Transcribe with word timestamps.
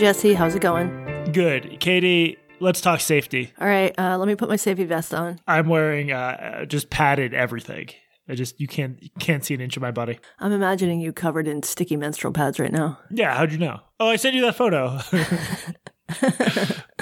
Jesse. 0.00 0.32
How's 0.32 0.54
it 0.54 0.62
going? 0.62 1.30
Good. 1.32 1.78
Katie, 1.78 2.38
let's 2.58 2.80
talk 2.80 3.00
safety. 3.00 3.52
All 3.60 3.66
right, 3.66 3.94
uh, 3.98 4.16
let 4.16 4.26
me 4.28 4.34
put 4.34 4.48
my 4.48 4.56
safety 4.56 4.84
vest 4.84 5.12
on. 5.12 5.38
I'm 5.46 5.68
wearing 5.68 6.10
uh, 6.10 6.64
just 6.64 6.88
padded 6.88 7.34
everything. 7.34 7.90
I 8.26 8.34
just 8.34 8.58
you 8.58 8.66
can't 8.66 8.96
you 9.02 9.10
can't 9.18 9.44
see 9.44 9.52
an 9.52 9.60
inch 9.60 9.76
of 9.76 9.82
my 9.82 9.90
body. 9.90 10.18
I'm 10.38 10.52
imagining 10.52 11.00
you 11.00 11.12
covered 11.12 11.46
in 11.46 11.62
sticky 11.62 11.96
menstrual 11.96 12.32
pads 12.32 12.58
right 12.58 12.72
now. 12.72 12.98
Yeah, 13.10 13.34
how'd 13.36 13.52
you 13.52 13.58
know? 13.58 13.80
Oh, 14.00 14.08
I 14.08 14.16
sent 14.16 14.34
you 14.34 14.40
that 14.40 14.56
photo. 14.56 15.00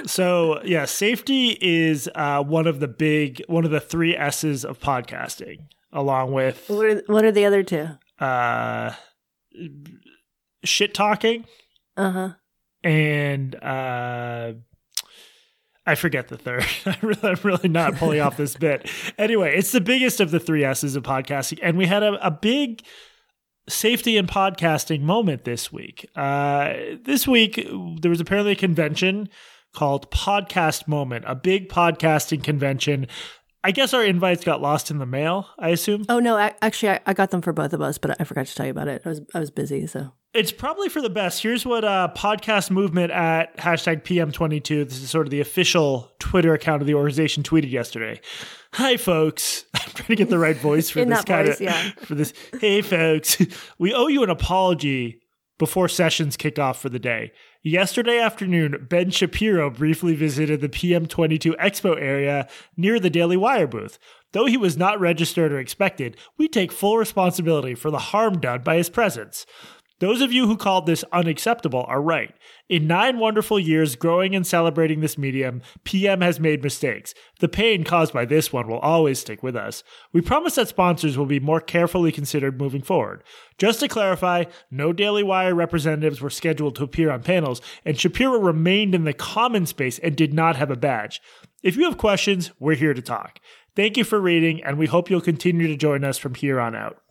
so 0.07 0.61
yeah, 0.65 0.85
safety 0.85 1.57
is 1.61 2.09
uh, 2.17 2.43
one 2.43 2.67
of 2.67 2.81
the 2.81 2.89
big 2.89 3.45
one 3.47 3.65
of 3.65 3.71
the 3.71 3.81
three 3.81 4.17
S's 4.17 4.65
of 4.65 4.81
podcasting, 4.81 5.69
along 5.93 6.33
with 6.33 6.65
What 6.69 6.87
are 6.87 7.03
what 7.07 7.25
are 7.25 7.31
the 7.33 7.45
other 7.45 7.63
two? 7.63 7.87
uh, 8.19 8.93
shit 10.65 10.95
talking 10.95 11.45
Uh 11.97 12.11
huh. 12.11 12.29
And 12.85 13.55
uh, 13.57 14.53
I 15.87 15.95
forget 15.95 16.29
the 16.29 16.37
third. 16.37 16.67
I'm 17.23 17.39
really 17.43 17.69
not 17.69 17.97
pulling 17.97 18.21
off 18.21 18.37
this 18.37 18.55
bit. 18.55 18.91
Anyway, 19.17 19.57
it's 19.57 19.73
the 19.73 19.81
biggest 19.81 20.21
of 20.21 20.31
the 20.31 20.39
three 20.39 20.65
S's 20.65 20.97
of 20.97 21.03
podcasting, 21.03 21.59
and 21.63 21.79
we 21.79 21.87
had 21.87 22.03
a, 22.03 22.27
a 22.27 22.31
big 22.31 22.83
safety 23.69 24.17
and 24.17 24.29
podcasting 24.29 25.01
moment 25.01 25.45
this 25.45 25.73
week. 25.73 26.09
Uh, 26.15 26.75
this 27.05 27.27
week, 27.27 27.67
there 28.01 28.11
was 28.11 28.21
apparently 28.21 28.53
a 28.53 28.57
convention 28.57 29.29
called 29.75 30.11
Podcast 30.11 30.89
Movement, 30.89 31.25
a 31.27 31.35
big 31.35 31.69
podcasting 31.69 32.43
convention. 32.43 33.07
I 33.65 33.71
guess 33.71 33.93
our 33.93 34.05
invites 34.05 34.45
got 34.45 34.61
lost 34.61 34.91
in 34.91 34.99
the 34.99 35.07
mail. 35.07 35.49
I 35.59 35.71
assume 35.71 36.05
Oh 36.09 36.21
no, 36.21 36.37
I, 36.37 36.55
actually, 36.63 36.91
I, 36.91 37.01
I 37.07 37.13
got 37.15 37.31
them 37.31 37.43
for 37.43 37.53
both 37.53 37.73
of 37.73 37.81
us, 37.81 37.99
but 37.99 38.21
I 38.21 38.25
forgot 38.25 38.47
to 38.47 38.55
tell 38.55 38.67
you 38.67 38.73
about 38.73 38.89
it. 38.89 39.03
I 39.05 39.09
was 39.09 39.21
I 39.35 39.41
was 39.41 39.51
busy, 39.51 39.87
so 39.87 40.13
it's 40.35 40.53
probably 40.53 40.89
for 40.89 41.01
the 41.01 41.11
best. 41.11 41.43
Here's 41.43 41.65
what 41.65 41.85
uh, 41.85 42.09
podcast 42.15 42.71
movement 42.71 43.11
at 43.13 43.57
hashtag 43.57 44.03
PM22. 44.03 44.89
This 44.89 45.03
is 45.03 45.11
sort 45.11 45.27
of 45.27 45.31
the 45.31 45.41
official 45.41 46.13
Twitter 46.19 46.53
account 46.53 46.83
of 46.83 46.87
the 46.87 46.95
organization 46.95 47.43
tweeted 47.43 47.71
yesterday. 47.71 48.21
Hi, 48.75 48.97
folks. 48.97 49.65
I'm 49.75 49.91
trying 49.93 50.09
to 50.09 50.17
get 50.17 50.29
the 50.29 50.39
right 50.39 50.57
voice 50.57 50.91
for 50.91 51.05
this 51.05 51.25
kind 51.25 51.47
voice, 51.47 51.57
of 51.57 51.61
yeah. 51.63 51.91
for 51.99 52.15
this. 52.15 52.35
Hey, 52.61 52.83
folks. 52.83 53.39
We 53.79 53.95
owe 53.95 54.09
you 54.09 54.23
an 54.23 54.31
apology 54.31 55.23
before 55.59 55.89
sessions 55.89 56.37
kick 56.37 56.59
off 56.59 56.81
for 56.81 56.89
the 56.89 56.99
day. 56.99 57.33
Yesterday 57.63 58.19
afternoon, 58.19 58.87
Ben 58.89 59.11
Shapiro 59.11 59.71
briefly 59.71 60.15
visited 60.15 60.61
the 60.61 60.69
PM22 60.69 61.57
Expo 61.57 62.01
area 62.01 62.49
near 62.77 63.01
the 63.01 63.11
Daily 63.11 63.37
Wire 63.37 63.67
booth. 63.67 63.99
Though 64.33 64.47
he 64.47 64.57
was 64.57 64.77
not 64.77 65.01
registered 65.01 65.53
or 65.53 65.59
expected, 65.59 66.17
we 66.37 66.49
take 66.49 66.71
full 66.71 66.99
responsibility 66.99 67.75
for 67.75 67.91
the 67.91 67.99
harm 67.99 68.41
done 68.41 68.63
by 68.63 68.77
his 68.77 68.91
presence. 68.91 69.47
Those 70.01 70.21
of 70.21 70.33
you 70.33 70.47
who 70.47 70.57
called 70.57 70.87
this 70.87 71.05
unacceptable 71.13 71.85
are 71.89 72.01
right. 72.01 72.33
In 72.69 72.87
nine 72.87 73.19
wonderful 73.19 73.59
years 73.59 73.97
growing 73.97 74.35
and 74.35 74.47
celebrating 74.47 75.01
this 75.01 75.19
medium, 75.19 75.61
PM 75.83 76.21
has 76.21 76.39
made 76.39 76.63
mistakes. 76.63 77.15
The 77.41 77.49
pain 77.49 77.83
caused 77.83 78.13
by 78.13 78.25
this 78.25 78.53
one 78.53 78.69
will 78.69 78.79
always 78.79 79.19
stick 79.19 79.43
with 79.43 79.57
us. 79.57 79.83
We 80.13 80.21
promise 80.21 80.55
that 80.55 80.69
sponsors 80.69 81.19
will 81.19 81.27
be 81.27 81.41
more 81.41 81.61
carefully 81.61 82.13
considered 82.13 82.61
moving 82.61 82.83
forward. 82.83 83.25
Just 83.59 83.81
to 83.81 83.89
clarify, 83.89 84.45
no 84.71 84.93
Daily 84.93 85.25
Wire 85.25 85.55
representatives 85.55 86.21
were 86.21 86.31
scheduled 86.31 86.77
to 86.77 86.85
appear 86.85 87.11
on 87.11 87.25
panels, 87.25 87.61
and 87.85 87.99
Shapiro 87.99 88.39
remained 88.39 88.95
in 88.95 89.03
the 89.03 89.13
common 89.13 89.67
space 89.67 89.99
and 89.99 90.15
did 90.15 90.33
not 90.33 90.55
have 90.55 90.71
a 90.71 90.77
badge. 90.77 91.21
If 91.65 91.77
you 91.77 91.85
have 91.85 91.99
questions, 91.99 92.53
we're 92.61 92.77
here 92.77 92.95
to 92.95 93.03
talk. 93.03 93.41
Thank 93.75 93.97
you 93.97 94.05
for 94.05 94.21
reading, 94.21 94.63
and 94.63 94.79
we 94.79 94.87
hope 94.87 95.11
you'll 95.11 95.21
continue 95.21 95.67
to 95.67 95.77
join 95.77 96.05
us 96.05 96.19
from 96.19 96.35
here 96.35 96.61
on 96.61 96.77
out. 96.77 97.03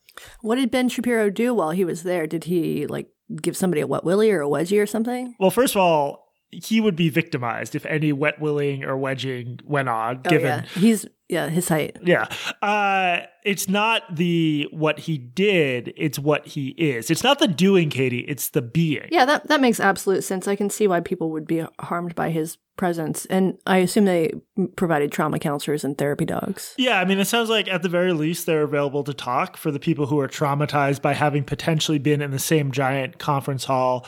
What 0.41 0.55
did 0.55 0.71
Ben 0.71 0.89
Shapiro 0.89 1.29
do 1.29 1.53
while 1.53 1.71
he 1.71 1.85
was 1.85 2.03
there? 2.03 2.27
Did 2.27 2.45
he 2.45 2.87
like 2.87 3.07
give 3.41 3.57
somebody 3.57 3.81
a 3.81 3.87
wet 3.87 4.03
willy 4.03 4.31
or 4.31 4.41
a 4.41 4.47
wedgie 4.47 4.81
or 4.81 4.85
something? 4.85 5.35
Well, 5.39 5.51
first 5.51 5.75
of 5.75 5.81
all, 5.81 6.27
he 6.51 6.79
would 6.79 6.95
be 6.95 7.09
victimized 7.09 7.75
if 7.75 7.85
any 7.85 8.13
wet 8.13 8.39
willing 8.39 8.83
or 8.83 8.97
wedging 8.97 9.59
went 9.65 9.89
on. 9.89 10.21
Oh 10.25 10.29
given, 10.29 10.47
yeah, 10.47 10.61
he's 10.79 11.05
yeah 11.27 11.49
his 11.49 11.67
height. 11.67 11.97
yeah, 12.03 12.27
uh, 12.61 13.25
it's 13.47 13.69
not 13.69 14.03
the 14.15 14.67
what 14.71 14.99
he 14.99 15.17
did; 15.17 15.93
it's 15.95 16.19
what 16.19 16.45
he 16.47 16.69
is. 16.69 17.09
It's 17.09 17.23
not 17.23 17.39
the 17.39 17.47
doing, 17.47 17.89
Katie. 17.89 18.25
It's 18.27 18.49
the 18.49 18.61
being. 18.61 19.07
Yeah, 19.11 19.25
that 19.25 19.47
that 19.47 19.61
makes 19.61 19.79
absolute 19.79 20.23
sense. 20.23 20.47
I 20.47 20.55
can 20.55 20.69
see 20.69 20.87
why 20.87 20.99
people 20.99 21.31
would 21.31 21.47
be 21.47 21.65
harmed 21.79 22.13
by 22.15 22.29
his 22.29 22.57
presence, 22.75 23.25
and 23.25 23.57
I 23.65 23.77
assume 23.77 24.05
they 24.05 24.33
provided 24.75 25.11
trauma 25.11 25.39
counselors 25.39 25.83
and 25.83 25.97
therapy 25.97 26.25
dogs. 26.25 26.75
Yeah, 26.77 26.99
I 26.99 27.05
mean, 27.05 27.19
it 27.19 27.25
sounds 27.25 27.49
like 27.49 27.67
at 27.67 27.81
the 27.81 27.89
very 27.89 28.13
least 28.13 28.45
they're 28.45 28.63
available 28.63 29.03
to 29.05 29.13
talk 29.13 29.57
for 29.57 29.71
the 29.71 29.79
people 29.79 30.05
who 30.07 30.19
are 30.19 30.27
traumatized 30.27 31.01
by 31.01 31.13
having 31.13 31.43
potentially 31.43 31.97
been 31.99 32.21
in 32.21 32.31
the 32.31 32.39
same 32.39 32.71
giant 32.71 33.17
conference 33.17 33.63
hall 33.65 34.05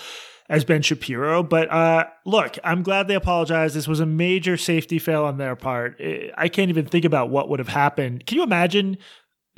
as 0.50 0.66
Ben 0.66 0.82
Shapiro. 0.82 1.44
But 1.44 1.72
uh, 1.72 2.06
look, 2.26 2.58
I'm 2.64 2.82
glad 2.84 3.08
they 3.08 3.16
apologized. 3.16 3.76
This 3.76 3.88
was 3.88 4.00
a 4.00 4.06
major 4.06 4.58
safety 4.58 4.98
fail 5.00 5.24
on 5.24 5.38
their 5.38 5.56
part. 5.56 5.96
I- 6.00 6.32
I 6.38 6.48
can't 6.50 6.70
even 6.70 6.86
think 6.86 7.06
about 7.06 7.30
what 7.30 7.50
would 7.50 7.60
have 7.60 7.68
happened. 7.68 8.26
Can 8.26 8.38
you 8.38 8.44
imagine 8.44 8.98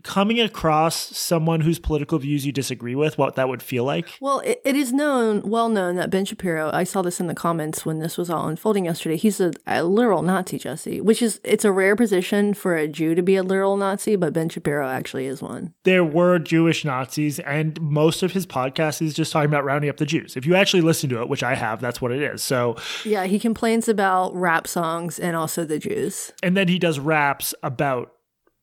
coming 0.03 0.39
across 0.39 0.95
someone 1.17 1.61
whose 1.61 1.79
political 1.79 2.19
views 2.19 2.45
you 2.45 2.51
disagree 2.51 2.95
with? 2.95 3.17
What 3.17 3.35
that 3.35 3.49
would 3.49 3.61
feel 3.63 3.83
like? 3.83 4.07
Well, 4.21 4.39
it, 4.39 4.61
it 4.65 4.75
is 4.75 4.91
known, 4.93 5.41
well 5.49 5.69
known, 5.69 5.95
that 5.95 6.09
Ben 6.09 6.25
Shapiro. 6.25 6.69
I 6.73 6.83
saw 6.83 7.01
this 7.01 7.19
in 7.19 7.27
the 7.27 7.35
comments 7.35 7.85
when 7.85 7.99
this 7.99 8.17
was 8.17 8.29
all 8.29 8.47
unfolding 8.47 8.85
yesterday. 8.85 9.17
He's 9.17 9.39
a, 9.39 9.51
a 9.67 9.83
literal 9.83 10.21
Nazi, 10.21 10.57
Jesse, 10.57 11.01
which 11.01 11.21
is 11.21 11.39
it's 11.43 11.65
a 11.65 11.71
rare 11.71 11.95
position 11.95 12.53
for 12.53 12.75
a 12.75 12.87
Jew 12.87 13.15
to 13.15 13.21
be 13.21 13.35
a 13.35 13.43
literal 13.43 13.77
Nazi, 13.77 14.15
but 14.15 14.33
Ben 14.33 14.49
Shapiro 14.49 14.87
actually 14.87 15.25
is 15.25 15.41
one. 15.41 15.73
there 15.83 16.03
were 16.03 16.39
Jewish 16.39 16.83
Nazis, 16.85 17.39
and 17.39 17.79
most 17.81 18.23
of 18.23 18.31
his 18.31 18.45
podcast 18.45 19.01
is 19.01 19.13
just 19.13 19.31
talking 19.31 19.49
about 19.49 19.63
rounding 19.65 19.89
up 19.89 19.97
the 19.97 20.05
Jews. 20.05 20.35
If 20.37 20.45
you 20.45 20.55
actually 20.55 20.81
listen 20.81 21.09
to 21.09 21.21
it, 21.21 21.29
which 21.29 21.43
I 21.43 21.55
have, 21.55 21.81
that's 21.81 22.01
what 22.01 22.11
it 22.11 22.21
is. 22.21 22.41
So, 22.43 22.75
Yeah, 23.05 23.25
he 23.25 23.39
complains 23.39 23.87
about 23.87 24.33
rap 24.35 24.67
songs 24.67 25.19
and 25.19 25.35
also 25.35 25.65
the 25.65 25.79
Jews. 25.79 26.31
and 26.43 26.55
then 26.57 26.67
he 26.67 26.79
does 26.79 26.99
raps 26.99 27.53
about 27.63 28.11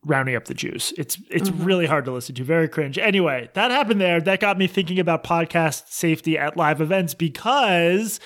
rounding 0.08 0.34
up 0.34 0.46
the 0.46 0.54
Jews. 0.54 0.92
It's 0.98 1.18
it's 1.30 1.50
mm-hmm. 1.50 1.64
really 1.64 1.86
hard 1.86 2.04
to 2.06 2.12
listen 2.12 2.34
to, 2.34 2.44
very 2.44 2.68
cringe. 2.68 2.98
Anyway, 2.98 3.50
that 3.54 3.70
happened 3.70 4.00
there. 4.00 4.20
That 4.20 4.40
got 4.40 4.58
me 4.58 4.66
thinking 4.66 4.98
about 4.98 5.22
podcast 5.22 5.88
safety 5.88 6.36
at 6.36 6.56
live 6.56 6.80
events 6.80 7.14
because 7.14 8.18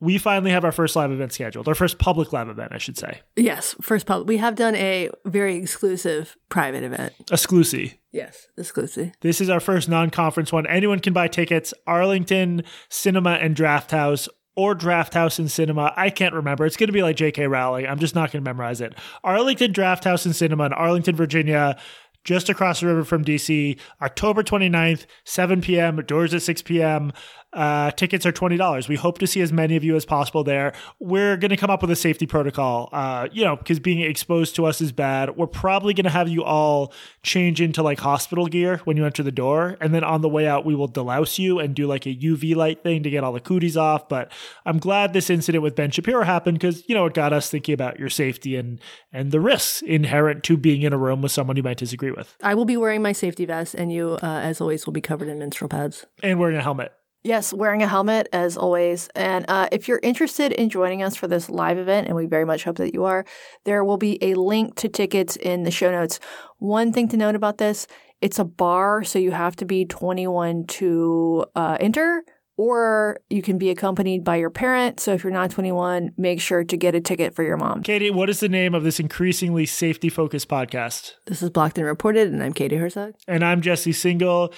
we 0.00 0.16
finally 0.18 0.50
have 0.50 0.64
our 0.64 0.72
first 0.72 0.96
live 0.96 1.12
event 1.12 1.32
scheduled, 1.32 1.68
our 1.68 1.74
first 1.74 1.98
public 1.98 2.32
live 2.32 2.48
event, 2.48 2.72
I 2.72 2.78
should 2.78 2.98
say, 2.98 3.20
Yes, 3.36 3.74
first 3.80 4.06
public. 4.06 4.26
We 4.28 4.38
have 4.38 4.54
done 4.54 4.74
a 4.74 5.10
very 5.26 5.56
exclusive 5.56 6.36
private 6.48 6.82
event. 6.82 7.12
exclusive. 7.30 7.94
Yes, 8.12 8.48
exclusive. 8.56 9.12
This 9.20 9.40
is 9.40 9.48
our 9.48 9.60
first 9.60 9.88
non-conference 9.88 10.52
one. 10.52 10.66
Anyone 10.66 10.98
can 10.98 11.12
buy 11.12 11.28
tickets. 11.28 11.72
Arlington 11.86 12.64
Cinema 12.88 13.32
and 13.32 13.54
Draft 13.54 13.92
House 13.92 14.28
or 14.56 14.74
Draft 14.74 15.14
House 15.14 15.38
and 15.38 15.50
Cinema. 15.50 15.92
I 15.96 16.10
can't 16.10 16.34
remember. 16.34 16.66
It's 16.66 16.76
going 16.76 16.88
to 16.88 16.92
be 16.92 17.02
like 17.02 17.16
J.K. 17.16 17.46
Rowling. 17.46 17.86
I'm 17.86 17.98
just 17.98 18.14
not 18.14 18.32
going 18.32 18.44
to 18.44 18.48
memorize 18.48 18.80
it. 18.80 18.94
Arlington 19.24 19.72
Draft 19.72 20.04
House 20.04 20.26
and 20.26 20.34
Cinema 20.34 20.66
in 20.66 20.72
Arlington, 20.72 21.16
Virginia. 21.16 21.78
Just 22.22 22.50
across 22.50 22.80
the 22.80 22.86
river 22.86 23.02
from 23.02 23.24
DC, 23.24 23.78
October 24.02 24.42
29th, 24.42 25.06
7 25.24 25.62
p.m., 25.62 25.96
doors 26.04 26.34
at 26.34 26.42
6 26.42 26.60
p.m. 26.62 27.12
Uh, 27.52 27.90
tickets 27.92 28.24
are 28.24 28.32
$20. 28.32 28.88
We 28.88 28.96
hope 28.96 29.18
to 29.18 29.26
see 29.26 29.40
as 29.40 29.52
many 29.52 29.76
of 29.76 29.82
you 29.84 29.96
as 29.96 30.04
possible 30.04 30.44
there. 30.44 30.72
We're 30.98 31.36
going 31.36 31.50
to 31.50 31.56
come 31.56 31.70
up 31.70 31.82
with 31.82 31.90
a 31.90 31.96
safety 31.96 32.26
protocol, 32.26 32.88
uh, 32.92 33.28
you 33.32 33.44
know, 33.44 33.56
because 33.56 33.80
being 33.80 34.00
exposed 34.00 34.54
to 34.56 34.66
us 34.66 34.80
is 34.80 34.92
bad. 34.92 35.36
We're 35.36 35.46
probably 35.46 35.94
going 35.94 36.04
to 36.04 36.10
have 36.10 36.28
you 36.28 36.44
all 36.44 36.92
change 37.22 37.60
into 37.60 37.82
like 37.82 37.98
hospital 37.98 38.46
gear 38.46 38.78
when 38.84 38.96
you 38.96 39.04
enter 39.04 39.22
the 39.22 39.32
door. 39.32 39.76
And 39.80 39.94
then 39.94 40.04
on 40.04 40.20
the 40.20 40.28
way 40.28 40.46
out, 40.46 40.64
we 40.64 40.74
will 40.74 40.88
delouse 40.88 41.38
you 41.38 41.58
and 41.58 41.74
do 41.74 41.86
like 41.86 42.06
a 42.06 42.14
UV 42.14 42.54
light 42.54 42.82
thing 42.82 43.02
to 43.02 43.10
get 43.10 43.24
all 43.24 43.32
the 43.32 43.40
cooties 43.40 43.76
off. 43.76 44.08
But 44.08 44.30
I'm 44.64 44.78
glad 44.78 45.12
this 45.12 45.30
incident 45.30 45.62
with 45.62 45.74
Ben 45.74 45.90
Shapiro 45.90 46.24
happened 46.24 46.58
because, 46.58 46.88
you 46.88 46.94
know, 46.94 47.06
it 47.06 47.14
got 47.14 47.32
us 47.32 47.50
thinking 47.50 47.72
about 47.72 47.98
your 47.98 48.10
safety 48.10 48.56
and, 48.56 48.80
and 49.12 49.32
the 49.32 49.40
risks 49.40 49.82
inherent 49.82 50.44
to 50.44 50.56
being 50.56 50.82
in 50.82 50.92
a 50.92 50.98
room 50.98 51.22
with 51.22 51.32
someone 51.32 51.56
you 51.56 51.62
might 51.62 51.78
disagree 51.78 52.10
with 52.10 52.36
I 52.42 52.54
will 52.54 52.64
be 52.64 52.76
wearing 52.76 53.02
my 53.02 53.12
safety 53.12 53.44
vest, 53.44 53.74
and 53.74 53.92
you, 53.92 54.18
uh, 54.22 54.26
as 54.26 54.60
always, 54.60 54.86
will 54.86 54.92
be 54.92 55.00
covered 55.00 55.28
in 55.28 55.38
menstrual 55.38 55.68
pads. 55.68 56.06
and 56.22 56.38
wearing 56.38 56.56
a 56.56 56.62
helmet. 56.62 56.92
Yes, 57.22 57.52
wearing 57.52 57.82
a 57.82 57.86
helmet 57.86 58.28
as 58.32 58.56
always. 58.56 59.08
And 59.14 59.44
uh, 59.48 59.68
if 59.72 59.88
you're 59.88 60.00
interested 60.02 60.52
in 60.52 60.70
joining 60.70 61.02
us 61.02 61.16
for 61.16 61.28
this 61.28 61.50
live 61.50 61.76
event, 61.76 62.06
and 62.06 62.16
we 62.16 62.24
very 62.24 62.46
much 62.46 62.64
hope 62.64 62.76
that 62.78 62.94
you 62.94 63.04
are, 63.04 63.26
there 63.64 63.84
will 63.84 63.98
be 63.98 64.18
a 64.22 64.34
link 64.34 64.74
to 64.76 64.88
tickets 64.88 65.36
in 65.36 65.64
the 65.64 65.70
show 65.70 65.90
notes. 65.90 66.18
One 66.58 66.92
thing 66.92 67.08
to 67.08 67.16
note 67.16 67.34
about 67.34 67.58
this 67.58 67.86
it's 68.20 68.38
a 68.38 68.44
bar, 68.44 69.02
so 69.02 69.18
you 69.18 69.30
have 69.30 69.56
to 69.56 69.64
be 69.64 69.86
21 69.86 70.66
to 70.66 71.46
uh, 71.56 71.78
enter, 71.80 72.22
or 72.58 73.18
you 73.30 73.40
can 73.40 73.56
be 73.56 73.70
accompanied 73.70 74.24
by 74.24 74.36
your 74.36 74.50
parent. 74.50 75.00
So 75.00 75.14
if 75.14 75.24
you're 75.24 75.32
not 75.32 75.50
21, 75.50 76.12
make 76.18 76.40
sure 76.40 76.62
to 76.62 76.76
get 76.76 76.94
a 76.94 77.00
ticket 77.00 77.34
for 77.34 77.42
your 77.42 77.56
mom. 77.56 77.82
Katie, 77.82 78.10
what 78.10 78.28
is 78.28 78.40
the 78.40 78.48
name 78.50 78.74
of 78.74 78.82
this 78.82 79.00
increasingly 79.00 79.64
safety 79.64 80.10
focused 80.10 80.48
podcast? 80.48 81.14
This 81.26 81.42
is 81.42 81.48
Blocked 81.48 81.78
and 81.78 81.86
Reported, 81.86 82.30
and 82.30 82.42
I'm 82.42 82.52
Katie 82.52 82.76
Herzog. 82.76 83.14
And 83.26 83.42
I'm 83.42 83.62
Jesse 83.62 83.92
Singal. 83.92 84.52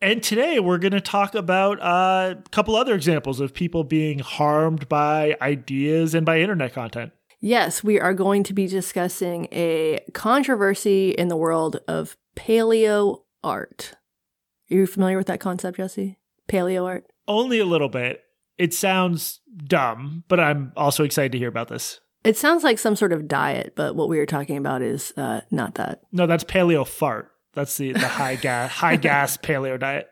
And 0.00 0.22
today 0.22 0.60
we're 0.60 0.78
going 0.78 0.92
to 0.92 1.00
talk 1.00 1.34
about 1.34 1.80
uh, 1.80 2.34
a 2.36 2.48
couple 2.50 2.76
other 2.76 2.94
examples 2.94 3.40
of 3.40 3.54
people 3.54 3.82
being 3.82 4.18
harmed 4.18 4.88
by 4.88 5.36
ideas 5.40 6.14
and 6.14 6.26
by 6.26 6.40
internet 6.40 6.74
content. 6.74 7.12
Yes, 7.40 7.82
we 7.82 7.98
are 7.98 8.12
going 8.14 8.42
to 8.44 8.52
be 8.52 8.66
discussing 8.66 9.48
a 9.52 10.00
controversy 10.12 11.10
in 11.10 11.28
the 11.28 11.36
world 11.36 11.78
of 11.88 12.16
paleo 12.36 13.22
art. 13.42 13.94
Are 14.70 14.74
you 14.74 14.86
familiar 14.86 15.16
with 15.16 15.28
that 15.28 15.40
concept, 15.40 15.78
Jesse? 15.78 16.18
Paleo 16.48 16.84
art? 16.86 17.06
Only 17.28 17.58
a 17.58 17.64
little 17.64 17.88
bit. 17.88 18.22
it 18.58 18.72
sounds 18.74 19.40
dumb, 19.66 20.24
but 20.28 20.40
I'm 20.40 20.72
also 20.76 21.04
excited 21.04 21.32
to 21.32 21.38
hear 21.38 21.48
about 21.48 21.68
this. 21.68 22.00
It 22.24 22.36
sounds 22.36 22.64
like 22.64 22.78
some 22.78 22.96
sort 22.96 23.12
of 23.12 23.28
diet, 23.28 23.74
but 23.76 23.94
what 23.94 24.08
we 24.08 24.18
are 24.18 24.26
talking 24.26 24.56
about 24.56 24.82
is 24.82 25.12
uh, 25.16 25.42
not 25.50 25.76
that. 25.76 26.00
No, 26.10 26.26
that's 26.26 26.42
paleo 26.44 26.86
fart. 26.86 27.30
That's 27.56 27.76
the, 27.78 27.92
the 27.92 28.06
high 28.06 28.36
gas 28.36 28.70
high 28.70 28.96
gas 28.96 29.36
paleo 29.42 29.80
diet. 29.80 30.08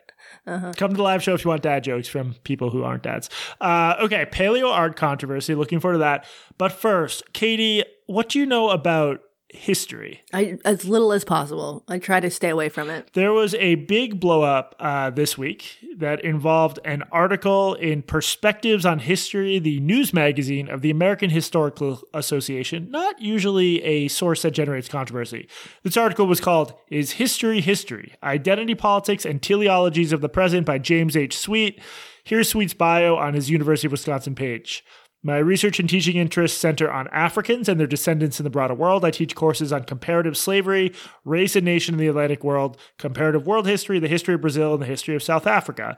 Uh-huh. 0.46 0.72
Come 0.76 0.90
to 0.92 0.96
the 0.96 1.02
live 1.02 1.22
show 1.22 1.34
if 1.34 1.44
you 1.44 1.50
want 1.50 1.62
dad 1.62 1.84
jokes 1.84 2.08
from 2.08 2.34
people 2.42 2.70
who 2.70 2.82
aren't 2.82 3.02
dads. 3.02 3.28
Uh, 3.60 3.94
okay, 4.00 4.26
paleo 4.26 4.70
art 4.70 4.96
controversy. 4.96 5.54
Looking 5.54 5.78
forward 5.78 5.94
to 5.94 5.98
that. 5.98 6.26
But 6.56 6.72
first, 6.72 7.32
Katie, 7.34 7.84
what 8.06 8.30
do 8.30 8.38
you 8.38 8.46
know 8.46 8.70
about 8.70 9.20
history. 9.54 10.22
I, 10.32 10.58
as 10.64 10.84
little 10.84 11.12
as 11.12 11.24
possible. 11.24 11.84
I 11.88 11.98
try 11.98 12.20
to 12.20 12.30
stay 12.30 12.50
away 12.50 12.68
from 12.68 12.90
it. 12.90 13.10
There 13.14 13.32
was 13.32 13.54
a 13.54 13.76
big 13.76 14.20
blow 14.20 14.42
up 14.42 14.74
uh, 14.78 15.10
this 15.10 15.38
week 15.38 15.78
that 15.96 16.24
involved 16.24 16.78
an 16.84 17.04
article 17.12 17.74
in 17.74 18.02
Perspectives 18.02 18.84
on 18.84 18.98
History, 18.98 19.58
the 19.58 19.80
news 19.80 20.12
magazine 20.12 20.68
of 20.68 20.82
the 20.82 20.90
American 20.90 21.30
Historical 21.30 22.02
Association, 22.12 22.90
not 22.90 23.20
usually 23.20 23.82
a 23.82 24.08
source 24.08 24.42
that 24.42 24.50
generates 24.50 24.88
controversy. 24.88 25.48
This 25.82 25.96
article 25.96 26.26
was 26.26 26.40
called 26.40 26.74
Is 26.90 27.12
History 27.12 27.60
History? 27.60 28.14
Identity 28.22 28.74
Politics 28.74 29.24
and 29.24 29.40
Teleologies 29.40 30.12
of 30.12 30.20
the 30.20 30.28
Present 30.28 30.66
by 30.66 30.78
James 30.78 31.16
H. 31.16 31.36
Sweet. 31.36 31.80
Here's 32.24 32.48
Sweet's 32.48 32.72
bio 32.72 33.16
on 33.16 33.34
his 33.34 33.50
University 33.50 33.86
of 33.86 33.92
Wisconsin 33.92 34.34
page. 34.34 34.82
My 35.26 35.38
research 35.38 35.80
and 35.80 35.88
teaching 35.88 36.16
interests 36.16 36.58
center 36.58 36.92
on 36.92 37.08
Africans 37.08 37.66
and 37.66 37.80
their 37.80 37.86
descendants 37.86 38.38
in 38.38 38.44
the 38.44 38.50
broader 38.50 38.74
world. 38.74 39.06
I 39.06 39.10
teach 39.10 39.34
courses 39.34 39.72
on 39.72 39.84
comparative 39.84 40.36
slavery, 40.36 40.92
race 41.24 41.56
and 41.56 41.64
nation 41.64 41.94
in 41.94 41.98
the 41.98 42.08
Atlantic 42.08 42.44
world, 42.44 42.76
comparative 42.98 43.46
world 43.46 43.66
history, 43.66 43.98
the 43.98 44.06
history 44.06 44.34
of 44.34 44.42
Brazil, 44.42 44.74
and 44.74 44.82
the 44.82 44.86
history 44.86 45.16
of 45.16 45.22
South 45.22 45.46
Africa. 45.46 45.96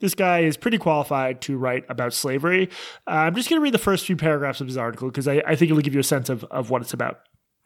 This 0.00 0.14
guy 0.14 0.40
is 0.40 0.58
pretty 0.58 0.76
qualified 0.76 1.40
to 1.42 1.56
write 1.56 1.86
about 1.88 2.12
slavery. 2.12 2.68
Uh, 3.06 3.12
I'm 3.12 3.34
just 3.34 3.48
going 3.48 3.58
to 3.58 3.64
read 3.64 3.72
the 3.72 3.78
first 3.78 4.04
few 4.04 4.14
paragraphs 4.14 4.60
of 4.60 4.66
his 4.66 4.76
article 4.76 5.08
because 5.08 5.26
I, 5.26 5.42
I 5.46 5.56
think 5.56 5.70
it'll 5.70 5.80
give 5.80 5.94
you 5.94 6.00
a 6.00 6.04
sense 6.04 6.28
of, 6.28 6.44
of 6.44 6.68
what 6.68 6.82
it's 6.82 6.92
about. 6.92 7.20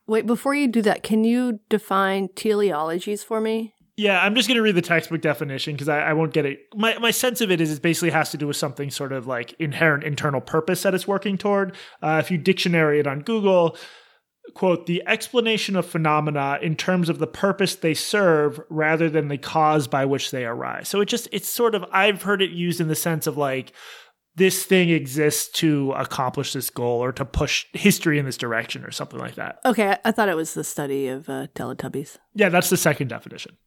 Wait, 0.06 0.26
before 0.26 0.54
you 0.54 0.68
do 0.68 0.80
that, 0.82 1.02
can 1.02 1.24
you 1.24 1.58
define 1.68 2.28
teleologies 2.28 3.24
for 3.24 3.40
me? 3.40 3.74
Yeah, 4.00 4.18
I'm 4.18 4.34
just 4.34 4.48
going 4.48 4.56
to 4.56 4.62
read 4.62 4.76
the 4.76 4.80
textbook 4.80 5.20
definition 5.20 5.74
because 5.74 5.90
I, 5.90 6.00
I, 6.00 6.12
won't 6.14 6.32
get 6.32 6.46
it. 6.46 6.60
My, 6.74 6.96
my 6.96 7.10
sense 7.10 7.42
of 7.42 7.50
it 7.50 7.60
is 7.60 7.70
it 7.70 7.82
basically 7.82 8.08
has 8.08 8.30
to 8.30 8.38
do 8.38 8.46
with 8.46 8.56
something 8.56 8.90
sort 8.90 9.12
of 9.12 9.26
like 9.26 9.54
inherent 9.58 10.04
internal 10.04 10.40
purpose 10.40 10.84
that 10.84 10.94
it's 10.94 11.06
working 11.06 11.36
toward. 11.36 11.76
Uh, 12.02 12.18
if 12.18 12.30
you 12.30 12.38
dictionary 12.38 12.98
it 12.98 13.06
on 13.06 13.20
Google, 13.20 13.76
quote, 14.54 14.86
the 14.86 15.02
explanation 15.06 15.76
of 15.76 15.84
phenomena 15.84 16.58
in 16.62 16.76
terms 16.76 17.10
of 17.10 17.18
the 17.18 17.26
purpose 17.26 17.74
they 17.74 17.92
serve 17.92 18.58
rather 18.70 19.10
than 19.10 19.28
the 19.28 19.36
cause 19.36 19.86
by 19.86 20.06
which 20.06 20.30
they 20.30 20.46
arise. 20.46 20.88
So 20.88 21.02
it 21.02 21.06
just, 21.06 21.28
it's 21.30 21.50
sort 21.50 21.74
of, 21.74 21.84
I've 21.92 22.22
heard 22.22 22.40
it 22.40 22.52
used 22.52 22.80
in 22.80 22.88
the 22.88 22.94
sense 22.94 23.26
of 23.26 23.36
like, 23.36 23.74
this 24.34 24.64
thing 24.64 24.88
exists 24.88 25.50
to 25.58 25.92
accomplish 25.92 26.54
this 26.54 26.70
goal 26.70 27.04
or 27.04 27.12
to 27.12 27.26
push 27.26 27.66
history 27.74 28.18
in 28.18 28.24
this 28.24 28.38
direction 28.38 28.82
or 28.82 28.92
something 28.92 29.18
like 29.18 29.34
that. 29.34 29.58
Okay, 29.66 29.98
I 30.06 30.10
thought 30.10 30.30
it 30.30 30.36
was 30.36 30.54
the 30.54 30.64
study 30.64 31.08
of 31.08 31.28
uh, 31.28 31.48
Teletubbies. 31.54 32.16
Yeah, 32.34 32.48
that's 32.48 32.70
the 32.70 32.78
second 32.78 33.08
definition. 33.08 33.58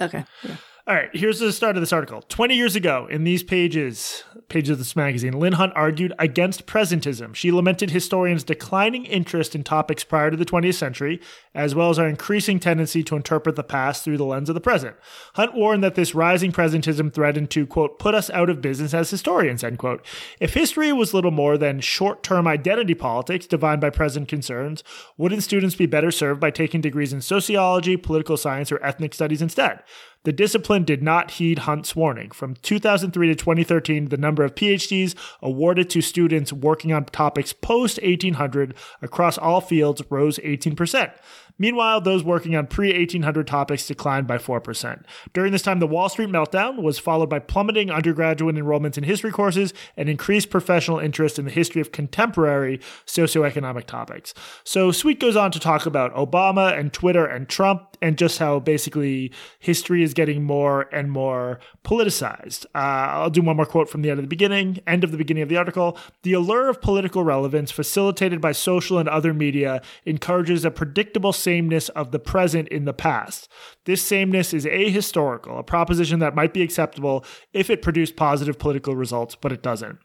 Okay. 0.00 0.24
Yeah. 0.42 0.56
All 0.86 0.94
right, 0.94 1.10
here's 1.12 1.38
the 1.38 1.52
start 1.52 1.76
of 1.76 1.82
this 1.82 1.92
article. 1.92 2.22
20 2.22 2.54
years 2.54 2.74
ago, 2.74 3.06
in 3.10 3.24
these 3.24 3.42
pages, 3.42 4.24
pages 4.48 4.70
of 4.70 4.78
this 4.78 4.96
magazine, 4.96 5.38
Lynn 5.38 5.52
Hunt 5.52 5.74
argued 5.76 6.14
against 6.18 6.64
presentism. 6.64 7.34
She 7.34 7.52
lamented 7.52 7.90
historians' 7.90 8.44
declining 8.44 9.04
interest 9.04 9.54
in 9.54 9.62
topics 9.62 10.04
prior 10.04 10.30
to 10.30 10.38
the 10.38 10.46
20th 10.46 10.76
century, 10.76 11.20
as 11.54 11.74
well 11.74 11.90
as 11.90 11.98
our 11.98 12.08
increasing 12.08 12.58
tendency 12.58 13.02
to 13.04 13.14
interpret 13.14 13.56
the 13.56 13.62
past 13.62 14.02
through 14.02 14.16
the 14.16 14.24
lens 14.24 14.48
of 14.48 14.54
the 14.54 14.60
present. 14.60 14.96
Hunt 15.34 15.54
warned 15.54 15.84
that 15.84 15.96
this 15.96 16.14
rising 16.14 16.50
presentism 16.50 17.12
threatened 17.12 17.50
to, 17.50 17.66
quote, 17.66 17.98
put 17.98 18.14
us 18.14 18.30
out 18.30 18.48
of 18.48 18.62
business 18.62 18.94
as 18.94 19.10
historians, 19.10 19.62
end 19.62 19.78
quote. 19.78 20.04
If 20.40 20.54
history 20.54 20.94
was 20.94 21.12
little 21.12 21.30
more 21.30 21.58
than 21.58 21.80
short 21.80 22.22
term 22.22 22.46
identity 22.46 22.94
politics 22.94 23.46
defined 23.46 23.82
by 23.82 23.90
present 23.90 24.28
concerns, 24.28 24.82
wouldn't 25.18 25.42
students 25.42 25.74
be 25.74 25.86
better 25.86 26.10
served 26.10 26.40
by 26.40 26.50
taking 26.50 26.80
degrees 26.80 27.12
in 27.12 27.20
sociology, 27.20 27.98
political 27.98 28.38
science, 28.38 28.72
or 28.72 28.82
ethnic 28.82 29.12
studies 29.12 29.42
instead? 29.42 29.82
The 30.24 30.32
discipline 30.32 30.84
did 30.84 31.02
not 31.02 31.32
heed 31.32 31.60
Hunt's 31.60 31.96
warning. 31.96 32.30
From 32.30 32.54
2003 32.56 33.28
to 33.28 33.34
2013, 33.34 34.08
the 34.08 34.18
number 34.18 34.44
of 34.44 34.54
PhDs 34.54 35.14
awarded 35.40 35.88
to 35.90 36.02
students 36.02 36.52
working 36.52 36.92
on 36.92 37.06
topics 37.06 37.54
post 37.54 37.98
1800 38.02 38.74
across 39.00 39.38
all 39.38 39.62
fields 39.62 40.02
rose 40.10 40.38
18%. 40.38 41.12
Meanwhile, 41.60 42.00
those 42.00 42.24
working 42.24 42.56
on 42.56 42.66
pre 42.66 42.88
1800 42.88 43.46
topics 43.46 43.86
declined 43.86 44.26
by 44.26 44.38
4%. 44.38 45.02
During 45.34 45.52
this 45.52 45.62
time, 45.62 45.78
the 45.78 45.86
Wall 45.86 46.08
Street 46.08 46.30
meltdown 46.30 46.82
was 46.82 46.98
followed 46.98 47.28
by 47.28 47.38
plummeting 47.38 47.90
undergraduate 47.90 48.56
enrollments 48.56 48.96
in 48.96 49.04
history 49.04 49.30
courses 49.30 49.74
and 49.94 50.08
increased 50.08 50.48
professional 50.48 50.98
interest 50.98 51.38
in 51.38 51.44
the 51.44 51.50
history 51.50 51.82
of 51.82 51.92
contemporary 51.92 52.80
socioeconomic 53.06 53.84
topics. 53.84 54.32
So, 54.64 54.90
Sweet 54.90 55.20
goes 55.20 55.36
on 55.36 55.50
to 55.50 55.60
talk 55.60 55.84
about 55.84 56.14
Obama 56.14 56.78
and 56.78 56.94
Twitter 56.94 57.26
and 57.26 57.46
Trump 57.46 57.89
and 58.02 58.16
just 58.16 58.38
how 58.38 58.60
basically 58.60 59.32
history 59.58 60.02
is 60.02 60.14
getting 60.14 60.42
more 60.42 60.82
and 60.92 61.10
more 61.10 61.60
politicized. 61.84 62.66
Uh, 62.74 62.78
I'll 62.78 63.30
do 63.30 63.42
one 63.42 63.56
more 63.56 63.66
quote 63.66 63.88
from 63.88 64.02
the 64.02 64.10
end 64.10 64.18
of 64.18 64.24
the 64.24 64.28
beginning, 64.28 64.78
end 64.86 65.04
of 65.04 65.10
the 65.10 65.18
beginning 65.18 65.42
of 65.42 65.48
the 65.48 65.56
article. 65.56 65.98
The 66.22 66.32
allure 66.32 66.68
of 66.68 66.80
political 66.80 67.24
relevance, 67.24 67.70
facilitated 67.70 68.40
by 68.40 68.52
social 68.52 68.98
and 68.98 69.08
other 69.08 69.34
media, 69.34 69.82
encourages 70.04 70.64
a 70.64 70.70
predictable 70.70 71.32
sameness 71.32 71.88
of 71.90 72.10
the 72.10 72.18
present 72.18 72.68
in 72.68 72.84
the 72.84 72.92
past. 72.92 73.48
This 73.84 74.02
sameness 74.02 74.54
is 74.54 74.64
ahistorical, 74.64 75.58
a 75.58 75.62
proposition 75.62 76.18
that 76.20 76.34
might 76.34 76.54
be 76.54 76.62
acceptable 76.62 77.24
if 77.52 77.70
it 77.70 77.82
produced 77.82 78.16
positive 78.16 78.58
political 78.58 78.94
results, 78.96 79.34
but 79.34 79.52
it 79.52 79.62
doesn't. 79.62 79.98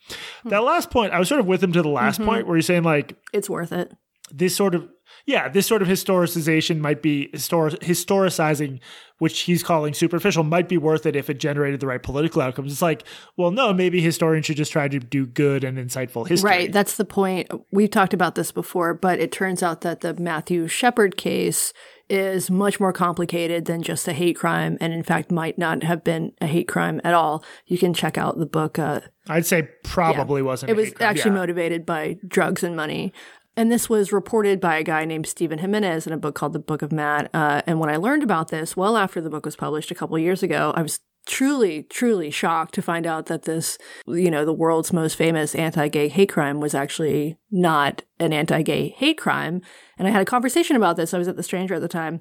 Hmm. 0.43 0.49
That 0.49 0.63
last 0.63 0.89
point, 0.89 1.13
I 1.13 1.19
was 1.19 1.29
sort 1.29 1.39
of 1.39 1.47
with 1.47 1.63
him 1.63 1.71
to 1.73 1.81
the 1.81 1.89
last 1.89 2.19
mm-hmm. 2.19 2.29
point 2.29 2.47
where 2.47 2.55
he's 2.55 2.65
saying, 2.65 2.83
like, 2.83 3.15
it's 3.33 3.49
worth 3.49 3.71
it. 3.71 3.93
This 4.31 4.55
sort 4.55 4.73
of 4.73 4.89
yeah, 5.25 5.49
this 5.49 5.67
sort 5.67 5.81
of 5.81 5.87
historicization 5.87 6.79
might 6.79 7.01
be 7.01 7.29
histor- 7.33 7.79
historicizing, 7.79 8.79
which 9.19 9.41
he's 9.41 9.63
calling 9.63 9.93
superficial, 9.93 10.43
might 10.43 10.69
be 10.69 10.77
worth 10.77 11.05
it 11.05 11.15
if 11.15 11.29
it 11.29 11.39
generated 11.39 11.79
the 11.79 11.87
right 11.87 12.01
political 12.01 12.41
outcomes. 12.41 12.71
It's 12.71 12.81
like, 12.81 13.03
well, 13.37 13.51
no, 13.51 13.73
maybe 13.73 14.01
historians 14.01 14.45
should 14.45 14.57
just 14.57 14.71
try 14.71 14.87
to 14.87 14.99
do 14.99 15.25
good 15.25 15.63
and 15.63 15.77
insightful 15.77 16.27
history. 16.27 16.49
Right. 16.49 16.71
That's 16.71 16.97
the 16.97 17.05
point. 17.05 17.49
We've 17.71 17.89
talked 17.89 18.13
about 18.13 18.35
this 18.35 18.51
before, 18.51 18.93
but 18.93 19.19
it 19.19 19.31
turns 19.31 19.63
out 19.63 19.81
that 19.81 20.01
the 20.01 20.13
Matthew 20.15 20.67
Shepard 20.67 21.17
case 21.17 21.73
is 22.09 22.51
much 22.51 22.79
more 22.79 22.93
complicated 22.93 23.65
than 23.65 23.81
just 23.81 24.07
a 24.07 24.13
hate 24.13 24.35
crime, 24.35 24.77
and 24.79 24.93
in 24.93 25.03
fact, 25.03 25.31
might 25.31 25.57
not 25.57 25.83
have 25.83 26.03
been 26.03 26.33
a 26.39 26.45
hate 26.45 26.67
crime 26.67 27.01
at 27.03 27.13
all. 27.13 27.43
You 27.65 27.77
can 27.77 27.93
check 27.93 28.17
out 28.17 28.37
the 28.37 28.45
book. 28.45 28.77
Uh, 28.77 29.01
I'd 29.27 29.45
say 29.45 29.69
probably 29.83 30.41
yeah. 30.41 30.45
wasn't. 30.45 30.69
It 30.69 30.75
was 30.75 30.93
actually 30.99 31.31
yeah. 31.31 31.37
motivated 31.37 31.85
by 31.85 32.17
drugs 32.27 32.63
and 32.63 32.75
money. 32.75 33.11
And 33.57 33.71
this 33.71 33.89
was 33.89 34.11
reported 34.11 34.59
by 34.59 34.77
a 34.77 34.83
guy 34.83 35.05
named 35.05 35.27
Stephen 35.27 35.59
Jimenez 35.59 36.05
in 36.05 36.13
a 36.13 36.17
book 36.17 36.35
called 36.35 36.53
The 36.53 36.59
Book 36.59 36.81
of 36.81 36.91
Matt. 36.91 37.29
Uh, 37.33 37.61
and 37.65 37.79
when 37.79 37.89
I 37.89 37.95
learned 37.95 38.23
about 38.23 38.49
this, 38.49 38.75
well 38.75 38.97
after 38.97 39.21
the 39.21 39.29
book 39.29 39.45
was 39.45 39.55
published 39.55 39.91
a 39.91 39.95
couple 39.95 40.19
years 40.19 40.43
ago, 40.43 40.73
I 40.75 40.81
was 40.81 40.99
truly, 41.25 41.83
truly 41.83 42.29
shocked 42.29 42.73
to 42.75 42.81
find 42.81 43.07
out 43.07 43.27
that 43.27 43.43
this, 43.43 43.77
you 44.05 44.29
know, 44.29 44.45
the 44.45 44.53
world's 44.53 44.93
most 44.93 45.15
famous 45.15 45.55
anti-gay 45.55 46.09
hate 46.09 46.29
crime 46.29 46.59
was 46.59 46.75
actually 46.75 47.37
not 47.49 48.03
an 48.19 48.33
anti-gay 48.33 48.89
hate 48.89 49.17
crime. 49.17 49.61
And 49.97 50.07
I 50.07 50.11
had 50.11 50.21
a 50.21 50.25
conversation 50.25 50.75
about 50.75 50.97
this. 50.97 51.13
I 51.13 51.17
was 51.17 51.27
at 51.27 51.37
the 51.37 51.43
Stranger 51.43 51.75
at 51.75 51.81
the 51.81 51.87
time 51.87 52.19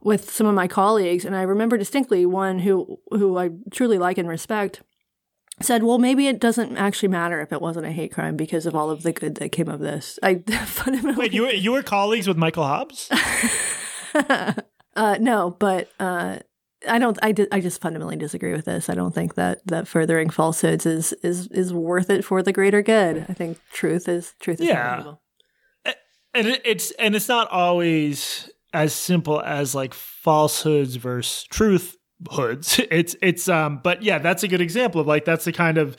with 0.00 0.30
some 0.30 0.46
of 0.46 0.54
my 0.54 0.68
colleagues, 0.68 1.24
and 1.24 1.34
I 1.34 1.42
remember 1.42 1.76
distinctly 1.76 2.24
one 2.24 2.60
who 2.60 3.00
who 3.10 3.36
I 3.36 3.50
truly 3.70 3.98
like 3.98 4.16
and 4.16 4.28
respect 4.28 4.82
said, 5.60 5.82
well, 5.82 5.98
maybe 5.98 6.26
it 6.28 6.40
doesn't 6.40 6.76
actually 6.76 7.08
matter 7.08 7.40
if 7.40 7.52
it 7.52 7.60
wasn't 7.60 7.86
a 7.86 7.92
hate 7.92 8.12
crime 8.12 8.36
because 8.36 8.66
of 8.66 8.74
all 8.74 8.90
of 8.90 9.02
the 9.02 9.12
good 9.12 9.36
that 9.36 9.52
came 9.52 9.68
of 9.68 9.80
this. 9.80 10.18
I 10.22 10.36
fundamentally 10.66 11.26
wait. 11.26 11.32
You 11.32 11.42
were, 11.42 11.52
you 11.52 11.72
were 11.72 11.82
colleagues 11.82 12.28
with 12.28 12.36
Michael 12.36 12.64
Hobbs? 12.64 13.10
uh, 14.14 15.16
no, 15.20 15.56
but 15.58 15.90
uh, 15.98 16.38
I 16.88 16.98
don't. 16.98 17.18
I, 17.22 17.32
di- 17.32 17.48
I 17.50 17.60
just 17.60 17.80
fundamentally 17.80 18.16
disagree 18.16 18.52
with 18.52 18.64
this. 18.64 18.88
I 18.88 18.94
don't 18.94 19.14
think 19.14 19.34
that 19.34 19.66
that 19.66 19.88
furthering 19.88 20.30
falsehoods 20.30 20.86
is 20.86 21.12
is 21.22 21.48
is 21.48 21.72
worth 21.72 22.10
it 22.10 22.24
for 22.24 22.42
the 22.42 22.52
greater 22.52 22.82
good. 22.82 23.26
I 23.28 23.34
think 23.34 23.58
truth 23.72 24.08
is 24.08 24.34
truth 24.40 24.60
is 24.60 24.68
yeah. 24.68 25.14
And 26.34 26.60
it's 26.64 26.92
and 26.92 27.16
it's 27.16 27.28
not 27.28 27.50
always 27.50 28.50
as 28.72 28.92
simple 28.92 29.40
as 29.40 29.74
like 29.74 29.94
falsehoods 29.94 30.96
versus 30.96 31.44
truth 31.44 31.97
hoods. 32.30 32.80
It's 32.90 33.16
it's 33.22 33.48
um 33.48 33.80
but 33.82 34.02
yeah, 34.02 34.18
that's 34.18 34.42
a 34.42 34.48
good 34.48 34.60
example 34.60 35.00
of 35.00 35.06
like 35.06 35.24
that's 35.24 35.44
the 35.44 35.52
kind 35.52 35.78
of 35.78 35.96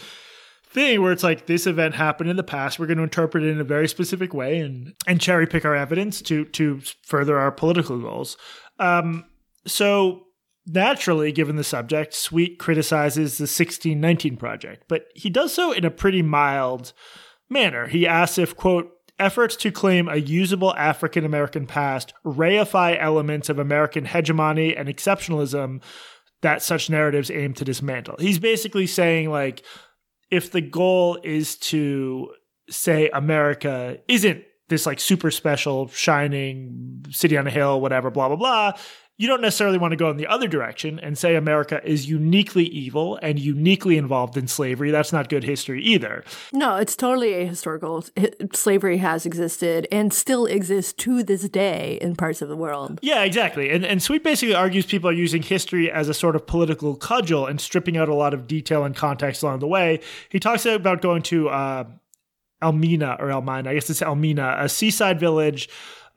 thing 0.66 1.02
where 1.02 1.12
it's 1.12 1.24
like 1.24 1.48
this 1.48 1.66
event 1.66 1.96
happened 1.96 2.30
in 2.30 2.36
the 2.36 2.44
past. 2.44 2.78
We're 2.78 2.86
going 2.86 2.98
to 2.98 3.04
interpret 3.04 3.44
it 3.44 3.50
in 3.50 3.60
a 3.60 3.64
very 3.64 3.88
specific 3.88 4.34
way 4.34 4.60
and 4.60 4.94
and 5.08 5.22
cherry 5.22 5.48
pick 5.48 5.66
our 5.66 5.76
evidence 5.76 6.22
to 6.24 6.46
to 6.46 6.82
further 7.04 7.38
our 7.38 7.52
political 7.52 8.00
goals. 8.00 8.38
Um 8.80 9.26
so 9.66 10.26
naturally 10.66 11.32
given 11.32 11.56
the 11.56 11.64
subject 11.64 12.14
sweet 12.14 12.60
criticizes 12.60 13.38
the 13.38 13.44
1619 13.44 14.38
project 14.38 14.84
but 14.88 15.06
he 15.16 15.28
does 15.28 15.52
so 15.52 15.72
in 15.72 15.84
a 15.86 15.92
pretty 15.92 16.22
mild 16.22 16.94
manner. 17.50 17.88
He 17.88 18.06
asks 18.06 18.38
if 18.38 18.56
quote 18.56 18.92
efforts 19.20 19.56
to 19.58 19.72
claim 19.72 20.08
a 20.08 20.16
usable 20.16 20.76
African 20.76 21.26
American 21.26 21.68
past 21.68 22.14
reify 22.26 22.98
elements 23.00 23.50
of 23.50 23.60
American 23.60 24.06
hegemony 24.06 24.76
and 24.76 24.90
exceptionalism 24.90 25.82
that 26.42 26.62
such 26.62 26.90
narratives 26.90 27.30
aim 27.30 27.54
to 27.54 27.66
dismantle. 27.66 28.16
He's 28.20 28.40
basically 28.40 28.88
saying, 28.88 29.30
like, 29.30 29.64
if 30.32 30.52
the 30.52 30.62
goal 30.62 31.20
is 31.24 31.58
to 31.58 32.32
say 32.70 33.10
America 33.10 33.98
isn't 34.08 34.44
this 34.70 34.86
like 34.86 35.00
super 35.00 35.32
special, 35.32 35.88
shining 35.90 37.04
city 37.10 37.36
on 37.38 37.48
a 37.48 37.50
hill, 37.50 37.82
whatever, 37.82 38.12
blah, 38.12 38.28
blah, 38.28 38.38
blah, 38.38 38.74
you 39.20 39.28
don't 39.28 39.42
necessarily 39.42 39.78
want 39.78 39.92
to 39.92 39.98
go 39.98 40.10
in 40.10 40.16
the 40.16 40.26
other 40.26 40.48
direction 40.48 40.98
and 40.98 41.18
say 41.18 41.36
America 41.36 41.82
is 41.84 42.10
uniquely 42.10 42.64
evil 42.64 43.20
and 43.22 43.38
uniquely 43.38 43.98
involved 43.98 44.38
in 44.38 44.48
slavery. 44.48 44.92
That's 44.92 45.12
not 45.12 45.28
good 45.28 45.44
history 45.44 45.84
either. 45.84 46.24
No, 46.54 46.78
it's 46.78 46.96
totally 46.96 47.34
ahistorical. 47.34 48.10
Slavery 48.56 48.98
has 48.98 49.26
existed 49.26 49.88
and 49.92 50.14
still 50.14 50.46
exists 50.46 50.94
to 50.94 51.22
this 51.22 51.50
day 51.50 52.00
in 52.02 52.16
parts 52.16 52.42
of 52.42 52.48
the 52.48 52.56
world. 52.56 52.98
Yeah, 53.02 53.24
exactly. 53.24 53.70
And 53.70 53.86
and 53.86 54.02
Sweet 54.02 54.24
basically 54.24 54.56
argues 54.56 54.86
people 54.86 55.10
are 55.10 55.14
using 55.14 55.42
history 55.42 55.92
as 55.92 56.08
a 56.08 56.14
sort 56.14 56.38
of 56.38 56.48
political 56.48 56.96
cudgel 56.96 57.46
and 57.46 57.60
stripping 57.60 57.98
out 57.98 58.08
a 58.08 58.16
lot 58.16 58.34
of 58.34 58.48
detail 58.48 58.86
and 58.86 58.96
context 58.96 59.44
along 59.44 59.60
the 59.60 59.68
way. 59.68 60.00
He 60.30 60.40
talks 60.40 60.66
about 60.66 61.02
going 61.02 61.24
to 61.24 61.50
uh, 61.50 61.84
Elmina 62.62 63.18
or 63.20 63.32
Elmina, 63.32 63.70
I 63.70 63.74
guess 63.74 63.90
it's 63.90 64.02
Elmina, 64.02 64.56
a 64.60 64.70
seaside 64.70 65.20
village 65.20 65.68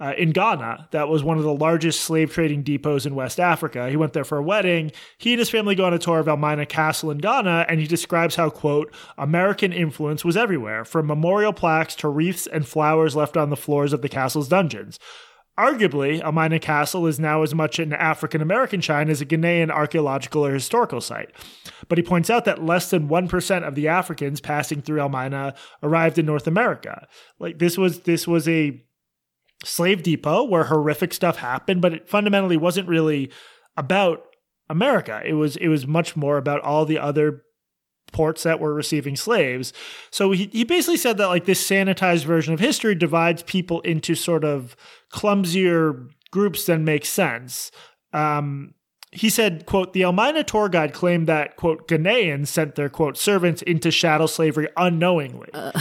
uh, 0.03 0.15
in 0.19 0.31
Ghana 0.31 0.89
that 0.91 1.09
was 1.09 1.23
one 1.23 1.39
of 1.39 1.45
the 1.45 1.55
largest 1.55 2.01
slave 2.01 2.33
trading 2.33 2.65
depots 2.65 3.07
in 3.07 3.15
West 3.15 3.39
Africa. 3.39 3.89
He 3.89 3.97
went 3.97 4.15
there 4.15 4.25
for 4.25 4.37
a 4.37 4.43
wedding. 4.43 4.91
He 5.17 5.33
and 5.33 5.39
his 5.39 5.49
family 5.49 5.77
go 5.77 5.85
on 5.85 5.95
a 5.95 5.99
tour 5.99 6.19
of 6.19 6.27
Elmina 6.27 6.67
Castle 6.67 7.13
in 7.13 7.19
Ghana, 7.19 7.67
and 7.69 7.79
he 7.79 7.87
describes 7.87 8.35
how, 8.35 8.51
quote, 8.51 8.93
American 9.17 9.73
influence 9.73 10.25
was 10.25 10.37
everywhere, 10.37 10.85
from 10.85 11.07
memorial 11.07 11.53
plaques 11.53 11.95
to 11.97 12.09
wreaths 12.09 12.49
and 12.49 12.67
flowers 12.67 13.15
left 13.15 13.37
on 13.37 13.51
the 13.51 13.57
floors 13.57 13.93
of 13.93 14.03
the 14.03 14.09
castle's 14.09 14.49
dungeons. 14.49 14.99
Arguably, 15.57 16.21
Elmina 16.21 16.59
Castle 16.59 17.07
is 17.07 17.21
now 17.21 17.43
as 17.43 17.55
much 17.55 17.79
an 17.79 17.93
African 17.93 18.41
American 18.41 18.81
shrine 18.81 19.09
as 19.09 19.21
a 19.21 19.27
Ghanaian 19.27 19.71
archaeological 19.71 20.45
or 20.45 20.53
historical 20.53 21.01
site. 21.01 21.31
But 21.89 21.99
he 21.99 22.03
points 22.03 22.31
out 22.31 22.47
that 22.47 22.65
less 22.65 22.91
than 22.91 23.09
1% 23.09 23.69
of 23.69 23.75
the 23.77 23.87
Africans 23.87 24.41
passing 24.41 24.81
through 24.81 25.01
Elmina 25.01 25.55
arrived 25.83 26.19
in 26.19 26.27
North 26.27 26.47
America. 26.47 27.07
Like 27.39 27.59
this 27.59 27.77
was 27.77 28.01
this 28.01 28.27
was 28.27 28.49
a 28.49 28.83
slave 29.65 30.03
depot 30.03 30.45
where 30.45 30.65
horrific 30.65 31.13
stuff 31.13 31.39
happened, 31.39 31.81
but 31.83 31.93
it 31.93 32.09
fundamentally 32.09 32.57
wasn't 32.57 32.89
really 32.89 33.31
about 33.77 34.25
America. 34.69 35.23
It 35.25 35.35
was 35.35 35.57
it 35.57 35.69
was 35.69 35.87
much 35.87 36.17
more 36.17 36.37
about 36.37 36.63
all 36.63 36.85
the 36.85 36.99
other 36.99 37.43
ports 38.13 38.43
that 38.43 38.61
were 38.61 38.75
receiving 38.75 39.17
slaves. 39.17 39.73
So 40.11 40.33
he, 40.33 40.47
he 40.53 40.65
basically 40.65 40.99
said 40.99 41.17
that 41.19 41.27
like 41.27 41.47
this 41.47 41.67
sanitized 41.67 42.25
version 42.25 42.53
of 42.53 42.61
history 42.61 42.95
divides 42.95 43.43
people 43.43 43.81
into 43.83 44.15
sort 44.15 44.45
of 44.45 44.77
clumsier 45.11 46.09
groups 46.31 46.67
than 46.67 46.85
makes 46.85 47.09
sense. 47.09 47.71
Um, 48.13 48.75
he 49.13 49.29
said, 49.29 49.67
quote, 49.67 49.93
the 49.93 50.03
Elmina 50.03 50.43
tour 50.43 50.71
guide 50.71 50.95
claimed 50.95 51.27
that, 51.27 51.57
quote, 51.57 51.87
Ghanaians 51.87 52.47
sent 52.47 52.77
their, 52.77 52.89
quote, 52.89 53.19
servants 53.19 53.61
into 53.61 53.91
chattel 53.91 54.27
slavery 54.27 54.69
unknowingly. 54.77 55.51
Uh. 55.53 55.73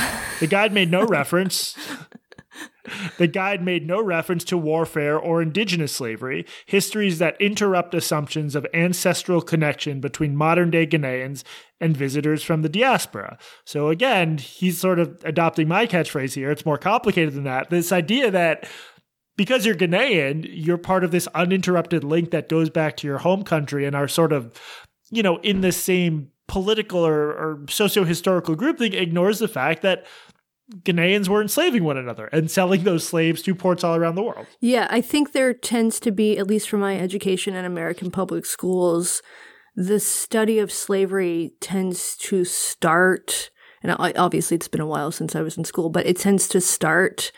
The 0.42 0.48
guide 0.48 0.74
made 0.74 0.92
no 0.92 1.06
reference 1.06 1.78
the 3.18 3.28
guide 3.28 3.64
made 3.64 3.88
no 3.88 4.02
reference 4.04 4.44
to 4.46 4.58
warfare 4.58 5.18
or 5.18 5.42
indigenous 5.42 5.92
slavery, 5.92 6.46
histories 6.66 7.20
that 7.20 7.40
interrupt 7.40 7.94
assumptions 7.94 8.56
of 8.56 8.68
ancestral 8.74 9.42
connection 9.42 10.02
between 10.02 10.36
modern 10.36 10.72
day 10.72 10.86
Ghanaians 10.86 11.44
and 11.80 11.96
visitors 11.96 12.44
from 12.44 12.62
the 12.62 12.70
diaspora. 12.70 13.38
So 13.66 13.90
again, 13.90 14.38
he's 14.38 14.80
sort 14.80 15.00
of 15.00 15.22
adopting 15.24 15.68
my 15.68 15.88
catchphrase 15.88 16.34
here. 16.34 16.52
It's 16.52 16.66
more 16.66 16.78
complicated 16.78 17.34
than 17.34 17.44
that. 17.46 17.70
This 17.70 17.92
idea 17.92 18.32
that 18.32 18.68
because 19.38 19.66
you're 19.66 19.76
Ghanaian, 19.76 20.46
you're 20.50 20.78
part 20.78 21.04
of 21.04 21.12
this 21.12 21.28
uninterrupted 21.34 22.04
link 22.04 22.32
that 22.32 22.50
goes 22.50 22.70
back 22.70 22.98
to 22.98 23.08
your 23.08 23.20
home 23.20 23.44
country 23.44 23.86
and 23.86 23.96
are 23.96 24.08
sort 24.08 24.34
of, 24.34 24.54
you 25.10 25.24
know, 25.24 25.38
in 25.38 25.62
the 25.62 25.72
same 25.72 26.30
political 26.48 27.00
or, 27.00 27.32
or 27.32 27.66
socio-historical 27.70 28.56
group 28.56 28.78
thing 28.78 28.94
ignores 28.94 29.40
the 29.40 29.48
fact 29.48 29.82
that 29.82 30.06
Ghanaians 30.84 31.28
were 31.28 31.42
enslaving 31.42 31.84
one 31.84 31.98
another 31.98 32.28
and 32.28 32.50
selling 32.50 32.84
those 32.84 33.08
slaves 33.08 33.42
to 33.44 33.54
ports 33.54 33.84
all 33.84 33.96
around 33.96 34.16
the 34.16 34.24
world. 34.24 34.48
Yeah, 34.60 34.88
I 34.90 35.02
think 35.02 35.32
there 35.32 35.54
tends 35.54 36.00
to 36.02 36.12
be, 36.12 36.38
at 36.38 36.48
least 36.48 36.70
from 36.70 36.80
my 36.80 36.98
education 36.98 37.56
in 37.56 37.66
American 37.66 38.12
public 38.12 38.46
schools, 38.46 39.22
the 39.76 40.00
study 40.00 40.60
of 40.60 40.72
slavery 40.72 41.54
tends 41.60 42.16
to 42.18 42.44
start, 42.44 43.50
and 43.84 43.96
obviously 44.00 44.56
it's 44.56 44.68
been 44.68 44.82
a 44.82 44.86
while 44.86 45.12
since 45.12 45.36
I 45.36 45.42
was 45.42 45.58
in 45.58 45.64
school, 45.64 45.90
but 45.90 46.06
it 46.06 46.18
tends 46.18 46.48
to 46.50 46.62
start 46.62 47.32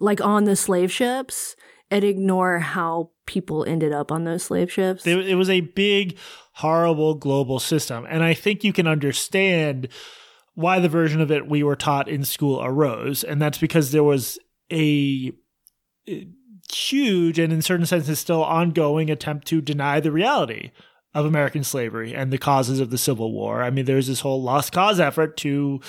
like 0.00 0.20
on 0.20 0.44
the 0.44 0.56
slave 0.56 0.92
ships 0.92 1.56
and 1.90 2.04
ignore 2.04 2.58
how 2.60 3.10
people 3.26 3.64
ended 3.64 3.92
up 3.92 4.10
on 4.10 4.24
those 4.24 4.44
slave 4.44 4.72
ships. 4.72 5.06
It 5.06 5.36
was 5.36 5.50
a 5.50 5.60
big, 5.60 6.16
horrible 6.54 7.14
global 7.14 7.58
system. 7.58 8.06
And 8.08 8.22
I 8.22 8.32
think 8.34 8.64
you 8.64 8.72
can 8.72 8.86
understand 8.86 9.88
why 10.54 10.78
the 10.78 10.88
version 10.88 11.20
of 11.20 11.30
it 11.30 11.48
we 11.48 11.62
were 11.62 11.76
taught 11.76 12.08
in 12.08 12.24
school 12.24 12.62
arose. 12.62 13.24
And 13.24 13.40
that's 13.40 13.58
because 13.58 13.90
there 13.90 14.04
was 14.04 14.38
a 14.70 15.32
huge 16.72 17.38
and 17.38 17.52
in 17.52 17.62
certain 17.62 17.86
senses 17.86 18.18
still 18.18 18.44
ongoing 18.44 19.10
attempt 19.10 19.46
to 19.48 19.60
deny 19.60 20.00
the 20.00 20.12
reality 20.12 20.70
of 21.14 21.26
American 21.26 21.62
slavery 21.62 22.14
and 22.14 22.32
the 22.32 22.38
causes 22.38 22.80
of 22.80 22.90
the 22.90 22.98
Civil 22.98 23.32
War. 23.32 23.62
I 23.62 23.70
mean, 23.70 23.84
there's 23.84 24.06
this 24.06 24.20
whole 24.20 24.42
lost 24.42 24.72
cause 24.72 24.98
effort 24.98 25.36
to 25.38 25.80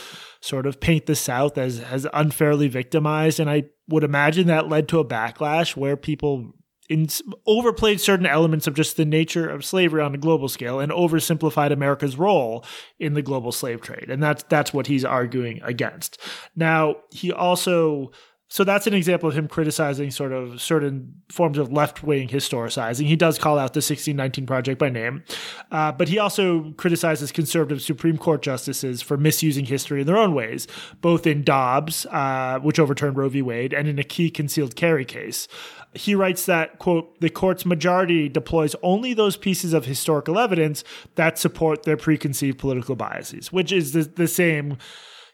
sort 0.41 0.65
of 0.65 0.81
paint 0.81 1.05
the 1.05 1.15
South 1.15 1.57
as, 1.57 1.79
as 1.79 2.05
unfairly 2.13 2.67
victimized. 2.67 3.39
And 3.39 3.49
I 3.49 3.63
would 3.87 4.03
imagine 4.03 4.47
that 4.47 4.67
led 4.67 4.89
to 4.89 4.99
a 4.99 5.05
backlash 5.05 5.77
where 5.77 5.95
people 5.95 6.53
in, 6.89 7.07
overplayed 7.45 8.01
certain 8.01 8.25
elements 8.25 8.67
of 8.67 8.73
just 8.73 8.97
the 8.97 9.05
nature 9.05 9.49
of 9.49 9.65
slavery 9.65 10.01
on 10.01 10.13
a 10.13 10.17
global 10.17 10.49
scale 10.49 10.79
and 10.79 10.91
oversimplified 10.91 11.71
America's 11.71 12.17
role 12.17 12.65
in 12.99 13.13
the 13.13 13.21
global 13.21 13.51
slave 13.51 13.81
trade. 13.81 14.09
And 14.09 14.21
that's 14.21 14.43
that's 14.43 14.73
what 14.73 14.87
he's 14.87 15.05
arguing 15.05 15.61
against. 15.63 16.19
Now, 16.55 16.97
he 17.11 17.31
also 17.31 18.11
so 18.53 18.63
that's 18.63 18.85
an 18.85 18.93
example 18.93 19.27
of 19.27 19.33
him 19.33 19.47
criticizing 19.47 20.11
sort 20.11 20.31
of 20.31 20.61
certain 20.61 21.15
forms 21.27 21.57
of 21.57 21.71
left 21.71 22.03
wing 22.03 22.27
historicizing. 22.27 23.07
He 23.07 23.15
does 23.15 23.39
call 23.39 23.57
out 23.57 23.73
the 23.73 23.79
1619 23.79 24.45
Project 24.45 24.77
by 24.77 24.89
name, 24.89 25.23
uh, 25.71 25.91
but 25.91 26.07
he 26.07 26.19
also 26.19 26.71
criticizes 26.73 27.31
conservative 27.31 27.81
Supreme 27.81 28.15
Court 28.15 28.43
justices 28.43 29.01
for 29.01 29.17
misusing 29.17 29.65
history 29.65 30.01
in 30.01 30.05
their 30.05 30.17
own 30.17 30.35
ways, 30.35 30.67
both 31.01 31.25
in 31.25 31.43
Dobbs, 31.43 32.05
uh, 32.11 32.59
which 32.59 32.77
overturned 32.77 33.17
Roe 33.17 33.27
v. 33.27 33.41
Wade, 33.41 33.73
and 33.73 33.87
in 33.87 33.97
a 33.97 34.03
key 34.03 34.29
concealed 34.29 34.75
carry 34.75 35.03
case 35.03 35.47
he 35.95 36.15
writes 36.15 36.47
that 36.47 36.79
quote 36.79 37.19
the 37.21 37.29
court's 37.29 37.67
majority 37.67 38.27
deploys 38.27 38.75
only 38.81 39.13
those 39.13 39.37
pieces 39.37 39.73
of 39.73 39.85
historical 39.85 40.39
evidence 40.39 40.83
that 41.15 41.37
support 41.37 41.83
their 41.83 41.97
preconceived 41.97 42.57
political 42.57 42.95
biases 42.95 43.51
which 43.51 43.71
is 43.71 43.91
the, 43.91 44.01
the 44.01 44.27
same 44.27 44.75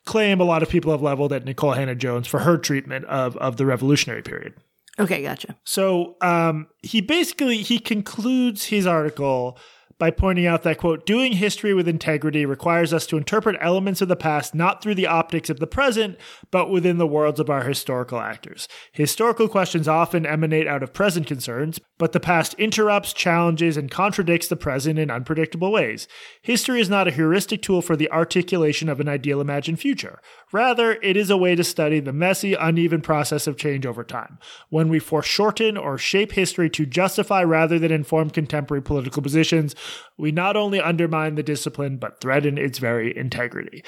claim 0.09 0.41
a 0.41 0.43
lot 0.43 0.63
of 0.63 0.69
people 0.69 0.91
have 0.91 1.03
leveled 1.03 1.31
at 1.31 1.45
Nicole 1.45 1.73
hannah-jones 1.73 2.27
for 2.27 2.39
her 2.39 2.57
treatment 2.57 3.05
of, 3.05 3.37
of 3.37 3.57
the 3.57 3.65
revolutionary 3.65 4.23
period. 4.23 4.55
Okay 4.99 5.21
gotcha. 5.21 5.55
So 5.63 6.17
um, 6.21 6.67
he 6.81 6.99
basically 6.99 7.57
he 7.57 7.77
concludes 7.77 8.65
his 8.65 8.87
article 8.87 9.57
by 9.99 10.09
pointing 10.09 10.47
out 10.47 10.63
that, 10.63 10.77
quote, 10.77 11.05
doing 11.05 11.33
history 11.33 11.73
with 11.73 11.87
integrity 11.87 12.45
requires 12.45 12.93
us 12.93 13.05
to 13.07 13.17
interpret 13.17 13.57
elements 13.59 14.01
of 14.01 14.07
the 14.07 14.15
past 14.15 14.55
not 14.55 14.81
through 14.81 14.95
the 14.95 15.05
optics 15.05 15.49
of 15.49 15.59
the 15.59 15.67
present, 15.67 16.17
but 16.51 16.69
within 16.69 16.97
the 16.97 17.05
worlds 17.05 17.39
of 17.39 17.49
our 17.49 17.63
historical 17.63 18.17
actors. 18.17 18.67
Historical 18.93 19.49
questions 19.49 19.87
often 19.87 20.25
emanate 20.25 20.67
out 20.67 20.81
of 20.81 20.93
present 20.93 21.27
concerns, 21.27 21.79
but 21.97 22.13
the 22.13 22.19
past 22.19 22.53
interrupts, 22.53 23.11
challenges, 23.11 23.75
and 23.75 23.91
contradicts 23.91 24.47
the 24.47 24.55
present 24.55 24.97
in 24.97 25.11
unpredictable 25.11 25.71
ways. 25.71 26.07
History 26.41 26.79
is 26.79 26.89
not 26.89 27.07
a 27.07 27.11
heuristic 27.11 27.61
tool 27.61 27.81
for 27.81 27.97
the 27.97 28.09
articulation 28.09 28.87
of 28.87 29.01
an 29.01 29.09
ideal 29.09 29.41
imagined 29.41 29.81
future. 29.81 30.21
Rather, 30.53 30.93
it 31.03 31.17
is 31.17 31.29
a 31.29 31.37
way 31.37 31.55
to 31.55 31.63
study 31.63 31.99
the 31.99 32.13
messy, 32.13 32.53
uneven 32.53 33.01
process 33.01 33.47
of 33.47 33.57
change 33.57 33.85
over 33.85 34.05
time. 34.05 34.39
When 34.69 34.87
we 34.87 34.99
foreshorten 34.99 35.75
or 35.75 35.97
shape 35.97 36.31
history 36.31 36.69
to 36.69 36.85
justify 36.85 37.43
rather 37.43 37.77
than 37.77 37.91
inform 37.91 38.29
contemporary 38.29 38.81
political 38.81 39.21
positions, 39.21 39.75
we 40.17 40.31
not 40.31 40.55
only 40.55 40.79
undermine 40.79 41.35
the 41.35 41.43
discipline, 41.43 41.97
but 41.97 42.21
threaten 42.21 42.57
its 42.57 42.79
very 42.79 43.15
integrity. 43.15 43.83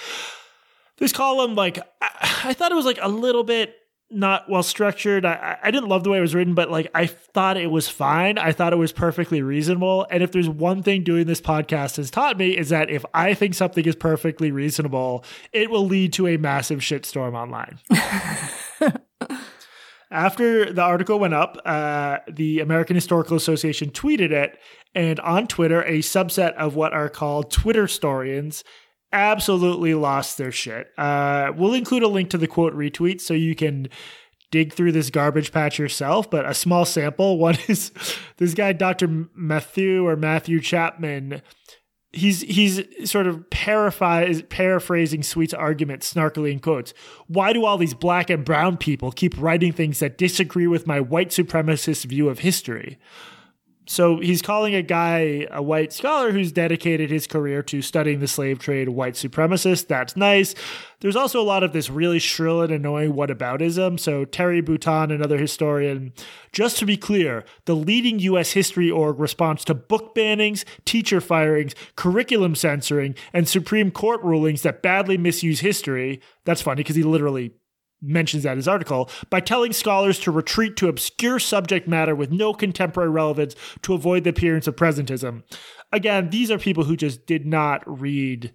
This 0.98 1.14
column, 1.14 1.56
like, 1.56 1.80
I, 2.02 2.54
thought 2.54 2.72
it 2.72 2.76
was 2.76 2.86
like 2.86 3.00
a 3.02 3.10
little 3.10 3.44
bit 3.44 3.76
not 4.12 4.50
well 4.50 4.62
structured. 4.62 5.26
I, 5.26 5.58
I 5.64 5.72
didn't 5.72 5.90
love 5.90 6.04
the 6.04 6.10
way 6.10 6.18
it 6.18 6.22
was 6.22 6.36
written, 6.36 6.54
but 6.54 6.70
like 6.70 6.92
I 6.94 7.08
thought 7.08 7.58
it 7.58 7.72
was 7.72 7.88
fine. 7.88 8.38
I 8.38 8.52
thought 8.52 8.74
it 8.74 8.78
was 8.78 8.92
perfectly 8.92 9.42
reasonable. 9.42 10.06
And 10.12 10.22
if 10.22 10.32
there's 10.32 10.50
one 10.50 10.84
thing 10.84 11.04
doing 11.04 11.28
this 11.28 11.42
podcast 11.42 11.96
has 11.98 12.12
taught 12.12 12.38
me 12.38 12.58
is 12.58 12.70
that 12.70 12.90
if 12.90 13.06
I 13.14 13.34
think 13.34 13.54
something 13.54 13.86
is 13.86 13.96
perfectly 13.96 14.52
reasonable, 14.52 15.24
it 15.54 15.70
will 15.70 15.86
lead 15.86 16.14
to 16.14 16.28
a 16.28 16.38
massive 16.38 16.80
shitstorm 16.80 17.34
online. 17.34 17.80
After 20.12 20.74
the 20.74 20.82
article 20.82 21.20
went 21.20 21.34
up, 21.34 21.58
uh, 21.64 22.18
the 22.30 22.60
American 22.60 22.96
Historical 22.96 23.38
Association 23.38 23.92
tweeted 23.92 24.32
it, 24.32 24.60
and 24.94 25.20
on 25.22 25.48
Twitter, 25.48 25.82
a 25.84 26.00
subset 26.00 26.54
of 26.54 26.76
what 26.76 26.94
are 26.94 27.10
called 27.10 27.52
Twitter 27.52 27.86
storians 27.86 28.64
absolutely 29.14 29.94
lost 29.94 30.38
their 30.38 30.52
shit. 30.52 30.88
Uh, 30.98 31.52
we'll 31.56 31.74
include 31.74 32.04
a 32.04 32.08
link 32.08 32.30
to 32.30 32.38
the 32.38 32.48
quote 32.48 32.74
retweet 32.74 33.22
so 33.22 33.34
you 33.34 33.56
can 33.56 33.88
dig 34.52 34.74
through 34.74 34.92
this 34.92 35.10
garbage 35.10 35.52
patch 35.52 35.80
yourself, 35.80 36.30
but 36.30 36.46
a 36.46 36.54
small 36.54 36.86
sample. 36.86 37.38
One 37.40 37.58
is 37.68 37.92
this 38.38 38.54
guy, 38.54 38.74
Dr. 38.74 39.28
Matthew 39.36 40.06
or 40.06 40.16
Matthew 40.16 40.60
Chapman, 40.60 41.42
he's 42.14 42.42
he's 42.42 42.82
sort 43.10 43.28
of 43.28 43.50
paraphrasing 43.50 45.24
Sweet's 45.24 45.54
argument 45.54 46.02
snarkily 46.02 46.52
in 46.52 46.60
quotes. 46.60 46.94
Why 47.28 47.54
do 47.54 47.66
all 47.66 47.78
these 47.78 47.94
black 47.94 48.30
and 48.30 48.44
brown 48.44 48.78
people 48.78 49.12
keep 49.12 49.40
writing 49.40 49.72
things 49.72 50.00
that 50.00 50.18
disagree 50.18 50.68
with 50.68 50.88
my 50.88 51.00
white 51.00 51.30
supremacist 51.30 52.06
view 52.06 52.30
of 52.30 52.40
history? 52.40 53.00
So 53.92 54.22
he's 54.22 54.42
calling 54.42 54.74
a 54.74 54.82
guy 54.82 55.46
a 55.52 55.62
white 55.62 55.92
scholar 55.92 56.32
who's 56.32 56.54
dedicated 56.54 57.12
his 57.12 57.28
career 57.28 57.62
to 57.64 57.82
studying 57.82 58.22
the 58.22 58.28
slave 58.28 58.58
trade, 58.58 58.88
white 58.88 59.16
supremacist. 59.16 59.90
That's 59.90 60.16
nice. 60.16 60.56
There's 61.02 61.18
also 61.18 61.42
a 61.42 61.44
lot 61.44 61.62
of 61.62 61.74
this 61.74 61.90
really 61.90 62.20
shrill 62.20 62.62
and 62.62 62.72
annoying 62.72 63.12
whataboutism. 63.12 64.00
So 64.00 64.24
Terry 64.24 64.62
Bouton, 64.62 65.12
another 65.12 65.38
historian, 65.38 66.14
just 66.54 66.78
to 66.78 66.86
be 66.86 66.96
clear, 66.96 67.44
the 67.66 67.76
leading 67.76 68.20
U.S. 68.20 68.54
history 68.54 68.90
org 68.90 69.20
responds 69.20 69.66
to 69.66 69.74
book 69.74 70.16
bannings, 70.16 70.64
teacher 70.86 71.20
firings, 71.20 71.76
curriculum 71.98 72.56
censoring, 72.56 73.14
and 73.34 73.46
Supreme 73.46 73.92
Court 73.92 74.24
rulings 74.24 74.62
that 74.62 74.82
badly 74.82 75.18
misuse 75.18 75.60
history. 75.60 76.22
That's 76.46 76.62
funny 76.62 76.78
because 76.78 76.96
he 76.96 77.04
literally 77.04 77.56
mentions 78.02 78.44
that 78.44 78.54
in 78.54 78.58
his 78.58 78.68
article 78.68 79.10
by 79.30 79.40
telling 79.40 79.74
scholars 79.74 80.20
to 80.20 80.32
retreat 80.32 80.76
to 80.78 80.88
obscure 80.88 81.40
subject 81.40 81.88
matter 81.88 82.16
with 82.16 82.32
no 82.32 82.54
contemporary 82.54 83.10
relevance 83.10 83.56
to 83.82 83.94
avoid 83.94 84.24
the 84.24 84.32
appearance 84.32 84.68
of 84.68 84.76
presentism. 84.76 85.44
Again, 85.92 86.30
these 86.30 86.50
are 86.50 86.58
people 86.58 86.86
who 86.86 86.96
just 86.96 87.26
did 87.26 87.46
not 87.46 87.84
read 87.86 88.54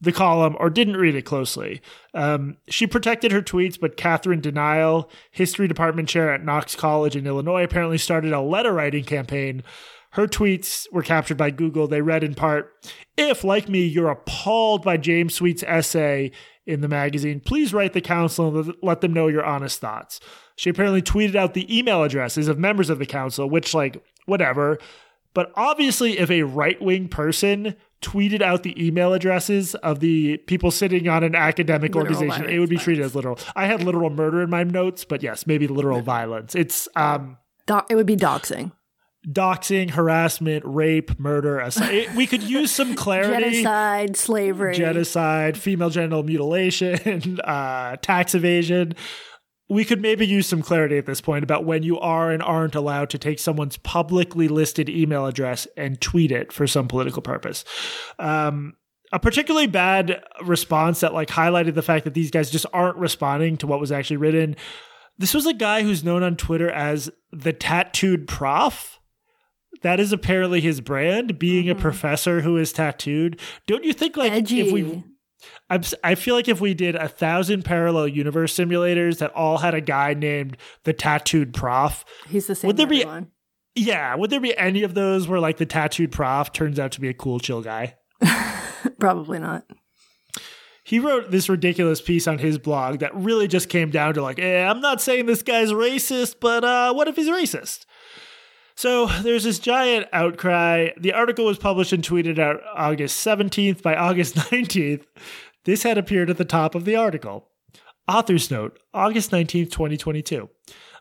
the 0.00 0.12
column 0.12 0.56
or 0.60 0.70
didn't 0.70 0.96
read 0.96 1.16
it 1.16 1.22
closely. 1.22 1.80
Um, 2.14 2.56
she 2.68 2.86
protected 2.86 3.32
her 3.32 3.42
tweets, 3.42 3.78
but 3.80 3.96
Catherine 3.96 4.40
Denial, 4.40 5.10
history 5.30 5.66
department 5.66 6.08
chair 6.08 6.32
at 6.32 6.44
Knox 6.44 6.76
College 6.76 7.16
in 7.16 7.26
Illinois, 7.26 7.64
apparently 7.64 7.98
started 7.98 8.32
a 8.32 8.40
letter 8.40 8.72
writing 8.72 9.04
campaign. 9.04 9.64
Her 10.12 10.26
tweets 10.26 10.86
were 10.92 11.02
captured 11.02 11.36
by 11.36 11.50
Google. 11.50 11.86
They 11.86 12.00
read 12.00 12.24
in 12.24 12.34
part 12.34 12.72
If, 13.16 13.44
like 13.44 13.68
me, 13.68 13.84
you're 13.86 14.10
appalled 14.10 14.82
by 14.82 14.96
James 14.96 15.34
Sweet's 15.34 15.64
essay 15.64 16.30
in 16.68 16.82
the 16.82 16.88
magazine, 16.88 17.40
please 17.40 17.72
write 17.72 17.94
the 17.94 18.00
council 18.00 18.56
and 18.56 18.74
let 18.82 19.00
them 19.00 19.14
know 19.14 19.26
your 19.26 19.44
honest 19.44 19.80
thoughts. 19.80 20.20
She 20.54 20.68
apparently 20.68 21.00
tweeted 21.00 21.34
out 21.34 21.54
the 21.54 21.76
email 21.76 22.02
addresses 22.02 22.46
of 22.46 22.58
members 22.58 22.90
of 22.90 22.98
the 22.98 23.06
council, 23.06 23.48
which, 23.48 23.72
like, 23.72 24.04
whatever. 24.26 24.78
But 25.32 25.50
obviously, 25.54 26.18
if 26.18 26.30
a 26.30 26.42
right 26.42 26.80
wing 26.80 27.08
person 27.08 27.74
tweeted 28.02 28.42
out 28.42 28.64
the 28.64 28.86
email 28.86 29.14
addresses 29.14 29.74
of 29.76 30.00
the 30.00 30.36
people 30.46 30.70
sitting 30.70 31.08
on 31.08 31.24
an 31.24 31.34
academic 31.34 31.94
literal 31.94 32.14
organization, 32.14 32.50
it 32.50 32.58
would 32.58 32.68
be 32.68 32.76
treated 32.76 33.04
as 33.04 33.14
literal. 33.14 33.38
I 33.56 33.66
had 33.66 33.82
literal 33.82 34.10
murder 34.10 34.42
in 34.42 34.50
my 34.50 34.62
notes, 34.62 35.04
but 35.04 35.22
yes, 35.22 35.46
maybe 35.46 35.66
literal 35.66 36.02
violence. 36.02 36.54
It's 36.54 36.86
um, 36.96 37.38
Do- 37.66 37.80
it 37.88 37.96
would 37.96 38.06
be 38.06 38.16
doxing 38.16 38.72
doxing, 39.28 39.90
harassment, 39.90 40.64
rape, 40.64 41.18
murder. 41.18 41.68
We 42.16 42.26
could 42.26 42.42
use 42.42 42.70
some 42.70 42.94
clarity. 42.96 43.62
Genocide, 43.62 44.16
slavery, 44.16 44.74
genocide, 44.74 45.58
female 45.58 45.90
genital 45.90 46.22
mutilation, 46.22 47.40
uh, 47.44 47.96
tax 47.96 48.34
evasion. 48.34 48.94
We 49.70 49.84
could 49.84 50.00
maybe 50.00 50.26
use 50.26 50.46
some 50.46 50.62
clarity 50.62 50.96
at 50.96 51.04
this 51.04 51.20
point 51.20 51.44
about 51.44 51.66
when 51.66 51.82
you 51.82 51.98
are 52.00 52.30
and 52.30 52.42
aren't 52.42 52.74
allowed 52.74 53.10
to 53.10 53.18
take 53.18 53.38
someone's 53.38 53.76
publicly 53.76 54.48
listed 54.48 54.88
email 54.88 55.26
address 55.26 55.66
and 55.76 56.00
tweet 56.00 56.32
it 56.32 56.52
for 56.52 56.66
some 56.66 56.88
political 56.88 57.20
purpose. 57.20 57.66
Um, 58.18 58.76
a 59.12 59.18
particularly 59.18 59.66
bad 59.66 60.22
response 60.42 61.00
that 61.00 61.12
like 61.12 61.28
highlighted 61.28 61.74
the 61.74 61.82
fact 61.82 62.04
that 62.04 62.14
these 62.14 62.30
guys 62.30 62.50
just 62.50 62.66
aren't 62.72 62.96
responding 62.96 63.58
to 63.58 63.66
what 63.66 63.80
was 63.80 63.92
actually 63.92 64.16
written. 64.16 64.56
This 65.18 65.34
was 65.34 65.46
a 65.46 65.54
guy 65.54 65.82
who's 65.82 66.04
known 66.04 66.22
on 66.22 66.36
Twitter 66.36 66.70
as 66.70 67.10
the 67.30 67.52
tattooed 67.52 68.26
prof 68.26 68.97
that 69.82 70.00
is 70.00 70.12
apparently 70.12 70.60
his 70.60 70.80
brand, 70.80 71.38
being 71.38 71.66
mm-hmm. 71.66 71.78
a 71.78 71.80
professor 71.80 72.40
who 72.40 72.56
is 72.56 72.72
tattooed. 72.72 73.40
Don't 73.66 73.84
you 73.84 73.92
think 73.92 74.16
like 74.16 74.32
Edgy. 74.32 74.60
if 74.60 74.72
we 74.72 75.04
I'm, 75.70 75.82
I 76.02 76.14
feel 76.14 76.34
like 76.34 76.48
if 76.48 76.60
we 76.60 76.74
did 76.74 76.96
a 76.96 77.08
thousand 77.08 77.64
parallel 77.64 78.08
universe 78.08 78.54
simulators 78.54 79.18
that 79.18 79.32
all 79.34 79.58
had 79.58 79.74
a 79.74 79.80
guy 79.80 80.14
named 80.14 80.56
the 80.84 80.92
tattooed 80.92 81.54
prof, 81.54 82.04
he's 82.28 82.46
the 82.46 82.54
same. 82.54 82.68
Would 82.68 82.76
there 82.76 82.86
be? 82.86 83.02
Everyone. 83.02 83.30
Yeah, 83.74 84.16
would 84.16 84.30
there 84.30 84.40
be 84.40 84.56
any 84.56 84.82
of 84.82 84.94
those 84.94 85.28
where 85.28 85.38
like 85.38 85.58
the 85.58 85.66
tattooed 85.66 86.10
prof 86.10 86.52
turns 86.52 86.78
out 86.78 86.92
to 86.92 87.00
be 87.00 87.08
a 87.08 87.14
cool 87.14 87.38
chill 87.38 87.62
guy? 87.62 87.96
Probably 88.98 89.38
not. 89.38 89.64
He 90.82 90.98
wrote 90.98 91.30
this 91.30 91.50
ridiculous 91.50 92.00
piece 92.00 92.26
on 92.26 92.38
his 92.38 92.56
blog 92.56 93.00
that 93.00 93.14
really 93.14 93.46
just 93.46 93.68
came 93.68 93.90
down 93.90 94.14
to 94.14 94.22
like, 94.22 94.38
eh, 94.38 94.64
I'm 94.64 94.80
not 94.80 95.02
saying 95.02 95.26
this 95.26 95.42
guy's 95.42 95.70
racist, 95.70 96.36
but 96.40 96.64
uh, 96.64 96.94
what 96.94 97.08
if 97.08 97.16
he's 97.16 97.28
racist? 97.28 97.84
So 98.78 99.06
there's 99.06 99.42
this 99.42 99.58
giant 99.58 100.06
outcry. 100.12 100.90
The 100.96 101.12
article 101.12 101.46
was 101.46 101.58
published 101.58 101.92
and 101.92 102.00
tweeted 102.00 102.38
out 102.38 102.60
August 102.72 103.26
17th. 103.26 103.82
By 103.82 103.96
August 103.96 104.34
19th, 104.36 105.02
this 105.64 105.82
had 105.82 105.98
appeared 105.98 106.30
at 106.30 106.36
the 106.36 106.44
top 106.44 106.76
of 106.76 106.84
the 106.84 106.94
article. 106.94 107.48
Author's 108.06 108.52
note 108.52 108.78
August 108.94 109.32
19th, 109.32 109.72
2022. 109.72 110.48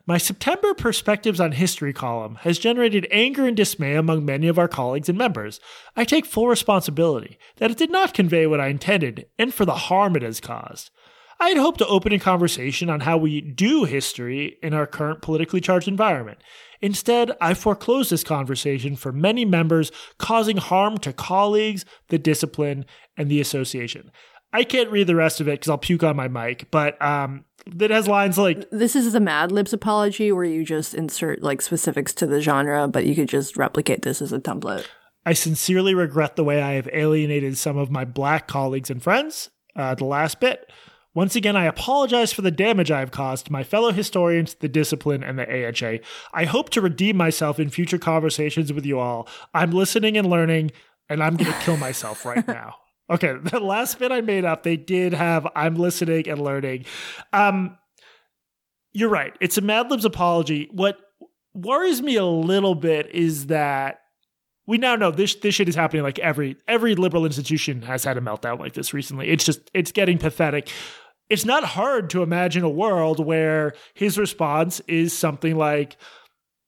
My 0.08 0.18
September 0.18 0.74
Perspectives 0.74 1.40
on 1.40 1.52
History 1.52 1.94
column 1.94 2.40
has 2.42 2.58
generated 2.58 3.06
anger 3.12 3.46
and 3.46 3.56
dismay 3.56 3.94
among 3.94 4.26
many 4.26 4.48
of 4.48 4.58
our 4.58 4.68
colleagues 4.68 5.08
and 5.08 5.16
members. 5.16 5.60
I 5.96 6.04
take 6.04 6.26
full 6.26 6.48
responsibility 6.48 7.38
that 7.58 7.70
it 7.70 7.78
did 7.78 7.92
not 7.92 8.16
convey 8.16 8.48
what 8.48 8.60
I 8.60 8.70
intended 8.70 9.28
and 9.38 9.54
for 9.54 9.66
the 9.66 9.76
harm 9.76 10.16
it 10.16 10.24
has 10.24 10.40
caused. 10.40 10.90
I 11.40 11.50
had 11.50 11.58
hoped 11.58 11.78
to 11.78 11.88
open 11.88 12.12
a 12.12 12.18
conversation 12.18 12.90
on 12.90 13.02
how 13.02 13.18
we 13.18 13.40
do 13.40 13.84
history 13.84 14.58
in 14.64 14.74
our 14.74 14.88
current 14.88 15.22
politically 15.22 15.62
charged 15.62 15.88
environment. 15.88 16.40
Instead, 16.82 17.32
I 17.42 17.54
foreclosed 17.54 18.12
this 18.12 18.24
conversation 18.24 18.96
for 18.96 19.12
many 19.12 19.46
members, 19.46 19.92
causing 20.18 20.58
harm 20.58 20.98
to 21.00 21.14
colleagues, 21.14 21.86
the 22.10 22.18
discipline, 22.18 22.86
and 23.18 23.30
the 23.30 23.42
association. 23.42 24.12
I 24.54 24.64
can't 24.64 24.92
read 24.92 25.08
the 25.08 25.16
rest 25.16 25.42
of 25.42 25.48
it 25.48 25.60
because 25.60 25.70
I'll 25.70 25.78
puke 25.78 26.04
on 26.04 26.16
my 26.16 26.28
mic, 26.28 26.72
but 26.72 27.02
um, 27.02 27.46
it 27.80 27.92
has 27.92 28.08
lines 28.08 28.38
like 28.38 28.70
This 28.72 28.96
is 28.96 29.12
the 29.14 29.20
Mad 29.20 29.52
Libs 29.52 29.74
apology 29.74 30.32
where 30.32 30.46
you 30.46 30.64
just 30.64 30.94
insert 30.94 31.44
like 31.44 31.62
specifics 31.62 32.14
to 32.16 32.28
the 32.28 32.42
genre, 32.42 32.88
but 32.88 33.06
you 33.06 33.14
could 33.14 33.30
just 33.30 33.58
replicate 33.58 34.04
this 34.04 34.22
as 34.22 34.32
a 34.32 34.40
template. 34.40 34.86
I 35.26 35.34
sincerely 35.34 35.94
regret 35.94 36.38
the 36.38 36.44
way 36.46 36.62
I 36.62 36.74
have 36.74 36.88
alienated 36.94 37.58
some 37.58 37.78
of 37.78 37.92
my 37.92 38.06
black 38.06 38.48
colleagues 38.48 38.90
and 38.90 39.04
friends. 39.04 39.50
Uh, 39.76 39.94
the 39.94 40.06
last 40.06 40.40
bit. 40.40 40.72
Once 41.14 41.36
again, 41.36 41.56
I 41.56 41.66
apologize 41.66 42.32
for 42.32 42.42
the 42.44 42.52
damage 42.52 42.92
I 42.92 43.00
have 43.00 43.12
caused 43.12 43.50
my 43.50 43.64
fellow 43.64 43.92
historians, 43.92 44.54
the 44.56 44.70
discipline, 44.70 45.24
and 45.24 45.40
the 45.40 45.48
AHA. 45.48 46.04
I 46.34 46.46
hope 46.46 46.70
to 46.72 46.82
redeem 46.82 47.18
myself 47.18 47.60
in 47.60 47.70
future 47.70 47.98
conversations 47.98 48.72
with 48.72 48.86
you 48.86 49.00
all. 49.00 49.28
I'm 49.54 49.72
listening 49.72 50.18
and 50.18 50.30
learning, 50.30 50.72
and 51.10 51.24
I'm 51.24 51.36
going 51.36 51.52
to 51.52 51.60
kill 51.60 51.78
myself 51.78 52.26
right 52.26 52.48
now. 52.48 52.76
Okay, 53.10 53.34
the 53.44 53.60
last 53.60 54.00
bit 54.00 54.12
I 54.12 54.22
made 54.22 54.46
up, 54.46 54.64
they 54.64 54.78
did 54.78 55.14
have 55.14 55.48
I'm 55.56 55.76
listening 55.76 56.28
and 56.28 56.42
learning. 56.42 56.86
Um, 57.34 57.78
you're 58.94 59.10
right. 59.10 59.34
It's 59.42 59.58
a 59.58 59.62
Mad 59.62 59.90
Libs 59.90 60.06
apology. 60.06 60.70
What 60.72 60.98
worries 61.54 62.02
me 62.02 62.16
a 62.16 62.26
little 62.26 62.76
bit 62.76 63.10
is 63.12 63.48
that 63.48 64.00
we 64.68 64.78
now 64.78 64.96
know 64.96 65.12
this 65.12 65.36
this 65.36 65.56
shit 65.56 65.70
is 65.70 65.76
happening 65.76 66.04
like 66.04 66.20
every 66.20 66.58
every 66.68 66.94
liberal 66.94 67.26
institution 67.26 67.82
has 67.82 68.04
had 68.04 68.18
a 68.18 68.22
meltdown 68.22 68.60
like 68.60 68.74
this 68.74 68.94
recently. 68.94 69.30
It's 69.30 69.46
just 69.46 69.72
it's 69.74 69.92
getting 69.92 70.18
pathetic 70.18 70.70
it's 71.30 71.46
not 71.46 71.64
hard 71.64 72.10
to 72.12 72.24
imagine 72.24 72.64
a 72.64 72.70
world 72.70 73.24
where 73.24 73.74
his 73.94 74.18
response 74.18 74.80
is 74.88 75.18
something 75.18 75.58
like, 75.58 75.98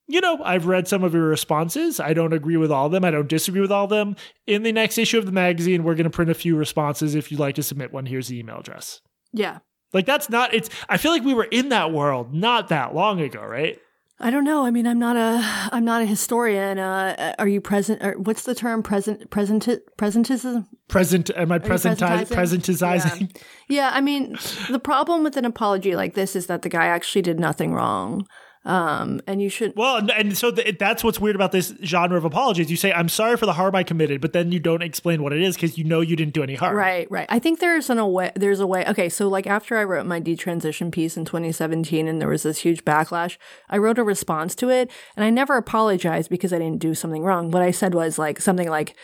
you 0.08 0.22
know, 0.22 0.40
I've 0.44 0.66
read 0.66 0.88
some 0.88 1.04
of 1.04 1.14
your 1.14 1.28
responses. 1.28 2.00
I 2.00 2.14
don't 2.14 2.34
agree 2.34 2.58
with 2.58 2.72
all 2.72 2.88
of 2.88 2.92
them. 2.92 3.06
I 3.06 3.12
don't 3.12 3.30
disagree 3.30 3.62
with 3.62 3.72
all 3.72 3.86
of 3.86 3.90
them. 3.90 4.16
In 4.48 4.64
the 4.64 4.72
next 4.72 4.98
issue 4.98 5.18
of 5.18 5.26
the 5.26 5.32
magazine, 5.32 5.84
we're 5.84 5.96
going 5.96 6.06
to 6.06 6.10
print 6.10 6.32
a 6.32 6.36
few 6.36 6.56
responses. 6.56 7.16
If 7.16 7.32
you'd 7.32 7.40
like 7.40 7.56
to 7.56 7.64
submit 7.64 7.94
one, 7.94 8.06
here's 8.06 8.28
the 8.28 8.40
email 8.40 8.58
address. 8.60 9.02
Yeah. 9.32 9.60
Like 9.94 10.06
that's 10.06 10.30
not, 10.30 10.54
it's, 10.54 10.70
I 10.90 10.98
feel 10.98 11.12
like 11.12 11.24
we 11.24 11.34
were 11.34 11.46
in 11.46 11.70
that 11.70 11.92
world 11.92 12.34
not 12.34 12.70
that 12.70 12.94
long 12.94 13.22
ago, 13.22 13.42
right? 13.42 13.80
I 14.22 14.32
don't 14.32 14.44
know. 14.44 14.66
I 14.66 14.72
mean, 14.72 14.86
I'm 14.86 15.00
not 15.00 15.16
a 15.16 15.42
I'm 15.72 15.86
not 15.86 16.02
a 16.02 16.06
historian. 16.06 16.78
Uh, 16.78 17.36
are 17.40 17.48
you 17.48 17.62
present? 17.62 18.04
Or 18.04 18.18
what's 18.18 18.44
the 18.44 18.54
term? 18.54 18.84
Present 18.84 19.30
present 19.30 19.68
presentism? 19.98 20.68
Present? 20.90 21.32
Am 21.36 21.52
I 21.52 21.60
presentizing? 21.60 22.28
Presentizing? 22.28 23.36
Yeah. 23.36 23.42
yeah. 23.70 23.92
I 23.94 24.02
mean, 24.02 24.38
the 24.70 24.80
problem 24.80 25.24
with 25.24 25.38
an 25.38 25.46
apology 25.46 25.96
like 25.96 26.16
this 26.16 26.36
is 26.36 26.48
that 26.48 26.64
the 26.64 26.70
guy 26.70 26.88
actually 26.88 27.22
did 27.22 27.40
nothing 27.40 27.74
wrong. 27.74 28.28
Um, 28.66 29.22
and 29.26 29.42
you 29.42 29.50
should. 29.50 29.74
Well, 29.76 30.10
and 30.12 30.38
so 30.38 30.52
the, 30.52 30.76
that's 30.78 31.04
what's 31.04 31.20
weird 31.20 31.36
about 31.36 31.54
this 31.54 31.74
genre 31.84 32.18
of 32.18 32.26
apologies. 32.26 32.70
You 32.70 32.76
say, 32.76 32.92
I'm 32.92 33.08
sorry 33.08 33.38
for 33.38 33.46
the 33.46 33.54
harm 33.54 33.74
I 33.74 33.84
committed, 33.84 34.20
but 34.20 34.34
then 34.34 34.52
you 34.52 34.60
don't 34.60 34.82
explain 34.82 35.24
what 35.24 35.32
it 35.32 35.42
is 35.42 35.56
because 35.56 35.78
you 35.78 35.86
know 35.86 36.02
you 36.02 36.16
didn't 36.16 36.34
do 36.34 36.44
any 36.44 36.56
harm. 36.56 36.76
Right, 36.76 37.10
right. 37.10 37.26
I 37.30 37.40
think 37.40 37.60
there's 37.60 37.90
an 37.90 38.00
a 38.00 38.08
way, 38.08 38.32
there's 38.36 38.60
a 38.60 38.68
way. 38.68 38.86
Okay, 38.86 39.08
so 39.08 39.30
like 39.30 39.48
after 39.48 39.78
I 39.78 39.86
wrote 39.86 40.06
my 40.06 40.20
detransition 40.20 40.92
piece 40.92 41.16
in 41.16 41.24
2017 41.24 42.08
and 42.08 42.22
there 42.22 42.28
was 42.28 42.44
this 42.44 42.60
huge 42.60 42.84
backlash, 42.84 43.38
I 43.70 43.78
wrote 43.78 43.98
a 43.98 44.04
response 44.04 44.56
to 44.56 44.70
it 44.70 44.92
and 45.16 45.24
I 45.24 45.30
never 45.30 45.56
apologized 45.56 46.30
because 46.30 46.52
I 46.52 46.60
didn't 46.60 46.80
do 46.80 46.94
something 46.94 47.24
wrong. 47.24 47.52
What 47.52 47.64
I 47.64 47.72
said 47.72 47.96
was 47.96 48.20
like 48.20 48.42
something 48.42 48.70
like, 48.70 48.96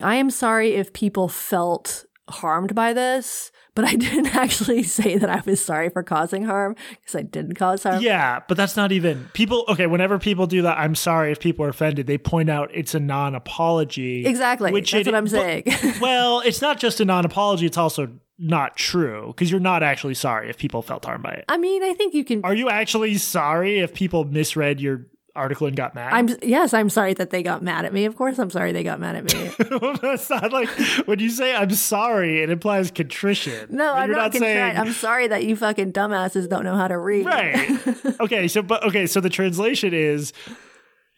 I 0.00 0.16
am 0.16 0.30
sorry 0.30 0.74
if 0.74 0.92
people 0.92 1.28
felt 1.28 2.06
harmed 2.28 2.74
by 2.74 2.94
this, 2.94 3.52
but 3.74 3.84
I 3.84 3.94
didn't 3.96 4.34
actually 4.34 4.82
say 4.82 5.18
that 5.18 5.30
I 5.30 5.42
was 5.44 5.64
sorry 5.64 5.90
for 5.90 6.02
causing 6.02 6.44
harm 6.44 6.76
because 6.90 7.14
I 7.14 7.22
didn't 7.22 7.54
cause 7.54 7.82
harm. 7.82 8.02
Yeah, 8.02 8.40
but 8.46 8.56
that's 8.56 8.76
not 8.76 8.92
even 8.92 9.28
people. 9.32 9.64
Okay, 9.68 9.86
whenever 9.86 10.18
people 10.18 10.46
do 10.46 10.62
that, 10.62 10.78
I'm 10.78 10.94
sorry 10.94 11.32
if 11.32 11.40
people 11.40 11.64
are 11.64 11.70
offended. 11.70 12.06
They 12.06 12.18
point 12.18 12.50
out 12.50 12.70
it's 12.72 12.94
a 12.94 13.00
non-apology. 13.00 14.26
Exactly. 14.26 14.72
Which 14.72 14.92
that's 14.92 15.06
it, 15.06 15.10
what 15.10 15.16
I'm 15.16 15.28
saying. 15.28 15.64
But, 15.66 15.98
well, 16.00 16.40
it's 16.40 16.62
not 16.62 16.78
just 16.78 17.00
a 17.00 17.04
non-apology. 17.04 17.66
It's 17.66 17.78
also 17.78 18.08
not 18.38 18.76
true 18.76 19.28
because 19.28 19.50
you're 19.50 19.60
not 19.60 19.82
actually 19.82 20.14
sorry 20.14 20.50
if 20.50 20.58
people 20.58 20.82
felt 20.82 21.04
harmed 21.04 21.22
by 21.22 21.32
it. 21.32 21.44
I 21.48 21.56
mean, 21.56 21.82
I 21.82 21.94
think 21.94 22.14
you 22.14 22.24
can. 22.24 22.44
Are 22.44 22.54
you 22.54 22.68
actually 22.68 23.16
sorry 23.16 23.80
if 23.80 23.94
people 23.94 24.24
misread 24.24 24.80
your 24.80 25.06
article 25.36 25.66
and 25.66 25.76
got 25.76 25.94
mad? 25.94 26.12
I'm 26.12 26.36
yes, 26.42 26.74
I'm 26.74 26.90
sorry 26.90 27.14
that 27.14 27.30
they 27.30 27.42
got 27.42 27.62
mad 27.62 27.84
at 27.84 27.92
me. 27.92 28.04
Of 28.04 28.16
course, 28.16 28.38
I'm 28.38 28.50
sorry 28.50 28.72
they 28.72 28.82
got 28.82 29.00
mad 29.00 29.16
at 29.16 29.32
me. 29.32 29.50
well, 29.80 29.94
that's 29.94 30.30
not 30.30 30.52
like 30.52 30.68
when 31.06 31.18
you 31.18 31.30
say 31.30 31.54
I'm 31.54 31.70
sorry, 31.70 32.42
it 32.42 32.50
implies 32.50 32.90
contrition. 32.90 33.68
No, 33.70 33.92
I'm 33.92 34.10
not, 34.10 34.32
not. 34.32 34.34
Saying, 34.34 34.76
I'm 34.76 34.92
sorry 34.92 35.28
that 35.28 35.44
you 35.44 35.56
fucking 35.56 35.92
dumbasses 35.92 36.48
don't 36.48 36.64
know 36.64 36.76
how 36.76 36.88
to 36.88 36.98
read. 36.98 37.26
Right. 37.26 37.78
okay. 38.20 38.48
So, 38.48 38.62
but 38.62 38.84
okay. 38.84 39.06
So 39.06 39.20
the 39.20 39.30
translation 39.30 39.94
is 39.94 40.32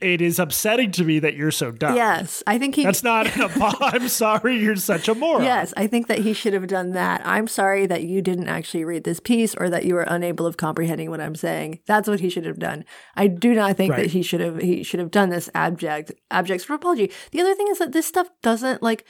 it 0.00 0.20
is 0.20 0.38
upsetting 0.38 0.90
to 0.92 1.04
me 1.04 1.18
that 1.20 1.34
you're 1.34 1.50
so 1.50 1.70
dumb. 1.70 1.96
Yes, 1.96 2.42
I 2.46 2.58
think 2.58 2.74
he. 2.74 2.84
That's 2.84 3.02
not. 3.02 3.34
An, 3.36 3.50
I'm 3.80 4.08
sorry, 4.08 4.58
you're 4.58 4.76
such 4.76 5.08
a 5.08 5.14
moron. 5.14 5.42
Yes, 5.42 5.72
I 5.76 5.86
think 5.86 6.06
that 6.08 6.18
he 6.18 6.34
should 6.34 6.52
have 6.52 6.66
done 6.66 6.90
that. 6.90 7.22
I'm 7.24 7.46
sorry 7.46 7.86
that 7.86 8.02
you 8.02 8.20
didn't 8.20 8.48
actually 8.48 8.84
read 8.84 9.04
this 9.04 9.20
piece 9.20 9.54
or 9.54 9.70
that 9.70 9.86
you 9.86 9.94
were 9.94 10.02
unable 10.02 10.44
of 10.44 10.58
comprehending 10.58 11.08
what 11.08 11.20
I'm 11.20 11.34
saying. 11.34 11.80
That's 11.86 12.08
what 12.08 12.20
he 12.20 12.28
should 12.28 12.44
have 12.44 12.58
done. 12.58 12.84
I 13.14 13.26
do 13.26 13.54
not 13.54 13.76
think 13.76 13.92
right. 13.92 14.02
that 14.02 14.10
he 14.10 14.22
should 14.22 14.40
have. 14.40 14.60
He 14.60 14.82
should 14.82 15.00
have 15.00 15.10
done 15.10 15.30
this 15.30 15.48
abject 15.54 16.12
abject 16.30 16.64
for 16.64 16.74
apology. 16.74 17.10
The 17.30 17.40
other 17.40 17.54
thing 17.54 17.68
is 17.68 17.78
that 17.78 17.92
this 17.92 18.06
stuff 18.06 18.28
doesn't 18.42 18.82
like 18.82 19.06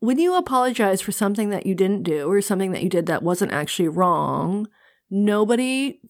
when 0.00 0.18
you 0.18 0.36
apologize 0.36 1.00
for 1.00 1.12
something 1.12 1.48
that 1.48 1.64
you 1.64 1.74
didn't 1.74 2.02
do 2.02 2.30
or 2.30 2.42
something 2.42 2.72
that 2.72 2.82
you 2.82 2.90
did 2.90 3.06
that 3.06 3.22
wasn't 3.22 3.52
actually 3.52 3.88
wrong. 3.88 4.68
Nobody 5.10 6.00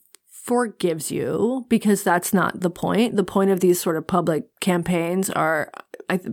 forgives 0.44 1.10
you 1.10 1.64
because 1.70 2.02
that's 2.02 2.34
not 2.34 2.60
the 2.60 2.68
point. 2.68 3.16
The 3.16 3.24
point 3.24 3.50
of 3.50 3.60
these 3.60 3.80
sort 3.80 3.96
of 3.96 4.06
public 4.06 4.44
campaigns 4.60 5.30
are 5.30 5.72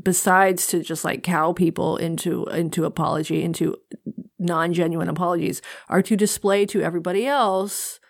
besides 0.04 0.68
to 0.68 0.84
just 0.84 1.06
like 1.06 1.24
cow 1.24 1.54
people 1.54 1.96
into 1.96 2.44
into 2.48 2.84
apology 2.84 3.42
into 3.42 3.78
non-genuine 4.38 5.08
apologies 5.08 5.62
are 5.88 6.02
to 6.02 6.18
display 6.18 6.66
to 6.66 6.82
everybody 6.82 7.26
else 7.26 8.01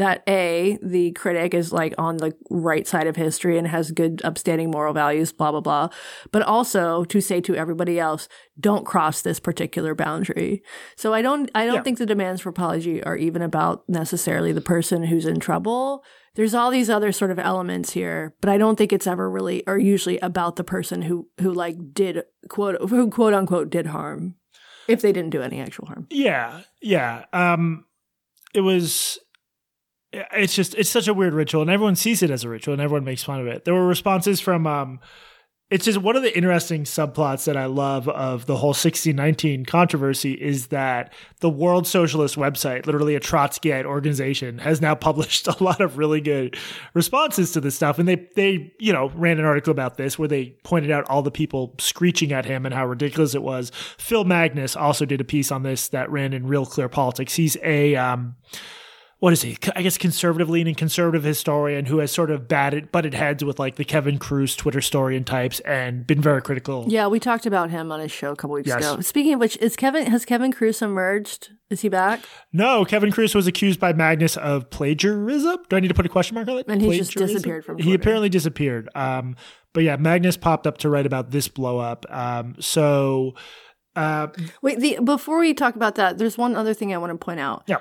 that 0.00 0.22
a 0.26 0.78
the 0.82 1.12
critic 1.12 1.52
is 1.52 1.72
like 1.72 1.94
on 1.98 2.16
the 2.16 2.34
right 2.48 2.86
side 2.86 3.06
of 3.06 3.16
history 3.16 3.58
and 3.58 3.66
has 3.66 3.90
good 3.90 4.22
upstanding 4.24 4.70
moral 4.70 4.94
values 4.94 5.30
blah 5.30 5.50
blah 5.50 5.60
blah. 5.60 5.88
But 6.32 6.42
also 6.42 7.04
to 7.04 7.20
say 7.20 7.40
to 7.42 7.54
everybody 7.54 8.00
else 8.00 8.26
don't 8.58 8.86
cross 8.86 9.20
this 9.20 9.38
particular 9.38 9.94
boundary. 9.94 10.62
So 10.96 11.12
i 11.12 11.20
don't 11.20 11.50
i 11.54 11.66
don't 11.66 11.76
yeah. 11.76 11.82
think 11.82 11.98
the 11.98 12.06
demands 12.06 12.40
for 12.40 12.48
apology 12.48 13.02
are 13.04 13.16
even 13.16 13.42
about 13.42 13.86
necessarily 13.88 14.52
the 14.52 14.60
person 14.62 15.04
who's 15.04 15.26
in 15.26 15.38
trouble. 15.38 16.02
There's 16.36 16.54
all 16.54 16.70
these 16.70 16.88
other 16.88 17.12
sort 17.12 17.30
of 17.32 17.38
elements 17.38 17.90
here 17.90 18.34
but 18.40 18.48
i 18.48 18.56
don't 18.56 18.76
think 18.76 18.92
it's 18.92 19.06
ever 19.06 19.28
really 19.28 19.62
or 19.66 19.78
usually 19.78 20.18
about 20.20 20.56
the 20.56 20.64
person 20.64 21.02
who 21.02 21.28
who 21.40 21.52
like 21.52 21.76
did 21.92 22.22
quote 22.48 22.88
who 22.88 23.10
quote 23.10 23.34
unquote 23.34 23.68
did 23.68 23.86
harm 23.86 24.36
if 24.88 25.02
they 25.02 25.12
didn't 25.12 25.30
do 25.30 25.42
any 25.42 25.60
actual 25.60 25.86
harm. 25.86 26.06
Yeah 26.08 26.62
yeah 26.80 27.26
um 27.32 27.84
it 28.54 28.60
was 28.60 29.18
it's 30.12 30.54
just 30.54 30.74
it's 30.74 30.90
such 30.90 31.08
a 31.08 31.14
weird 31.14 31.34
ritual 31.34 31.62
and 31.62 31.70
everyone 31.70 31.96
sees 31.96 32.22
it 32.22 32.30
as 32.30 32.44
a 32.44 32.48
ritual 32.48 32.72
and 32.72 32.82
everyone 32.82 33.04
makes 33.04 33.22
fun 33.22 33.40
of 33.40 33.46
it 33.46 33.64
there 33.64 33.74
were 33.74 33.86
responses 33.86 34.40
from 34.40 34.66
um 34.66 35.00
it's 35.70 35.84
just 35.84 35.98
one 35.98 36.16
of 36.16 36.24
the 36.24 36.36
interesting 36.36 36.82
subplots 36.82 37.44
that 37.44 37.56
I 37.56 37.66
love 37.66 38.08
of 38.08 38.46
the 38.46 38.56
whole 38.56 38.70
1619 38.70 39.64
controversy 39.64 40.32
is 40.32 40.66
that 40.68 41.12
the 41.38 41.48
World 41.48 41.86
Socialist 41.86 42.34
website, 42.34 42.86
literally 42.86 43.14
a 43.14 43.20
Trotskyite 43.20 43.84
organization, 43.84 44.58
has 44.58 44.80
now 44.80 44.94
published 44.96 45.46
a 45.46 45.62
lot 45.62 45.80
of 45.80 45.96
really 45.96 46.20
good 46.20 46.56
responses 46.92 47.52
to 47.52 47.60
this 47.60 47.76
stuff. 47.76 48.00
And 48.00 48.08
they, 48.08 48.26
they, 48.34 48.74
you 48.80 48.92
know, 48.92 49.10
ran 49.10 49.38
an 49.38 49.44
article 49.44 49.70
about 49.70 49.96
this 49.96 50.18
where 50.18 50.26
they 50.26 50.56
pointed 50.64 50.90
out 50.90 51.08
all 51.08 51.22
the 51.22 51.30
people 51.30 51.76
screeching 51.78 52.32
at 52.32 52.44
him 52.44 52.66
and 52.66 52.74
how 52.74 52.84
ridiculous 52.84 53.36
it 53.36 53.42
was. 53.42 53.70
Phil 53.96 54.24
Magness 54.24 54.76
also 54.76 55.04
did 55.04 55.20
a 55.20 55.24
piece 55.24 55.52
on 55.52 55.62
this 55.62 55.86
that 55.88 56.10
ran 56.10 56.32
in 56.32 56.48
Real 56.48 56.66
Clear 56.66 56.88
Politics. 56.88 57.36
He's 57.36 57.56
a, 57.62 57.94
um, 57.94 58.34
what 59.20 59.34
is 59.34 59.42
he? 59.42 59.58
I 59.76 59.82
guess 59.82 59.98
conservative 59.98 60.48
leaning 60.48 60.74
conservative 60.74 61.22
historian 61.22 61.84
who 61.84 61.98
has 61.98 62.10
sort 62.10 62.30
of 62.30 62.48
batted 62.48 62.90
butted 62.90 63.12
heads 63.12 63.44
with 63.44 63.58
like 63.58 63.76
the 63.76 63.84
Kevin 63.84 64.18
Kruse 64.18 64.56
Twitter 64.56 64.80
story 64.80 65.14
and 65.14 65.26
types 65.26 65.60
and 65.60 66.06
been 66.06 66.22
very 66.22 66.40
critical. 66.40 66.86
Yeah, 66.88 67.06
we 67.06 67.20
talked 67.20 67.44
about 67.44 67.70
him 67.70 67.92
on 67.92 68.00
his 68.00 68.10
show 68.10 68.32
a 68.32 68.36
couple 68.36 68.54
weeks 68.54 68.68
yes. 68.68 68.78
ago. 68.78 69.00
Speaking 69.02 69.34
of 69.34 69.40
which, 69.40 69.58
is 69.58 69.76
Kevin 69.76 70.06
has 70.06 70.24
Kevin 70.24 70.52
Kruse 70.52 70.80
emerged? 70.80 71.50
Is 71.68 71.82
he 71.82 71.90
back? 71.90 72.24
No, 72.52 72.86
Kevin 72.86 73.12
Kruse 73.12 73.34
was 73.34 73.46
accused 73.46 73.78
by 73.78 73.92
Magness 73.92 74.38
of 74.38 74.70
plagiarism. 74.70 75.58
Do 75.68 75.76
I 75.76 75.80
need 75.80 75.88
to 75.88 75.94
put 75.94 76.06
a 76.06 76.08
question 76.08 76.34
mark 76.34 76.48
on 76.48 76.58
it? 76.58 76.66
And 76.66 76.80
he 76.80 76.96
just 76.96 77.12
disappeared 77.12 77.64
from. 77.64 77.76
Twitter. 77.76 77.88
He 77.88 77.94
apparently 77.94 78.30
disappeared. 78.30 78.88
Um, 78.94 79.36
but 79.74 79.84
yeah, 79.84 79.98
Magness 79.98 80.40
popped 80.40 80.66
up 80.66 80.78
to 80.78 80.88
write 80.88 81.06
about 81.06 81.30
this 81.30 81.46
blow 81.46 81.78
up. 81.78 82.06
Um, 82.08 82.56
so. 82.58 83.34
Uh, 83.94 84.28
Wait, 84.62 84.78
the, 84.78 84.98
before 85.04 85.40
we 85.40 85.52
talk 85.52 85.76
about 85.76 85.96
that, 85.96 86.16
there's 86.16 86.38
one 86.38 86.56
other 86.56 86.72
thing 86.72 86.94
I 86.94 86.98
want 86.98 87.12
to 87.12 87.18
point 87.22 87.40
out. 87.40 87.64
Yeah 87.66 87.78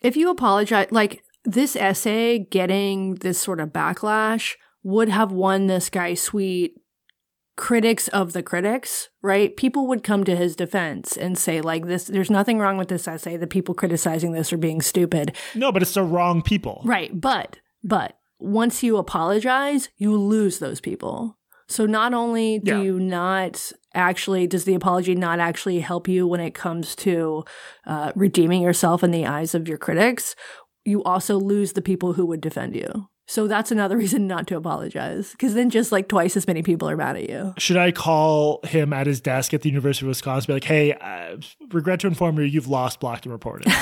if 0.00 0.16
you 0.16 0.30
apologize, 0.30 0.88
like 0.90 1.22
this 1.44 1.76
essay 1.76 2.38
getting 2.38 3.16
this 3.16 3.40
sort 3.40 3.60
of 3.60 3.70
backlash 3.70 4.54
would 4.82 5.08
have 5.08 5.32
won 5.32 5.66
this 5.66 5.90
guy 5.90 6.14
sweet 6.14 6.74
critics 7.56 8.08
of 8.08 8.32
the 8.32 8.42
critics, 8.42 9.10
right? 9.20 9.54
People 9.56 9.86
would 9.86 10.02
come 10.02 10.24
to 10.24 10.34
his 10.34 10.56
defense 10.56 11.16
and 11.16 11.36
say, 11.36 11.60
like, 11.60 11.86
this, 11.86 12.04
there's 12.04 12.30
nothing 12.30 12.58
wrong 12.58 12.78
with 12.78 12.88
this 12.88 13.06
essay. 13.06 13.36
The 13.36 13.46
people 13.46 13.74
criticizing 13.74 14.32
this 14.32 14.52
are 14.52 14.56
being 14.58 14.80
stupid. 14.80 15.36
No, 15.54 15.70
but 15.70 15.82
it's 15.82 15.94
the 15.94 16.02
wrong 16.02 16.40
people. 16.40 16.80
Right. 16.86 17.20
But, 17.20 17.58
but 17.84 18.18
once 18.38 18.82
you 18.82 18.96
apologize, 18.96 19.90
you 19.98 20.16
lose 20.16 20.58
those 20.58 20.80
people. 20.80 21.36
So 21.68 21.84
not 21.84 22.14
only 22.14 22.58
do 22.58 22.72
yeah. 22.72 22.80
you 22.80 22.98
not 22.98 23.72
actually, 23.94 24.46
does 24.46 24.64
the 24.64 24.74
apology 24.74 25.14
not 25.14 25.40
actually 25.40 25.80
help 25.80 26.08
you 26.08 26.26
when 26.26 26.40
it 26.40 26.54
comes 26.54 26.94
to 26.96 27.44
uh, 27.86 28.12
redeeming 28.14 28.62
yourself 28.62 29.02
in 29.02 29.10
the 29.10 29.26
eyes 29.26 29.54
of 29.54 29.68
your 29.68 29.78
critics, 29.78 30.36
you 30.84 31.02
also 31.04 31.38
lose 31.38 31.72
the 31.72 31.82
people 31.82 32.14
who 32.14 32.26
would 32.26 32.40
defend 32.40 32.74
you. 32.74 33.08
So 33.30 33.46
that's 33.46 33.70
another 33.70 33.96
reason 34.04 34.26
not 34.26 34.48
to 34.48 34.56
apologize 34.56 35.30
because 35.30 35.54
then 35.54 35.70
just 35.70 35.92
like 35.92 36.08
twice 36.08 36.36
as 36.36 36.48
many 36.48 36.62
people 36.62 36.90
are 36.90 36.96
mad 36.96 37.16
at 37.16 37.28
you. 37.28 37.54
Should 37.58 37.76
I 37.76 37.92
call 37.92 38.60
him 38.64 38.92
at 38.92 39.06
his 39.06 39.20
desk 39.20 39.54
at 39.54 39.62
the 39.62 39.68
University 39.68 40.04
of 40.04 40.08
Wisconsin 40.08 40.48
be 40.48 40.54
like, 40.54 40.64
hey, 40.64 40.94
uh, 40.94 41.36
regret 41.70 42.00
to 42.00 42.08
inform 42.08 42.38
you, 42.38 42.44
you've 42.44 42.66
lost 42.66 42.98
blocked 42.98 43.26
and 43.26 43.32
reported? 43.32 43.72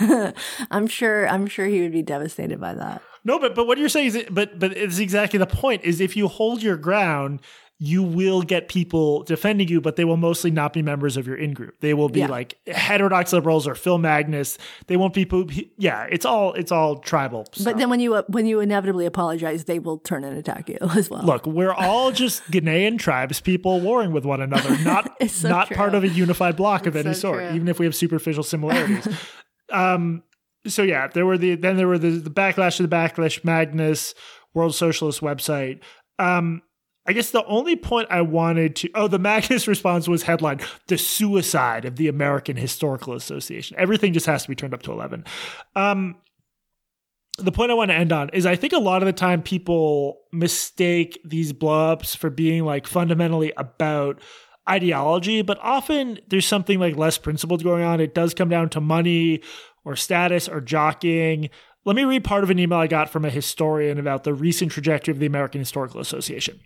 I'm 0.70 0.86
sure, 0.86 1.26
I'm 1.26 1.46
sure 1.46 1.66
he 1.66 1.80
would 1.80 1.92
be 1.92 2.02
devastated 2.02 2.60
by 2.60 2.74
that. 2.74 3.02
No, 3.24 3.38
but 3.38 3.54
but 3.54 3.66
what 3.66 3.78
you're 3.78 3.88
saying 3.88 4.06
is, 4.08 4.24
but 4.30 4.58
but 4.58 4.76
it's 4.76 4.98
exactly 4.98 5.38
the 5.38 5.46
point. 5.46 5.84
Is 5.84 6.00
if 6.00 6.16
you 6.16 6.28
hold 6.28 6.62
your 6.62 6.76
ground, 6.76 7.40
you 7.80 8.02
will 8.02 8.42
get 8.42 8.68
people 8.68 9.22
defending 9.22 9.68
you, 9.68 9.80
but 9.80 9.94
they 9.94 10.04
will 10.04 10.16
mostly 10.16 10.50
not 10.50 10.72
be 10.72 10.82
members 10.82 11.16
of 11.16 11.28
your 11.28 11.36
in 11.36 11.52
group. 11.52 11.78
They 11.80 11.94
will 11.94 12.08
be 12.08 12.20
yeah. 12.20 12.26
like 12.26 12.56
heterodox 12.66 13.32
liberals 13.32 13.68
or 13.68 13.76
Phil 13.76 13.98
Magness. 13.98 14.58
They 14.88 14.96
won't 14.96 15.14
be. 15.14 15.24
People. 15.24 15.46
Yeah, 15.76 16.06
it's 16.10 16.24
all 16.24 16.54
it's 16.54 16.72
all 16.72 16.96
tribal. 16.96 17.46
Stuff. 17.52 17.64
But 17.64 17.78
then 17.78 17.88
when 17.88 18.00
you 18.00 18.16
when 18.28 18.46
you 18.46 18.58
inevitably 18.58 19.06
apologize, 19.06 19.64
they 19.64 19.78
will 19.78 19.98
turn 19.98 20.24
and 20.24 20.36
attack 20.36 20.68
you 20.68 20.78
as 20.96 21.08
well. 21.08 21.22
Look, 21.22 21.46
we're 21.46 21.72
all 21.72 22.10
just 22.10 22.42
Ghanaian 22.50 22.98
tribes, 22.98 23.40
people 23.40 23.80
warring 23.80 24.10
with 24.10 24.24
one 24.24 24.40
another, 24.40 24.76
not 24.84 25.12
so 25.28 25.48
not 25.48 25.68
true. 25.68 25.76
part 25.76 25.94
of 25.94 26.02
a 26.02 26.08
unified 26.08 26.56
block 26.56 26.86
of 26.86 26.96
any 26.96 27.14
so 27.14 27.20
sort, 27.20 27.38
true. 27.38 27.54
even 27.54 27.68
if 27.68 27.78
we 27.78 27.86
have 27.86 27.94
superficial 27.94 28.42
similarities. 28.42 29.06
um. 29.72 30.24
So 30.66 30.82
yeah, 30.82 31.06
there 31.06 31.24
were 31.24 31.38
the 31.38 31.54
then 31.54 31.76
there 31.76 31.86
were 31.86 31.98
the, 31.98 32.10
the 32.10 32.30
backlash 32.30 32.78
to 32.78 32.82
the 32.82 32.88
backlash 32.88 33.42
Magness 33.42 34.14
World 34.52 34.74
Socialist 34.74 35.20
website. 35.20 35.80
Um 36.18 36.62
I 37.08 37.12
guess 37.12 37.30
the 37.30 37.44
only 37.46 37.74
point 37.74 38.08
I 38.10 38.20
wanted 38.20 38.76
to 38.76 38.90
oh 38.94 39.08
the 39.08 39.18
Magness 39.18 39.66
response 39.68 40.06
was 40.06 40.22
headline 40.22 40.60
the 40.88 40.98
suicide 40.98 41.86
of 41.86 41.96
the 41.96 42.06
American 42.06 42.56
Historical 42.56 43.14
Association. 43.14 43.76
Everything 43.80 44.12
just 44.12 44.26
has 44.26 44.42
to 44.42 44.48
be 44.48 44.54
turned 44.54 44.74
up 44.74 44.82
to 44.82 44.92
eleven. 44.92 45.24
Um, 45.74 46.16
the 47.38 47.52
point 47.52 47.70
I 47.70 47.74
want 47.74 47.90
to 47.90 47.94
end 47.96 48.12
on 48.12 48.28
is 48.30 48.44
I 48.44 48.56
think 48.56 48.74
a 48.74 48.78
lot 48.78 49.00
of 49.00 49.06
the 49.06 49.12
time 49.14 49.42
people 49.42 50.20
mistake 50.32 51.18
these 51.24 51.52
blowups 51.52 52.14
for 52.14 52.28
being 52.28 52.64
like 52.64 52.86
fundamentally 52.86 53.52
about 53.56 54.20
ideology, 54.68 55.40
but 55.40 55.58
often 55.62 56.18
there's 56.28 56.46
something 56.46 56.78
like 56.78 56.96
less 56.96 57.16
principled 57.16 57.64
going 57.64 57.84
on. 57.84 58.00
It 58.00 58.14
does 58.14 58.34
come 58.34 58.50
down 58.50 58.68
to 58.70 58.80
money 58.82 59.40
or 59.84 59.96
status 59.96 60.46
or 60.46 60.60
jockeying. 60.60 61.48
Let 61.88 61.96
me 61.96 62.04
read 62.04 62.22
part 62.22 62.44
of 62.44 62.50
an 62.50 62.58
email 62.58 62.80
I 62.80 62.86
got 62.86 63.08
from 63.08 63.24
a 63.24 63.30
historian 63.30 63.98
about 63.98 64.24
the 64.24 64.34
recent 64.34 64.72
trajectory 64.72 65.10
of 65.10 65.20
the 65.20 65.24
American 65.24 65.58
Historical 65.58 66.02
Association. 66.02 66.60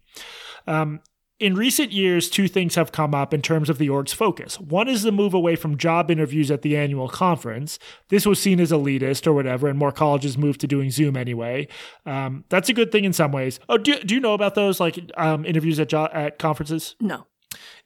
Um, 0.66 0.98
in 1.38 1.54
recent 1.54 1.92
years, 1.92 2.28
two 2.28 2.48
things 2.48 2.74
have 2.74 2.90
come 2.90 3.14
up 3.14 3.32
in 3.32 3.40
terms 3.40 3.70
of 3.70 3.78
the 3.78 3.88
org's 3.88 4.12
focus. 4.12 4.58
One 4.58 4.88
is 4.88 5.04
the 5.04 5.12
move 5.12 5.32
away 5.32 5.54
from 5.54 5.76
job 5.78 6.10
interviews 6.10 6.50
at 6.50 6.62
the 6.62 6.76
annual 6.76 7.08
conference. 7.08 7.78
This 8.08 8.26
was 8.26 8.40
seen 8.40 8.58
as 8.58 8.72
elitist 8.72 9.24
or 9.28 9.32
whatever, 9.32 9.68
and 9.68 9.78
more 9.78 9.92
colleges 9.92 10.36
moved 10.36 10.60
to 10.62 10.66
doing 10.66 10.90
Zoom 10.90 11.16
anyway. 11.16 11.68
Um, 12.04 12.44
that's 12.48 12.68
a 12.68 12.72
good 12.72 12.90
thing 12.90 13.04
in 13.04 13.12
some 13.12 13.30
ways. 13.30 13.60
Oh, 13.68 13.78
do, 13.78 14.00
do 14.00 14.16
you 14.16 14.20
know 14.20 14.34
about 14.34 14.56
those 14.56 14.80
like 14.80 14.98
um, 15.16 15.44
interviews 15.46 15.78
at 15.78 15.88
jo- 15.88 16.08
at 16.12 16.40
conferences? 16.40 16.96
No. 17.00 17.26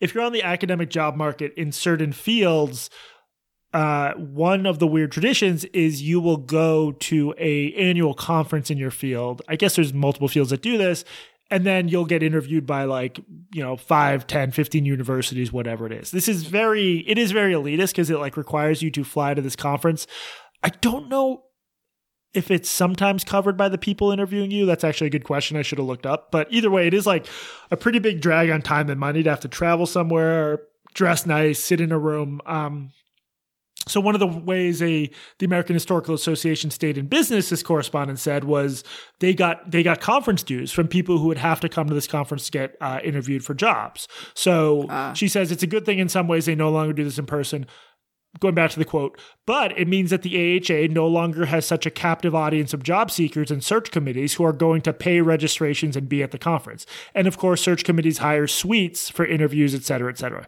if 0.01 0.15
you're 0.15 0.25
on 0.25 0.33
the 0.33 0.43
academic 0.43 0.89
job 0.89 1.17
market 1.17 1.53
in 1.55 1.71
certain 1.71 2.13
fields, 2.13 2.89
uh, 3.77 4.15
one 4.15 4.65
of 4.65 4.79
the 4.79 4.87
weird 4.87 5.13
traditions 5.13 5.67
is 5.67 6.01
you 6.01 6.19
will 6.19 6.39
go 6.39 6.93
to 6.93 7.35
a 7.37 7.75
annual 7.75 8.15
conference 8.15 8.71
in 8.71 8.79
your 8.79 8.91
field. 8.91 9.43
I 9.49 9.57
guess 9.57 9.77
there's 9.77 9.93
multiple 9.93 10.29
fields 10.29 10.49
that 10.49 10.63
do 10.63 10.79
this. 10.79 11.05
And 11.51 11.67
then 11.67 11.87
you'll 11.87 12.07
get 12.07 12.23
interviewed 12.23 12.65
by 12.65 12.85
like, 12.85 13.21
you 13.53 13.63
know, 13.63 13.77
5, 13.77 14.27
10, 14.27 14.51
15 14.53 14.87
universities, 14.87 15.53
whatever 15.53 15.85
it 15.85 15.93
is. 15.93 16.11
This 16.11 16.27
is 16.27 16.45
very, 16.45 17.05
it 17.07 17.19
is 17.19 17.33
very 17.33 17.53
elitist 17.53 17.91
because 17.91 18.09
it 18.09 18.19
like 18.19 18.39
requires 18.39 18.81
you 18.81 18.91
to 18.93 19.05
fly 19.05 19.35
to 19.35 19.43
this 19.43 19.57
conference. 19.57 20.07
I 20.63 20.71
don't 20.71 21.11
know 21.11 21.43
if 22.33 22.51
it's 22.51 22.71
sometimes 22.71 23.25
covered 23.25 23.59
by 23.59 23.69
the 23.69 23.77
people 23.77 24.11
interviewing 24.11 24.51
you. 24.51 24.65
That's 24.65 24.85
actually 24.85 25.09
a 25.09 25.11
good 25.11 25.25
question. 25.25 25.59
I 25.59 25.63
should 25.63 25.77
have 25.77 25.87
looked 25.87 26.07
up. 26.07 26.31
But 26.33 26.49
either 26.51 26.71
way, 26.71 26.87
it 26.87 26.95
is 26.95 27.07
like 27.07 27.27
a 27.71 27.77
pretty 27.77 27.99
big 27.99 28.23
drag 28.23 28.49
on 28.49 28.63
time 28.63 28.89
and 28.89 28.99
money 28.99 29.23
to 29.23 29.29
have 29.29 29.41
to 29.41 29.49
travel 29.49 29.85
somewhere, 29.85 30.63
dress 30.95 31.27
nice, 31.27 31.63
sit 31.63 31.83
in 31.83 31.93
a 31.93 31.99
room. 31.99 32.41
Um, 32.47 32.93
so 33.89 34.01
one 34.01 34.15
of 34.15 34.21
the 34.21 34.27
ways 34.27 34.83
a 34.83 35.11
the 35.39 35.47
American 35.47 35.75
Historical 35.75 36.15
Association 36.15 36.71
stayed 36.71 36.99
in 36.99 37.07
business, 37.07 37.51
this 37.51 37.63
correspondent 37.63 38.19
said, 38.19 38.45
was 38.45 38.83
they 39.21 39.33
got 39.33 39.71
they 39.71 39.83
got 39.83 40.01
conference 40.01 40.43
dues 40.43 40.73
from 40.73 40.89
people 40.89 41.19
who 41.19 41.29
would 41.29 41.39
have 41.39 41.61
to 41.61 41.69
come 41.69 41.87
to 41.89 41.95
this 41.95 42.07
conference 42.07 42.47
to 42.47 42.53
get 42.53 42.77
uh, 42.81 42.99
interviewed 43.05 43.45
for 43.45 43.55
jobs. 43.55 44.09
So 44.35 44.89
uh. 44.89 45.15
she 45.15 45.29
says 45.29 45.53
it's 45.53 45.63
a 45.63 45.69
good 45.69 45.87
thing 45.87 45.99
in 45.99 46.09
some 46.09 46.27
ways 46.27 46.47
they 46.47 46.55
no 46.55 46.71
longer 46.71 46.93
do 46.93 47.05
this 47.05 47.19
in 47.19 47.27
person 47.27 47.67
going 48.41 48.55
back 48.55 48.71
to 48.71 48.79
the 48.79 48.85
quote, 48.85 49.19
but 49.47 49.77
it 49.79 49.89
means 49.89 50.11
that 50.11 50.23
the 50.23 50.61
AHA 50.61 50.93
no 50.93 51.07
longer 51.07 51.47
has 51.47 51.67
such 51.67 51.87
a 51.87 51.91
captive 51.91 52.35
audience 52.35 52.75
of 52.75 52.83
job 52.83 53.11
seekers 53.11 53.51
and 53.51 53.63
search 53.63 53.91
committees 53.91 54.35
who 54.35 54.45
are 54.45 54.53
going 54.53 54.83
to 54.83 54.93
pay 54.93 55.21
registrations 55.21 55.97
and 55.97 56.09
be 56.09 56.23
at 56.23 56.31
the 56.31 56.39
conference. 56.39 56.87
And 57.15 57.27
of 57.27 57.39
course, 57.39 57.63
search 57.63 57.85
committees 57.85 58.19
hire 58.19 58.47
suites 58.47 59.09
for 59.11 59.25
interviews, 59.25 59.75
et 59.75 59.85
cetera, 59.85 60.11
et 60.11 60.19
cetera. 60.19 60.47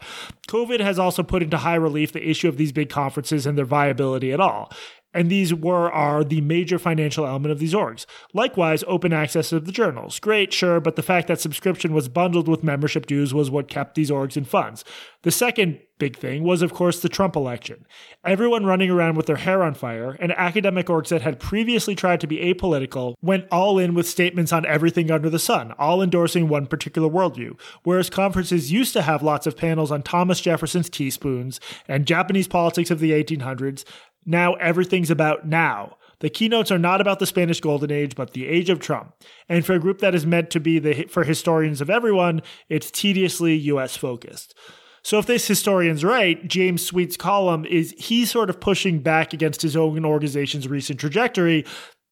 COVID 0.48 0.80
has 0.80 0.98
also 0.98 1.22
put 1.22 1.42
into 1.42 1.58
high 1.58 1.74
relief 1.74 2.12
the 2.12 2.28
issue 2.28 2.48
of 2.48 2.56
these 2.56 2.72
big 2.72 2.88
conferences 2.88 3.46
and 3.46 3.56
their 3.56 3.64
viability 3.64 4.32
at 4.32 4.40
all 4.40 4.72
and 5.18 5.28
these 5.28 5.52
were 5.52 5.90
are 5.90 6.22
the 6.22 6.40
major 6.42 6.78
financial 6.78 7.26
element 7.26 7.50
of 7.50 7.58
these 7.58 7.74
orgs. 7.74 8.06
Likewise, 8.32 8.84
open 8.86 9.12
access 9.12 9.52
of 9.52 9.64
the 9.64 9.72
journals. 9.72 10.20
Great, 10.20 10.52
sure, 10.52 10.78
but 10.78 10.94
the 10.94 11.02
fact 11.02 11.26
that 11.26 11.40
subscription 11.40 11.92
was 11.92 12.08
bundled 12.08 12.46
with 12.46 12.62
membership 12.62 13.04
dues 13.04 13.34
was 13.34 13.50
what 13.50 13.66
kept 13.66 13.96
these 13.96 14.12
orgs 14.12 14.36
in 14.36 14.44
funds. 14.44 14.84
The 15.22 15.32
second 15.32 15.80
big 15.98 16.16
thing 16.16 16.44
was, 16.44 16.62
of 16.62 16.72
course, 16.72 17.00
the 17.00 17.08
Trump 17.08 17.34
election. 17.34 17.84
Everyone 18.24 18.64
running 18.64 18.90
around 18.90 19.16
with 19.16 19.26
their 19.26 19.36
hair 19.36 19.62
on 19.62 19.74
fire, 19.74 20.16
and 20.20 20.32
academic 20.32 20.86
orgs 20.86 21.08
that 21.08 21.22
had 21.22 21.40
previously 21.40 21.94
tried 21.94 22.20
to 22.20 22.26
be 22.26 22.38
apolitical 22.38 23.14
went 23.20 23.46
all 23.50 23.78
in 23.78 23.94
with 23.94 24.08
statements 24.08 24.52
on 24.52 24.64
everything 24.64 25.10
under 25.10 25.28
the 25.28 25.38
sun, 25.38 25.72
all 25.78 26.00
endorsing 26.00 26.48
one 26.48 26.66
particular 26.66 27.08
worldview. 27.08 27.58
Whereas 27.82 28.10
conferences 28.10 28.72
used 28.72 28.92
to 28.92 29.02
have 29.02 29.22
lots 29.22 29.46
of 29.46 29.56
panels 29.56 29.90
on 29.90 30.02
Thomas 30.02 30.40
Jefferson's 30.40 30.88
teaspoons 30.88 31.58
and 31.88 32.06
Japanese 32.06 32.48
politics 32.48 32.90
of 32.90 33.00
the 33.00 33.10
1800s, 33.10 33.84
now 34.28 34.54
everything's 34.54 35.10
about 35.10 35.46
now. 35.46 35.96
The 36.20 36.28
keynotes 36.28 36.70
are 36.70 36.78
not 36.78 37.00
about 37.00 37.18
the 37.18 37.26
Spanish 37.26 37.60
Golden 37.60 37.90
Age, 37.92 38.14
but 38.14 38.32
the 38.32 38.46
age 38.46 38.70
of 38.70 38.80
Trump. 38.80 39.14
And 39.48 39.64
for 39.64 39.72
a 39.72 39.78
group 39.78 40.00
that 40.00 40.14
is 40.14 40.26
meant 40.26 40.50
to 40.50 40.60
be 40.60 40.78
the 40.78 41.04
for 41.04 41.24
historians 41.24 41.80
of 41.80 41.88
everyone, 41.88 42.42
it's 42.68 42.90
tediously 42.90 43.54
US 43.54 43.96
focused. 43.96 44.54
So 45.02 45.18
if 45.18 45.26
this 45.26 45.46
historian's 45.46 46.04
right, 46.04 46.46
James 46.46 46.84
Sweet's 46.84 47.16
column 47.16 47.64
is 47.64 47.94
he's 47.96 48.30
sort 48.30 48.50
of 48.50 48.60
pushing 48.60 48.98
back 48.98 49.32
against 49.32 49.62
his 49.62 49.76
own 49.76 50.04
organization's 50.04 50.68
recent 50.68 51.00
trajectory. 51.00 51.64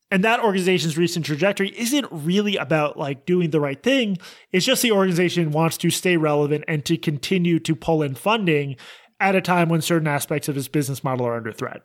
And 0.09 0.23
that 0.23 0.39
organization's 0.39 0.97
recent 0.97 1.25
trajectory 1.25 1.77
isn't 1.77 2.07
really 2.09 2.55
about 2.55 2.97
like 2.97 3.25
doing 3.25 3.49
the 3.49 3.59
right 3.59 3.83
thing. 3.83 4.17
It's 4.53 4.65
just 4.65 4.81
the 4.81 4.93
organization 4.93 5.51
wants 5.51 5.77
to 5.79 5.89
stay 5.89 6.15
relevant 6.15 6.63
and 6.67 6.85
to 6.85 6.97
continue 6.97 7.59
to 7.59 7.75
pull 7.75 8.01
in 8.01 8.15
funding 8.15 8.77
at 9.19 9.35
a 9.35 9.41
time 9.41 9.67
when 9.67 9.81
certain 9.81 10.07
aspects 10.07 10.47
of 10.47 10.55
its 10.55 10.69
business 10.69 11.03
model 11.03 11.27
are 11.27 11.35
under 11.35 11.51
threat. 11.51 11.81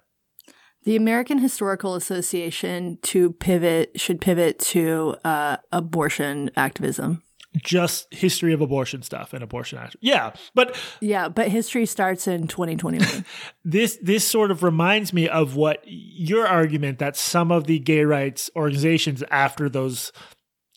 The 0.84 0.96
American 0.96 1.38
Historical 1.38 1.94
Association 1.94 2.98
to 3.02 3.32
pivot 3.32 3.92
should 4.00 4.20
pivot 4.20 4.58
to 4.60 5.16
uh, 5.24 5.58
abortion 5.70 6.50
activism. 6.56 7.22
Just 7.62 8.12
history 8.12 8.54
of 8.54 8.62
abortion 8.62 9.02
stuff 9.02 9.34
and 9.34 9.44
abortion 9.44 9.78
act. 9.78 9.94
Yeah, 10.00 10.32
but 10.54 10.76
yeah, 11.00 11.28
but 11.28 11.48
history 11.48 11.84
starts 11.84 12.26
in 12.26 12.48
2021. 12.48 13.26
this 13.64 13.98
this 14.02 14.26
sort 14.26 14.50
of 14.50 14.62
reminds 14.62 15.12
me 15.12 15.28
of 15.28 15.54
what 15.54 15.82
your 15.84 16.46
argument 16.46 16.98
that 16.98 17.14
some 17.14 17.52
of 17.52 17.66
the 17.66 17.78
gay 17.78 18.04
rights 18.04 18.50
organizations 18.56 19.22
after 19.30 19.68
those 19.68 20.12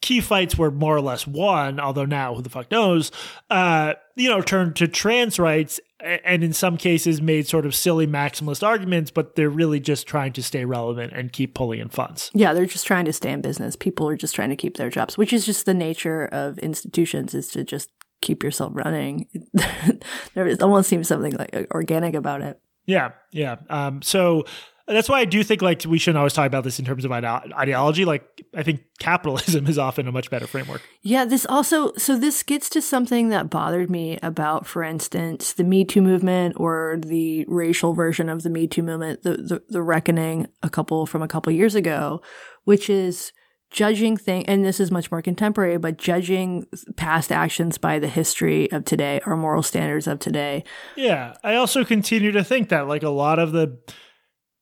key 0.05 0.21
fights 0.21 0.55
were 0.55 0.69
more 0.69 0.95
or 0.95 1.01
less 1.01 1.25
won, 1.25 1.79
although 1.79 2.05
now 2.05 2.35
who 2.35 2.43
the 2.43 2.49
fuck 2.49 2.69
knows, 2.69 3.11
uh, 3.49 3.95
you 4.15 4.29
know, 4.29 4.39
turned 4.39 4.75
to 4.75 4.87
trans 4.87 5.39
rights 5.39 5.79
and 5.99 6.43
in 6.43 6.53
some 6.53 6.77
cases 6.77 7.23
made 7.23 7.47
sort 7.47 7.65
of 7.65 7.73
silly 7.73 8.05
maximalist 8.05 8.61
arguments, 8.61 9.09
but 9.09 9.35
they're 9.35 9.49
really 9.49 9.79
just 9.79 10.05
trying 10.05 10.31
to 10.31 10.43
stay 10.43 10.63
relevant 10.63 11.11
and 11.13 11.33
keep 11.33 11.55
pulling 11.55 11.79
in 11.79 11.89
funds. 11.89 12.29
Yeah, 12.35 12.53
they're 12.53 12.67
just 12.67 12.85
trying 12.85 13.05
to 13.05 13.13
stay 13.13 13.31
in 13.31 13.41
business. 13.41 13.75
People 13.75 14.07
are 14.07 14.15
just 14.15 14.35
trying 14.35 14.49
to 14.49 14.55
keep 14.55 14.77
their 14.77 14.91
jobs, 14.91 15.17
which 15.17 15.33
is 15.33 15.43
just 15.43 15.65
the 15.65 15.73
nature 15.73 16.25
of 16.25 16.59
institutions 16.59 17.33
is 17.33 17.47
to 17.49 17.63
just 17.63 17.89
keep 18.21 18.43
yourself 18.43 18.73
running. 18.75 19.27
there 20.35 20.55
almost 20.61 20.87
seems 20.87 21.07
something 21.07 21.33
like 21.33 21.67
organic 21.71 22.13
about 22.13 22.43
it. 22.43 22.61
Yeah, 22.85 23.13
yeah. 23.31 23.55
Um, 23.71 24.03
so 24.03 24.45
that's 24.87 25.09
why 25.09 25.19
I 25.19 25.25
do 25.25 25.43
think 25.43 25.61
like 25.61 25.83
we 25.83 25.97
shouldn't 25.97 26.17
always 26.17 26.33
talk 26.33 26.45
about 26.45 26.63
this 26.63 26.77
in 26.77 26.85
terms 26.85 27.05
of 27.05 27.11
ideology. 27.11 28.05
Like 28.05 28.45
I 28.53 28.61
think 28.61 28.81
capitalism 28.99 29.65
is 29.67 29.77
often 29.77 30.07
a 30.07 30.11
much 30.11 30.29
better 30.29 30.45
framework. 30.45 30.81
Yeah, 31.01 31.25
this 31.25 31.45
also 31.47 31.93
so 31.95 32.17
this 32.17 32.43
gets 32.43 32.69
to 32.69 32.81
something 32.81 33.29
that 33.29 33.49
bothered 33.49 33.89
me 33.89 34.19
about, 34.21 34.67
for 34.67 34.83
instance, 34.83 35.53
the 35.53 35.63
Me 35.63 35.85
Too 35.85 36.01
movement 36.01 36.55
or 36.57 36.97
the 36.99 37.45
racial 37.47 37.93
version 37.93 38.29
of 38.29 38.43
the 38.43 38.49
Me 38.49 38.67
Too 38.67 38.83
movement, 38.83 39.23
the 39.23 39.37
the, 39.37 39.63
the 39.69 39.81
reckoning 39.81 40.47
a 40.61 40.69
couple 40.69 41.05
from 41.05 41.23
a 41.23 41.27
couple 41.27 41.51
years 41.51 41.73
ago, 41.73 42.21
which 42.63 42.89
is 42.89 43.31
judging 43.71 44.15
thing 44.15 44.45
and 44.45 44.63
this 44.63 44.79
is 44.79 44.89
much 44.89 45.11
more 45.11 45.21
contemporary 45.21 45.77
but 45.77 45.97
judging 45.97 46.65
past 46.95 47.29
actions 47.29 47.77
by 47.77 47.99
the 47.99 48.07
history 48.07 48.71
of 48.71 48.85
today 48.85 49.19
or 49.25 49.35
moral 49.35 49.63
standards 49.63 50.07
of 50.07 50.17
today 50.19 50.63
yeah 50.95 51.33
i 51.43 51.55
also 51.55 51.83
continue 51.83 52.31
to 52.31 52.43
think 52.43 52.69
that 52.69 52.87
like 52.87 53.03
a 53.03 53.09
lot 53.09 53.37
of 53.37 53.51
the 53.51 53.77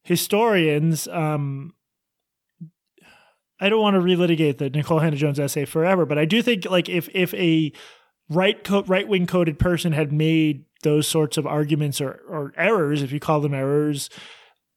historians, 0.04 1.08
um, 1.08 1.74
I 3.60 3.70
don't 3.70 3.82
want 3.82 3.96
to 3.96 4.02
relitigate 4.02 4.58
the 4.58 4.70
Nicole 4.70 5.00
Hannah-Jones 5.00 5.40
essay 5.40 5.66
forever, 5.66 6.06
but 6.06 6.18
I 6.18 6.26
do 6.26 6.42
think 6.42 6.66
like 6.66 6.90
if 6.90 7.10
if 7.14 7.34
a 7.36 7.72
right 8.30 8.62
co- 8.64 8.84
right 8.84 9.08
wing 9.08 9.28
coded 9.28 9.60
person 9.60 9.94
had 9.94 10.12
made 10.12 10.66
those 10.82 11.08
sorts 11.08 11.38
of 11.38 11.48
arguments 11.48 12.02
or 12.02 12.22
or 12.28 12.52
errors, 12.58 13.02
if 13.02 13.12
you 13.12 13.20
call 13.20 13.40
them 13.40 13.54
errors, 13.54 14.10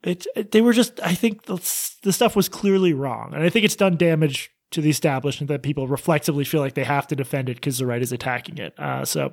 it, 0.05 0.27
it 0.37 0.53
they 0.53 0.61
were 0.61 0.73
just 0.73 1.01
I 1.03 1.15
think 1.15 1.47
the, 1.47 1.57
the 2.03 2.13
stuff 2.13 2.37
was 2.37 2.49
clearly 2.49 2.93
wrong, 2.93 3.33
and 3.35 3.43
I 3.43 3.49
think 3.49 3.65
it's 3.65 3.77
done 3.77 3.97
damage 3.97 4.51
to 4.71 4.81
the 4.81 4.91
establishment 4.91 5.49
that 5.49 5.63
people 5.63 5.89
reflexively 5.89 6.45
feel 6.45 6.61
like 6.61 6.75
they 6.75 6.85
have 6.85 7.07
to 7.09 7.17
defend 7.17 7.49
it 7.49 7.57
because 7.57 7.79
the 7.79 7.87
right 7.87 8.03
is 8.03 8.13
attacking 8.13 8.59
it. 8.59 8.79
Uh, 8.79 9.05
so 9.05 9.33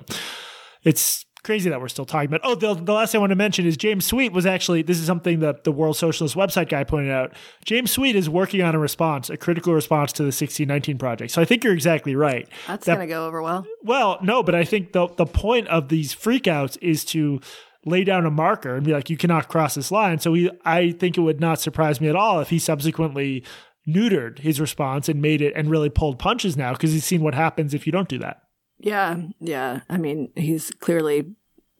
it's 0.82 1.24
crazy 1.44 1.70
that 1.70 1.80
we're 1.80 1.88
still 1.88 2.04
talking 2.04 2.26
about. 2.26 2.40
Oh, 2.42 2.54
the, 2.54 2.74
the 2.74 2.92
last 2.92 3.12
thing 3.12 3.18
I 3.18 3.20
want 3.20 3.30
to 3.30 3.36
mention 3.36 3.66
is 3.66 3.76
James 3.76 4.04
Sweet 4.04 4.32
was 4.32 4.46
actually, 4.46 4.82
this 4.82 4.98
is 4.98 5.06
something 5.06 5.40
that 5.40 5.64
the 5.64 5.70
World 5.70 5.96
Socialist 5.96 6.34
website 6.34 6.68
guy 6.68 6.82
pointed 6.82 7.12
out. 7.12 7.34
James 7.64 7.92
Sweet 7.92 8.16
is 8.16 8.28
working 8.28 8.62
on 8.62 8.74
a 8.74 8.78
response, 8.78 9.30
a 9.30 9.36
critical 9.36 9.74
response 9.74 10.12
to 10.12 10.22
the 10.22 10.28
1619 10.28 10.98
project. 10.98 11.30
So 11.30 11.40
I 11.40 11.44
think 11.44 11.62
you're 11.62 11.74
exactly 11.74 12.16
right. 12.16 12.48
That's 12.66 12.86
that, 12.86 12.96
going 12.96 13.06
to 13.06 13.12
go 13.12 13.26
over 13.26 13.42
well. 13.42 13.66
Well, 13.82 14.18
no, 14.22 14.42
but 14.42 14.54
I 14.54 14.64
think 14.64 14.92
the, 14.92 15.06
the 15.06 15.26
point 15.26 15.68
of 15.68 15.88
these 15.88 16.14
freakouts 16.14 16.78
is 16.80 17.04
to 17.06 17.40
lay 17.84 18.02
down 18.02 18.24
a 18.24 18.30
marker 18.30 18.74
and 18.74 18.84
be 18.84 18.92
like, 18.92 19.10
you 19.10 19.16
cannot 19.16 19.48
cross 19.48 19.74
this 19.74 19.92
line. 19.92 20.18
So 20.18 20.32
he, 20.34 20.50
I 20.64 20.92
think 20.92 21.18
it 21.18 21.20
would 21.20 21.40
not 21.40 21.60
surprise 21.60 22.00
me 22.00 22.08
at 22.08 22.16
all 22.16 22.40
if 22.40 22.48
he 22.48 22.58
subsequently 22.58 23.44
neutered 23.86 24.38
his 24.38 24.60
response 24.60 25.08
and 25.08 25.20
made 25.20 25.42
it 25.42 25.52
and 25.54 25.70
really 25.70 25.90
pulled 25.90 26.18
punches 26.18 26.56
now 26.56 26.72
because 26.72 26.92
he's 26.92 27.04
seen 27.04 27.20
what 27.20 27.34
happens 27.34 27.74
if 27.74 27.86
you 27.86 27.92
don't 27.92 28.08
do 28.08 28.18
that. 28.18 28.43
Yeah, 28.84 29.16
yeah. 29.40 29.80
I 29.88 29.96
mean, 29.96 30.30
he's 30.36 30.70
clearly 30.70 31.32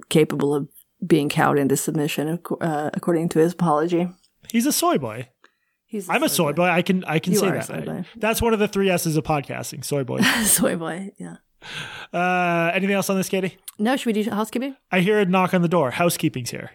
capable 0.08 0.54
of 0.54 0.68
being 1.06 1.28
cowed 1.28 1.58
into 1.58 1.76
submission, 1.76 2.40
uh, 2.60 2.90
according 2.94 3.28
to 3.30 3.40
his 3.40 3.52
apology. 3.52 4.08
He's 4.50 4.64
a 4.64 4.72
soy 4.72 4.96
boy. 4.96 5.28
He's 5.84 6.08
I'm 6.08 6.22
a 6.22 6.28
soy 6.30 6.52
boy. 6.52 6.64
boy. 6.64 6.68
I 6.68 6.82
can 6.82 7.04
I 7.04 7.18
can 7.18 7.34
you 7.34 7.38
say 7.38 7.50
that. 7.50 8.06
That's 8.16 8.40
one 8.40 8.54
of 8.54 8.58
the 8.58 8.68
three 8.68 8.88
S's 8.88 9.16
of 9.18 9.24
podcasting. 9.24 9.84
Soy 9.84 10.02
boy. 10.02 10.20
soy 10.44 10.76
boy. 10.76 11.10
Yeah. 11.18 11.36
Uh, 12.12 12.70
anything 12.74 12.94
else 12.94 13.10
on 13.10 13.16
this, 13.16 13.28
Katie? 13.28 13.58
No. 13.78 13.96
Should 13.96 14.06
we 14.06 14.22
do 14.22 14.30
housekeeping? 14.30 14.76
I 14.90 15.00
hear 15.00 15.18
a 15.20 15.26
knock 15.26 15.52
on 15.52 15.62
the 15.62 15.68
door. 15.68 15.90
Housekeeping's 15.92 16.50
here. 16.50 16.70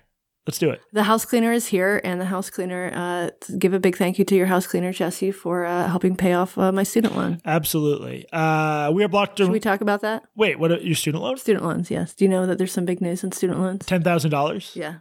Let's 0.47 0.57
do 0.57 0.69
it. 0.71 0.81
The 0.93 1.03
house 1.03 1.25
cleaner 1.25 1.51
is 1.51 1.67
here, 1.67 2.01
and 2.03 2.19
the 2.19 2.25
house 2.25 2.49
cleaner. 2.49 2.91
Uh, 2.93 3.29
give 3.57 3.73
a 3.73 3.79
big 3.79 3.97
thank 3.97 4.17
you 4.17 4.25
to 4.25 4.35
your 4.35 4.47
house 4.47 4.65
cleaner, 4.65 4.91
Jesse, 4.91 5.31
for 5.31 5.65
uh, 5.65 5.87
helping 5.87 6.15
pay 6.15 6.33
off 6.33 6.57
uh, 6.57 6.71
my 6.71 6.83
student 6.83 7.15
loan. 7.15 7.39
Absolutely. 7.45 8.25
Uh, 8.31 8.89
we 8.91 9.03
are 9.03 9.07
blocked. 9.07 9.37
Should 9.37 9.51
we 9.51 9.59
talk 9.59 9.81
about 9.81 10.01
that? 10.01 10.23
Wait, 10.35 10.57
what? 10.57 10.71
Are, 10.71 10.79
Your 10.79 10.95
student 10.95 11.23
loan? 11.23 11.37
Student 11.37 11.65
loans. 11.65 11.91
Yes. 11.91 12.13
Do 12.13 12.25
you 12.25 12.29
know 12.29 12.45
that 12.47 12.57
there's 12.57 12.71
some 12.71 12.85
big 12.85 12.99
news 12.99 13.23
in 13.23 13.31
student 13.31 13.59
loans? 13.59 13.85
Ten 13.85 14.01
thousand 14.01 14.31
dollars. 14.31 14.71
Yeah. 14.75 14.95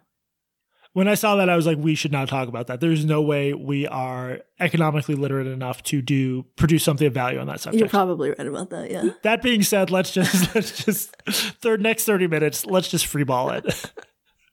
When 0.94 1.07
I 1.07 1.14
saw 1.14 1.37
that, 1.37 1.48
I 1.48 1.55
was 1.55 1.66
like, 1.66 1.79
we 1.79 1.94
should 1.94 2.12
not 2.12 2.29
talk 2.29 2.48
about 2.48 2.66
that. 2.66 2.81
There's 2.81 3.05
no 3.05 3.22
way 3.22 3.55
we 3.55 3.87
are 3.87 4.40
economically 4.59 5.14
literate 5.14 5.46
enough 5.46 5.83
to 5.85 6.03
do 6.03 6.42
produce 6.57 6.83
something 6.83 7.07
of 7.07 7.14
value 7.14 7.38
on 7.38 7.46
that 7.46 7.61
subject. 7.61 7.79
You're 7.81 7.88
probably 7.88 8.31
right 8.31 8.46
about 8.46 8.70
that. 8.70 8.90
Yeah. 8.90 9.11
that 9.22 9.40
being 9.40 9.62
said, 9.62 9.90
let's 9.90 10.11
just 10.11 10.55
let's 10.55 10.85
just 10.85 11.14
third 11.61 11.81
next 11.81 12.05
30 12.05 12.27
minutes, 12.27 12.66
let's 12.66 12.88
just 12.88 13.07
freeball 13.07 13.57
it. 13.57 13.92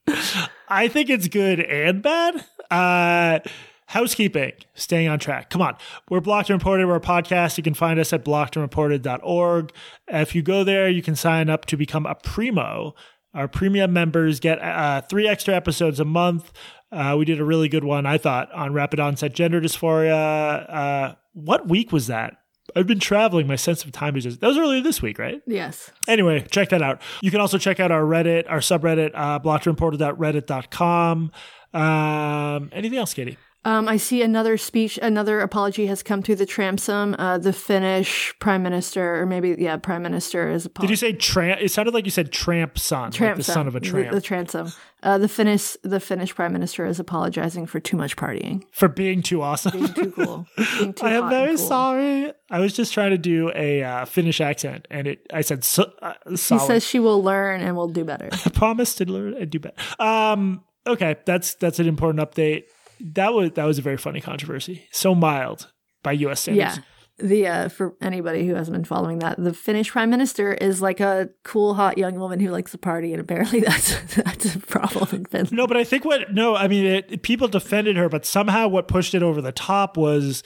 I 0.70 0.88
think 0.88 1.10
it's 1.10 1.28
good 1.28 1.60
and 1.60 2.02
bad. 2.02 2.46
Uh 2.72 3.40
housekeeping, 3.88 4.54
staying 4.74 5.08
on 5.08 5.20
track. 5.20 5.50
Come 5.50 5.62
on. 5.62 5.78
We're 6.10 6.20
Blocked 6.20 6.50
and 6.50 6.60
Reported. 6.60 6.88
We're 6.88 6.96
a 6.96 7.02
podcast. 7.02 7.58
You 7.58 7.64
can 7.64 7.74
find 7.74 8.00
us 8.00 8.12
at 8.14 8.26
blockedandreported.org. 8.26 9.72
If 10.08 10.36
you 10.36 10.42
go 10.42 10.64
there, 10.64 10.90
you 10.90 11.02
can 11.02 11.16
sign 11.16 11.50
up 11.50 11.66
to 11.66 11.78
become 11.78 12.06
a 12.06 12.16
primo. 12.16 12.96
Our 13.34 13.48
premium 13.48 13.94
members 13.94 14.40
get 14.40 14.62
uh, 14.62 15.02
three 15.02 15.28
extra 15.28 15.54
episodes 15.54 16.00
a 16.00 16.06
month. 16.06 16.52
Uh, 16.92 17.16
we 17.18 17.26
did 17.26 17.40
a 17.40 17.46
really 17.46 17.68
good 17.68 17.84
one, 17.84 18.06
I 18.06 18.18
thought, 18.18 18.52
on 18.54 18.74
rapid 18.74 19.00
onset 19.00 19.34
gender 19.34 19.60
dysphoria. 19.60 20.66
Uh, 20.70 21.16
what 21.34 21.68
week 21.68 21.92
was 21.92 22.08
that? 22.08 22.38
I've 22.76 22.88
been 22.88 23.00
traveling. 23.00 23.48
My 23.48 23.56
sense 23.56 23.84
of 23.86 23.92
time 23.92 24.16
is 24.18 24.24
just, 24.24 24.42
that 24.42 24.48
was 24.48 24.58
earlier 24.58 24.82
this 24.82 25.02
week, 25.02 25.18
right? 25.18 25.42
Yes. 25.48 25.92
Anyway, 26.08 26.46
check 26.52 26.70
that 26.70 26.82
out. 26.82 27.02
You 27.22 27.32
can 27.32 27.40
also 27.40 27.58
check 27.58 27.80
out 27.80 27.92
our 27.92 28.02
Reddit, 28.02 28.46
our 28.50 28.60
subreddit, 28.60 29.12
uh, 29.14 29.40
blockedandreported.reddit.com. 29.40 31.32
Um, 31.74 32.70
anything 32.74 32.98
else, 32.98 33.14
Katie? 33.14 33.38
Um, 33.66 33.88
I 33.88 33.98
see 33.98 34.22
another 34.22 34.58
speech, 34.58 35.00
another 35.02 35.40
apology 35.40 35.88
has 35.88 36.04
come 36.04 36.22
through 36.22 36.36
the 36.36 36.46
transom. 36.46 37.16
Uh, 37.18 37.40
the 37.40 37.52
Finnish 37.52 38.32
prime 38.38 38.62
minister, 38.62 39.20
or 39.20 39.26
maybe 39.26 39.56
yeah, 39.58 39.76
prime 39.78 40.04
minister 40.04 40.52
is. 40.52 40.68
Apologizing. 40.68 40.88
Did 40.88 40.92
you 40.92 40.96
say 40.96 41.14
tramp? 41.14 41.62
It 41.62 41.72
sounded 41.72 41.96
like 41.96 42.06
you 42.06 42.12
said 42.12 42.32
tramp 42.32 42.78
son, 42.78 43.12
tramp 43.12 43.38
like 43.38 43.46
the 43.46 43.52
son 43.52 43.68
of 43.68 43.76
a 43.76 43.80
tramp. 43.80 44.12
The, 44.12 44.18
the 44.18 44.22
transom. 44.22 44.72
Uh, 45.02 45.18
the 45.18 45.28
Finnish, 45.28 45.76
the 45.82 46.00
Finnish 46.00 46.36
prime 46.36 46.54
minister 46.54 46.86
is 46.86 47.00
apologizing 47.00 47.66
for 47.66 47.80
too 47.80 47.98
much 47.98 48.16
partying, 48.16 48.64
for 48.72 48.88
being 48.88 49.24
too 49.24 49.42
awesome, 49.42 49.72
being 49.72 49.94
too 49.94 50.12
cool. 50.12 50.46
Being 50.78 50.94
too 50.94 51.06
I 51.06 51.14
am 51.14 51.30
very 51.30 51.56
cool. 51.56 51.68
sorry. 51.68 52.34
I 52.52 52.60
was 52.60 52.74
just 52.74 52.94
trying 52.94 53.12
to 53.12 53.18
do 53.18 53.52
a 53.56 53.82
uh, 53.82 54.06
Finnish 54.06 54.42
accent, 54.42 54.88
and 54.92 55.08
it. 55.08 55.26
I 55.34 55.42
said 55.42 55.64
so, 55.64 55.92
uh, 56.04 56.14
He 56.30 56.38
says 56.38 56.86
she 56.86 57.00
will 57.00 57.24
learn 57.24 57.62
and 57.62 57.76
will 57.76 57.88
do 57.88 58.04
better. 58.04 58.30
I 58.46 58.50
promise 58.50 58.94
to 58.96 59.06
learn 59.06 59.34
and 59.34 59.50
do 59.50 59.60
better. 59.60 59.76
Um. 60.00 60.64
Okay, 60.88 61.16
that's 61.26 61.56
that's 61.56 61.80
an 61.80 61.88
important 61.88 62.30
update 62.30 62.66
that 63.00 63.34
was 63.34 63.52
that 63.52 63.66
was 63.66 63.78
a 63.78 63.82
very 63.82 63.98
funny 63.98 64.22
controversy. 64.22 64.88
So 64.92 65.16
mild 65.16 65.72
by 66.04 66.14
U.S. 66.14 66.42
standards. 66.42 66.78
Yeah. 66.78 66.84
The 67.18 67.48
uh, 67.48 67.70
for 67.70 67.96
anybody 68.02 68.46
who 68.46 68.56
hasn't 68.56 68.76
been 68.76 68.84
following 68.84 69.20
that, 69.20 69.42
the 69.42 69.54
Finnish 69.54 69.90
prime 69.92 70.10
minister 70.10 70.54
is 70.54 70.82
like 70.82 71.00
a 71.00 71.30
cool, 71.46 71.76
hot 71.76 71.98
young 71.98 72.16
woman 72.16 72.42
who 72.42 72.50
likes 72.50 72.72
to 72.72 72.78
party, 72.78 73.14
and 73.14 73.22
apparently 73.22 73.60
that's 73.62 74.16
that's 74.16 74.56
a 74.56 74.60
problem 74.60 75.08
in 75.14 75.26
Finland. 75.26 75.54
No, 75.54 75.66
but 75.66 75.78
I 75.78 75.86
think 75.86 76.04
what 76.04 76.34
no, 76.34 76.56
I 76.58 76.68
mean, 76.68 76.86
it, 76.86 77.22
people 77.22 77.48
defended 77.48 77.96
her, 77.96 78.10
but 78.10 78.26
somehow 78.26 78.68
what 78.68 78.90
pushed 78.90 79.14
it 79.14 79.24
over 79.24 79.42
the 79.42 79.54
top 79.54 79.96
was 79.96 80.44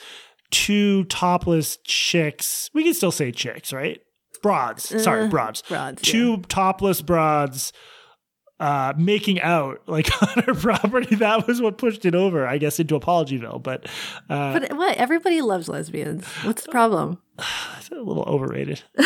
two 0.52 1.04
topless 1.04 1.78
chicks. 1.84 2.70
We 2.72 2.84
can 2.84 2.94
still 2.94 3.12
say 3.12 3.32
chicks, 3.32 3.72
right? 3.72 4.00
Broads. 4.40 5.02
Sorry, 5.02 5.26
broads. 5.28 5.64
Uh, 5.66 5.74
broads. 5.74 6.02
Two 6.02 6.30
yeah. 6.30 6.42
topless 6.48 7.02
broads 7.02 7.72
uh, 8.60 8.92
making 8.96 9.40
out 9.40 9.80
like 9.86 10.10
on 10.36 10.44
her 10.44 10.54
property. 10.54 11.16
That 11.16 11.46
was 11.46 11.60
what 11.60 11.78
pushed 11.78 12.04
it 12.04 12.14
over, 12.14 12.46
I 12.46 12.58
guess, 12.58 12.78
into 12.78 12.98
Apologyville. 12.98 13.62
But 13.62 13.86
uh, 14.28 14.60
but 14.60 14.76
what? 14.76 14.96
Everybody 14.98 15.40
loves 15.40 15.68
lesbians. 15.68 16.24
What's 16.44 16.62
the 16.62 16.70
problem? 16.70 17.18
It's 17.78 17.88
a 17.88 17.94
little 17.94 18.24
overrated. 18.24 18.82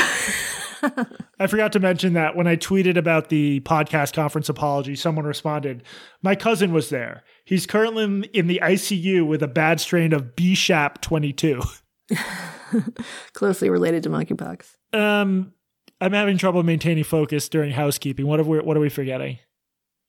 I 1.39 1.47
forgot 1.47 1.73
to 1.73 1.81
mention 1.81 2.13
that 2.15 2.37
when 2.37 2.47
I 2.47 2.57
tweeted 2.57 2.97
about 2.99 3.29
the 3.29 3.61
podcast 3.61 4.13
conference 4.13 4.49
apology, 4.49 4.97
someone 4.97 5.25
responded, 5.25 5.85
My 6.23 6.35
cousin 6.35 6.73
was 6.73 6.91
there. 6.91 7.23
He's 7.45 7.65
currently 7.65 8.29
in 8.35 8.49
the 8.49 8.61
ICU 8.63 9.27
with 9.27 9.43
a 9.43 9.49
bad 9.49 9.81
strain 9.81 10.13
of 10.13 10.37
B 10.37 10.55
Shap 10.55 11.01
22. 11.01 11.63
Closely 13.33 13.71
related 13.71 14.03
to 14.03 14.11
monkeypox. 14.11 14.67
Um, 14.93 15.54
I'm 16.05 16.13
having 16.13 16.37
trouble 16.37 16.63
maintaining 16.63 17.03
focus 17.03 17.49
during 17.49 17.71
housekeeping. 17.71 18.27
What 18.27 18.39
are 18.39 18.45
we, 18.45 18.59
what 18.59 18.77
are 18.77 18.81
we 18.81 18.91
forgetting? 18.91 19.39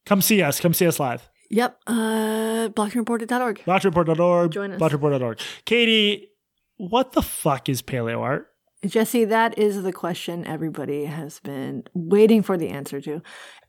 Come 0.05 0.21
see 0.21 0.41
us. 0.41 0.59
Come 0.59 0.73
see 0.73 0.85
us 0.85 0.99
live. 0.99 1.29
Yep. 1.49 1.79
Uh, 1.87 2.67
blockedandreported.org. 2.69 3.63
Blockedandreported.org. 3.65 4.51
Join 4.51 4.71
us. 4.73 4.81
Blockedandreported.org. 4.81 5.39
Katie, 5.63 6.27
what 6.75 7.13
the 7.13 7.21
fuck 7.21 7.69
is 7.69 7.81
paleo 7.81 8.19
art? 8.19 8.47
Jesse, 8.85 9.23
that 9.23 9.57
is 9.57 9.83
the 9.83 9.93
question 9.93 10.45
everybody 10.45 11.05
has 11.05 11.39
been 11.39 11.85
waiting 11.93 12.43
for 12.43 12.57
the 12.57 12.67
answer 12.67 12.99
to. 12.99 13.21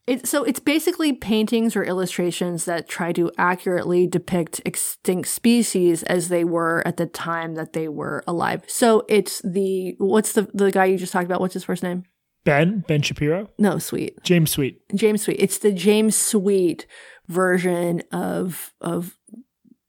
It, 0.08 0.26
so 0.26 0.42
it's 0.42 0.60
basically 0.60 1.12
paintings 1.12 1.76
or 1.76 1.84
illustrations 1.84 2.64
that 2.64 2.88
try 2.88 3.12
to 3.12 3.30
accurately 3.38 4.08
depict 4.08 4.60
extinct 4.64 5.28
species 5.28 6.02
as 6.04 6.28
they 6.28 6.42
were 6.42 6.82
at 6.84 6.96
the 6.96 7.06
time 7.06 7.54
that 7.54 7.72
they 7.72 7.86
were 7.86 8.24
alive. 8.26 8.64
So 8.66 9.04
it's 9.08 9.40
the 9.42 9.94
what's 9.98 10.32
the 10.32 10.48
the 10.52 10.72
guy 10.72 10.86
you 10.86 10.98
just 10.98 11.12
talked 11.12 11.24
about? 11.24 11.40
What's 11.40 11.54
his 11.54 11.64
first 11.64 11.84
name? 11.84 12.04
Ben 12.46 12.84
Ben 12.88 13.02
Shapiro. 13.02 13.50
No, 13.58 13.78
Sweet. 13.78 14.22
James 14.22 14.50
Sweet. 14.50 14.80
James 14.94 15.22
Sweet. 15.22 15.36
It's 15.38 15.58
the 15.58 15.72
James 15.72 16.16
Sweet 16.16 16.86
version 17.26 18.02
of 18.12 18.72
of 18.80 19.18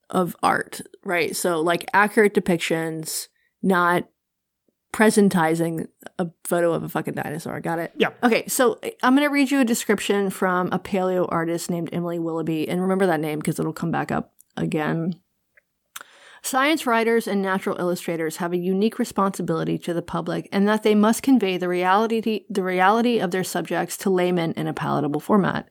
of 0.09 0.35
art, 0.43 0.81
right? 1.05 1.35
So 1.35 1.61
like 1.61 1.85
accurate 1.93 2.33
depictions, 2.33 3.27
not 3.61 4.09
presentizing 4.93 5.87
a 6.17 6.27
photo 6.43 6.73
of 6.73 6.83
a 6.83 6.89
fucking 6.89 7.13
dinosaur. 7.13 7.59
Got 7.59 7.79
it? 7.79 7.93
Yeah. 7.97 8.09
Okay, 8.23 8.47
so 8.47 8.79
I'm 9.03 9.15
going 9.15 9.27
to 9.27 9.31
read 9.31 9.51
you 9.51 9.59
a 9.59 9.65
description 9.65 10.29
from 10.29 10.69
a 10.71 10.79
paleo 10.79 11.27
artist 11.29 11.69
named 11.69 11.89
Emily 11.91 12.19
Willoughby. 12.19 12.67
And 12.67 12.81
remember 12.81 13.05
that 13.05 13.19
name 13.19 13.39
because 13.39 13.59
it'll 13.59 13.73
come 13.73 13.91
back 13.91 14.11
up 14.11 14.33
again. 14.55 15.13
Science 16.41 16.85
writers 16.85 17.27
and 17.27 17.41
natural 17.41 17.79
illustrators 17.79 18.37
have 18.37 18.53
a 18.53 18.57
unique 18.57 18.99
responsibility 18.99 19.77
to 19.77 19.93
the 19.93 20.01
public 20.01 20.47
and 20.51 20.67
that 20.67 20.83
they 20.83 20.95
must 20.95 21.23
convey 21.23 21.57
the 21.57 21.67
reality, 21.67 22.45
the 22.49 22.63
reality 22.63 23.19
of 23.19 23.31
their 23.31 23.43
subjects 23.43 23.97
to 23.97 24.09
laymen 24.09 24.53
in 24.53 24.67
a 24.67 24.73
palatable 24.73 25.19
format. 25.19 25.69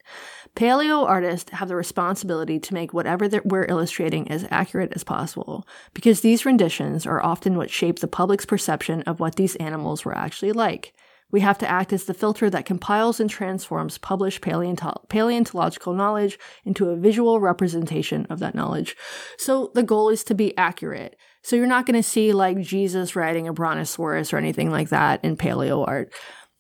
Paleo 0.54 1.04
artists 1.04 1.50
have 1.52 1.68
the 1.68 1.76
responsibility 1.76 2.58
to 2.58 2.74
make 2.74 2.94
whatever 2.94 3.28
that 3.28 3.46
we're 3.46 3.66
illustrating 3.66 4.30
as 4.30 4.46
accurate 4.50 4.92
as 4.94 5.04
possible, 5.04 5.66
because 5.92 6.20
these 6.20 6.46
renditions 6.46 7.06
are 7.06 7.22
often 7.22 7.56
what 7.56 7.70
shape 7.70 7.98
the 7.98 8.08
public's 8.08 8.46
perception 8.46 9.02
of 9.02 9.20
what 9.20 9.36
these 9.36 9.56
animals 9.56 10.04
were 10.04 10.16
actually 10.16 10.52
like. 10.52 10.94
We 11.32 11.40
have 11.40 11.58
to 11.58 11.68
act 11.68 11.92
as 11.92 12.04
the 12.04 12.14
filter 12.14 12.48
that 12.50 12.66
compiles 12.66 13.18
and 13.18 13.28
transforms 13.28 13.98
published 13.98 14.42
paleonto- 14.42 15.08
paleontological 15.08 15.92
knowledge 15.92 16.38
into 16.64 16.90
a 16.90 16.96
visual 16.96 17.40
representation 17.40 18.26
of 18.30 18.38
that 18.38 18.54
knowledge. 18.54 18.96
So 19.38 19.70
the 19.74 19.82
goal 19.82 20.08
is 20.08 20.22
to 20.24 20.34
be 20.34 20.56
accurate. 20.56 21.16
So 21.42 21.56
you're 21.56 21.66
not 21.66 21.86
going 21.86 22.00
to 22.00 22.08
see 22.08 22.32
like 22.32 22.60
Jesus 22.60 23.16
riding 23.16 23.48
a 23.48 23.52
brontosaurus 23.52 24.32
or 24.32 24.36
anything 24.36 24.70
like 24.70 24.88
that 24.90 25.24
in 25.24 25.36
paleo 25.36 25.86
art. 25.86 26.12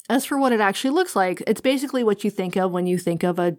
As 0.08 0.24
for 0.24 0.38
what 0.38 0.52
it 0.52 0.60
actually 0.60 0.90
looks 0.90 1.16
like, 1.16 1.42
it's 1.48 1.60
basically 1.60 2.04
what 2.04 2.22
you 2.22 2.30
think 2.30 2.56
of 2.56 2.70
when 2.70 2.86
you 2.86 2.96
think 2.96 3.24
of 3.24 3.40
a 3.40 3.56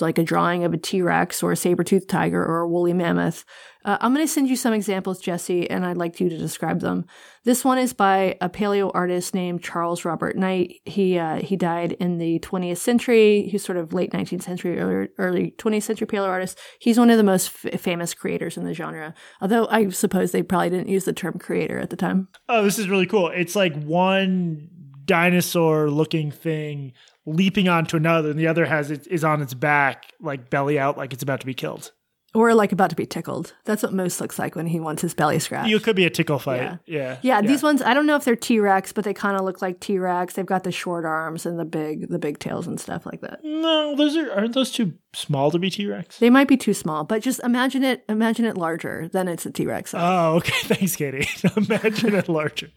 like 0.00 0.18
a 0.18 0.22
drawing 0.22 0.62
of 0.62 0.72
a 0.72 0.78
T-Rex 0.78 1.42
or 1.42 1.50
a 1.50 1.56
saber-toothed 1.56 2.08
tiger 2.08 2.44
or 2.44 2.60
a 2.60 2.68
woolly 2.68 2.92
mammoth. 2.92 3.44
Uh, 3.84 3.96
I'm 4.00 4.14
going 4.14 4.24
to 4.24 4.32
send 4.32 4.48
you 4.48 4.54
some 4.56 4.74
examples, 4.74 5.20
Jesse, 5.20 5.68
and 5.68 5.84
I'd 5.84 5.96
like 5.96 6.20
you 6.20 6.28
to 6.28 6.36
describe 6.36 6.80
them. 6.80 7.06
This 7.44 7.64
one 7.64 7.78
is 7.78 7.92
by 7.92 8.36
a 8.40 8.48
paleo 8.48 8.90
artist 8.94 9.34
named 9.34 9.62
Charles 9.62 10.04
Robert 10.04 10.36
Knight. 10.36 10.74
He 10.84 11.18
uh, 11.18 11.36
he 11.36 11.56
died 11.56 11.92
in 11.92 12.18
the 12.18 12.38
20th 12.40 12.78
century. 12.78 13.48
He's 13.48 13.64
sort 13.64 13.78
of 13.78 13.92
late 13.92 14.12
19th 14.12 14.42
century, 14.42 14.78
early, 14.78 15.08
early 15.18 15.54
20th 15.58 15.82
century 15.82 16.06
paleo 16.06 16.28
artist. 16.28 16.58
He's 16.80 16.98
one 16.98 17.10
of 17.10 17.16
the 17.16 17.24
most 17.24 17.50
f- 17.64 17.80
famous 17.80 18.14
creators 18.14 18.56
in 18.56 18.64
the 18.64 18.74
genre. 18.74 19.14
Although 19.40 19.66
I 19.68 19.88
suppose 19.88 20.30
they 20.30 20.42
probably 20.42 20.70
didn't 20.70 20.88
use 20.88 21.06
the 21.06 21.12
term 21.12 21.38
creator 21.38 21.78
at 21.78 21.90
the 21.90 21.96
time. 21.96 22.28
Oh, 22.48 22.62
this 22.62 22.78
is 22.78 22.88
really 22.88 23.06
cool. 23.06 23.28
It's 23.28 23.56
like 23.56 23.74
one 23.82 24.68
dinosaur 25.08 25.90
looking 25.90 26.30
thing 26.30 26.92
leaping 27.26 27.68
onto 27.68 27.96
another 27.96 28.30
and 28.30 28.38
the 28.38 28.46
other 28.46 28.64
has 28.64 28.90
it 28.90 29.06
is 29.08 29.24
on 29.24 29.42
its 29.42 29.54
back 29.54 30.12
like 30.20 30.48
belly 30.50 30.78
out 30.78 30.96
like 30.96 31.12
it's 31.12 31.22
about 31.22 31.40
to 31.40 31.46
be 31.46 31.54
killed. 31.54 31.90
Or 32.34 32.52
like 32.54 32.72
about 32.72 32.90
to 32.90 32.96
be 32.96 33.06
tickled. 33.06 33.54
That's 33.64 33.82
what 33.82 33.94
moose 33.94 34.20
looks 34.20 34.38
like 34.38 34.54
when 34.54 34.66
he 34.66 34.80
wants 34.80 35.00
his 35.00 35.14
belly 35.14 35.38
scratched. 35.38 35.70
You 35.70 35.80
could 35.80 35.96
be 35.96 36.04
a 36.04 36.10
tickle 36.10 36.38
fight. 36.38 36.60
Yeah. 36.60 36.76
Yeah, 36.84 36.98
yeah, 37.22 37.40
yeah. 37.40 37.40
these 37.40 37.62
ones 37.62 37.80
i 37.80 37.94
don't 37.94 38.04
know 38.04 38.16
if 38.16 38.24
they're 38.24 38.36
t-rex 38.36 38.92
but 38.92 39.04
they 39.04 39.14
kind 39.14 39.36
of 39.36 39.44
look 39.44 39.62
like 39.62 39.80
t-rex. 39.80 40.34
They've 40.34 40.46
got 40.46 40.64
the 40.64 40.72
short 40.72 41.04
arms 41.04 41.46
and 41.46 41.58
the 41.58 41.64
big 41.64 42.08
the 42.08 42.18
big 42.18 42.38
tails 42.38 42.66
and 42.66 42.78
stuff 42.78 43.06
like 43.06 43.22
that. 43.22 43.40
No 43.42 43.96
those 43.96 44.16
are 44.16 44.30
aren't 44.32 44.54
those 44.54 44.70
too 44.70 44.92
small 45.14 45.50
to 45.50 45.58
be 45.58 45.70
t-rex? 45.70 46.18
They 46.18 46.30
might 46.30 46.48
be 46.48 46.58
too 46.58 46.74
small 46.74 47.04
but 47.04 47.22
just 47.22 47.40
imagine 47.40 47.82
it 47.82 48.04
imagine 48.08 48.44
it 48.44 48.56
larger 48.58 49.08
then 49.08 49.26
it's 49.26 49.46
a 49.46 49.50
t-rex. 49.50 49.94
Oh 49.96 50.36
okay. 50.36 50.52
Thanks 50.74 50.96
katie. 50.96 51.28
Imagine 51.56 52.14
it 52.14 52.28
larger 52.28 52.68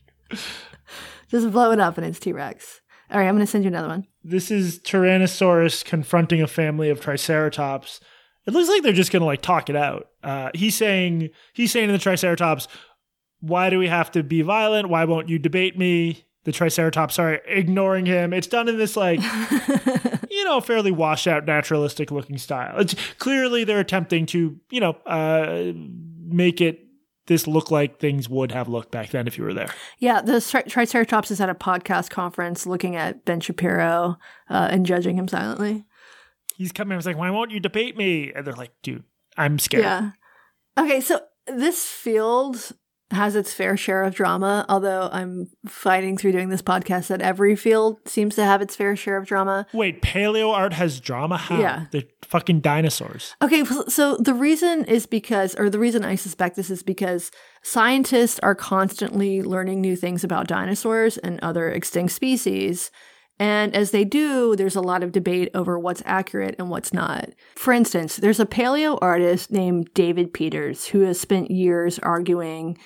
just 1.31 1.51
blow 1.51 1.71
it 1.71 1.79
up 1.79 1.97
and 1.97 2.05
it's 2.05 2.19
T 2.19 2.31
Rex. 2.31 2.81
All 3.09 3.17
right, 3.17 3.27
I'm 3.27 3.35
going 3.35 3.45
to 3.45 3.51
send 3.51 3.63
you 3.63 3.69
another 3.69 3.89
one. 3.89 4.07
This 4.23 4.51
is 4.51 4.79
Tyrannosaurus 4.79 5.83
confronting 5.83 6.41
a 6.41 6.47
family 6.47 6.89
of 6.89 7.01
Triceratops. 7.01 7.99
It 8.45 8.53
looks 8.53 8.69
like 8.69 8.83
they're 8.83 8.93
just 8.93 9.11
going 9.11 9.21
to 9.21 9.25
like 9.25 9.41
talk 9.41 9.69
it 9.69 9.75
out. 9.75 10.07
Uh, 10.23 10.51
he's 10.53 10.75
saying 10.75 11.29
he's 11.53 11.71
saying 11.71 11.87
to 11.87 11.93
the 11.93 11.99
Triceratops, 11.99 12.67
"Why 13.39 13.69
do 13.69 13.79
we 13.79 13.87
have 13.87 14.11
to 14.11 14.23
be 14.23 14.41
violent? 14.41 14.89
Why 14.89 15.05
won't 15.05 15.29
you 15.29 15.39
debate 15.39 15.77
me?" 15.77 16.25
the 16.43 16.51
Triceratops 16.51 17.19
are 17.19 17.35
ignoring 17.45 18.05
him. 18.05 18.33
It's 18.33 18.47
done 18.47 18.67
in 18.67 18.77
this 18.77 18.97
like 18.97 19.19
you 20.29 20.43
know 20.45 20.59
fairly 20.61 20.91
washed 20.91 21.27
out 21.27 21.45
naturalistic 21.45 22.11
looking 22.11 22.37
style. 22.37 22.79
It's 22.79 22.95
clearly 23.19 23.63
they're 23.63 23.79
attempting 23.79 24.25
to 24.27 24.59
you 24.69 24.79
know 24.79 24.93
uh, 25.05 25.71
make 26.25 26.61
it 26.61 26.79
this 27.27 27.47
look 27.47 27.71
like 27.71 27.99
things 27.99 28.27
would 28.29 28.51
have 28.51 28.67
looked 28.67 28.91
back 28.91 29.11
then 29.11 29.27
if 29.27 29.37
you 29.37 29.43
were 29.43 29.53
there. 29.53 29.73
Yeah, 29.99 30.21
the 30.21 30.41
tri- 30.41 30.63
Triceratops 30.63 31.31
is 31.31 31.39
at 31.39 31.49
a 31.49 31.55
podcast 31.55 32.09
conference 32.09 32.65
looking 32.65 32.95
at 32.95 33.25
Ben 33.25 33.39
Shapiro 33.39 34.17
uh, 34.49 34.67
and 34.71 34.85
judging 34.85 35.17
him 35.17 35.27
silently. 35.27 35.85
He's 36.55 36.71
coming. 36.71 36.93
I 36.93 36.95
was 36.97 37.05
like, 37.05 37.17
"Why 37.17 37.29
won't 37.31 37.51
you 37.51 37.59
debate 37.59 37.97
me?" 37.97 38.31
And 38.33 38.45
they're 38.45 38.53
like, 38.53 38.73
"Dude, 38.83 39.03
I'm 39.37 39.59
scared." 39.59 39.83
Yeah. 39.83 40.11
Okay, 40.77 41.01
so 41.01 41.21
this 41.47 41.85
field 41.85 42.71
has 43.11 43.35
its 43.35 43.53
fair 43.53 43.77
share 43.77 44.03
of 44.03 44.15
drama, 44.15 44.65
although 44.67 45.09
I'm 45.11 45.49
fighting 45.67 46.17
through 46.17 46.31
doing 46.31 46.49
this 46.49 46.61
podcast 46.61 47.07
that 47.07 47.21
every 47.21 47.55
field 47.55 47.99
seems 48.05 48.35
to 48.35 48.43
have 48.43 48.61
its 48.61 48.75
fair 48.75 48.95
share 48.95 49.17
of 49.17 49.25
drama. 49.25 49.67
Wait, 49.73 50.01
paleo 50.01 50.53
art 50.53 50.73
has 50.73 50.99
drama? 50.99 51.37
How? 51.37 51.59
Yeah. 51.59 51.85
They're 51.91 52.03
fucking 52.23 52.61
dinosaurs. 52.61 53.35
Okay, 53.41 53.63
so 53.87 54.17
the 54.17 54.33
reason 54.33 54.85
is 54.85 55.05
because, 55.05 55.55
or 55.55 55.69
the 55.69 55.79
reason 55.79 56.03
I 56.03 56.15
suspect 56.15 56.55
this 56.55 56.69
is 56.69 56.83
because 56.83 57.31
scientists 57.61 58.39
are 58.39 58.55
constantly 58.55 59.41
learning 59.41 59.81
new 59.81 59.95
things 59.95 60.23
about 60.23 60.47
dinosaurs 60.47 61.17
and 61.17 61.39
other 61.41 61.69
extinct 61.69 62.13
species. 62.13 62.91
And 63.39 63.75
as 63.75 63.89
they 63.89 64.05
do, 64.05 64.55
there's 64.55 64.75
a 64.75 64.81
lot 64.81 65.01
of 65.01 65.11
debate 65.11 65.49
over 65.55 65.79
what's 65.79 66.03
accurate 66.05 66.53
and 66.59 66.69
what's 66.69 66.93
not. 66.93 67.29
For 67.55 67.73
instance, 67.73 68.17
there's 68.17 68.39
a 68.39 68.45
paleo 68.45 68.99
artist 69.01 69.51
named 69.51 69.91
David 69.95 70.31
Peters 70.31 70.85
who 70.85 70.99
has 70.99 71.19
spent 71.19 71.49
years 71.49 71.97
arguing 71.97 72.77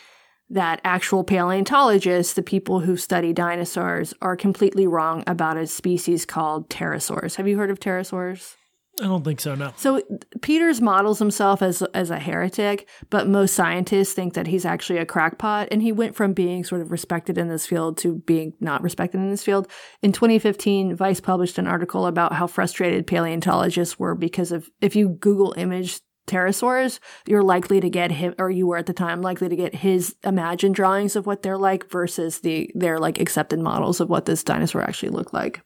that 0.56 0.82
actual 0.84 1.24
paleontologists, 1.24 2.34
the 2.34 2.42
people 2.42 2.80
who 2.80 2.98
study 2.98 3.34
dinosaurs, 3.34 4.14
are 4.22 4.36
completely 4.36 4.88
wrong 4.88 5.24
about 5.28 5.58
a 5.58 5.68
species 5.68 6.26
called 6.26 6.70
pterosaurs. 6.70 7.36
Have 7.36 7.48
you 7.48 7.58
heard 7.58 7.70
of 7.70 7.80
pterosaurs? 7.80 8.56
I 9.02 9.04
don't 9.08 9.26
think 9.26 9.42
so, 9.42 9.56
no. 9.56 9.74
So 9.76 10.02
Peters 10.42 10.80
models 10.80 11.20
himself 11.20 11.62
as 11.62 11.82
as 11.94 12.10
a 12.10 12.18
heretic, 12.18 12.88
but 13.10 13.28
most 13.28 13.54
scientists 13.54 14.14
think 14.14 14.36
that 14.36 14.48
he's 14.48 14.64
actually 14.64 15.00
a 15.00 15.06
crackpot 15.06 15.68
and 15.70 15.82
he 15.82 15.92
went 15.92 16.16
from 16.16 16.32
being 16.32 16.64
sort 16.64 16.82
of 16.82 16.92
respected 16.92 17.38
in 17.38 17.50
this 17.50 17.68
field 17.68 17.98
to 17.98 18.20
being 18.20 18.54
not 18.62 18.82
respected 18.82 19.18
in 19.18 19.30
this 19.30 19.44
field. 19.44 19.68
In 20.02 20.14
2015, 20.14 20.96
Vice 20.96 21.20
published 21.20 21.58
an 21.58 21.68
article 21.68 22.06
about 22.06 22.34
how 22.34 22.48
frustrated 22.48 23.06
paleontologists 23.06 24.00
were 24.00 24.16
because 24.16 24.54
of 24.54 24.70
if 24.80 24.96
you 24.96 25.10
Google 25.10 25.54
image 25.58 26.00
pterosaurs, 26.28 27.00
you're 27.26 27.44
likely 27.44 27.80
to 27.80 27.90
get 27.90 28.12
him, 28.12 28.36
or 28.38 28.50
you 28.50 28.68
were 28.68 28.78
at 28.78 28.86
the 28.86 28.94
time 28.94 29.22
likely 29.22 29.50
to 29.50 29.56
get 29.56 29.76
his 29.76 30.16
imagined 30.24 30.76
drawings 30.76 31.16
of 31.16 31.26
what 31.26 31.42
they're 31.42 31.58
like 31.58 31.90
versus 31.90 32.40
the 32.40 32.72
their 32.76 33.00
like 33.00 33.20
accepted 33.20 33.60
models 33.60 34.00
of 34.00 34.10
what 34.10 34.26
this 34.26 34.44
dinosaur 34.44 34.82
actually 34.82 35.10
looked 35.10 35.34
like. 35.34 35.65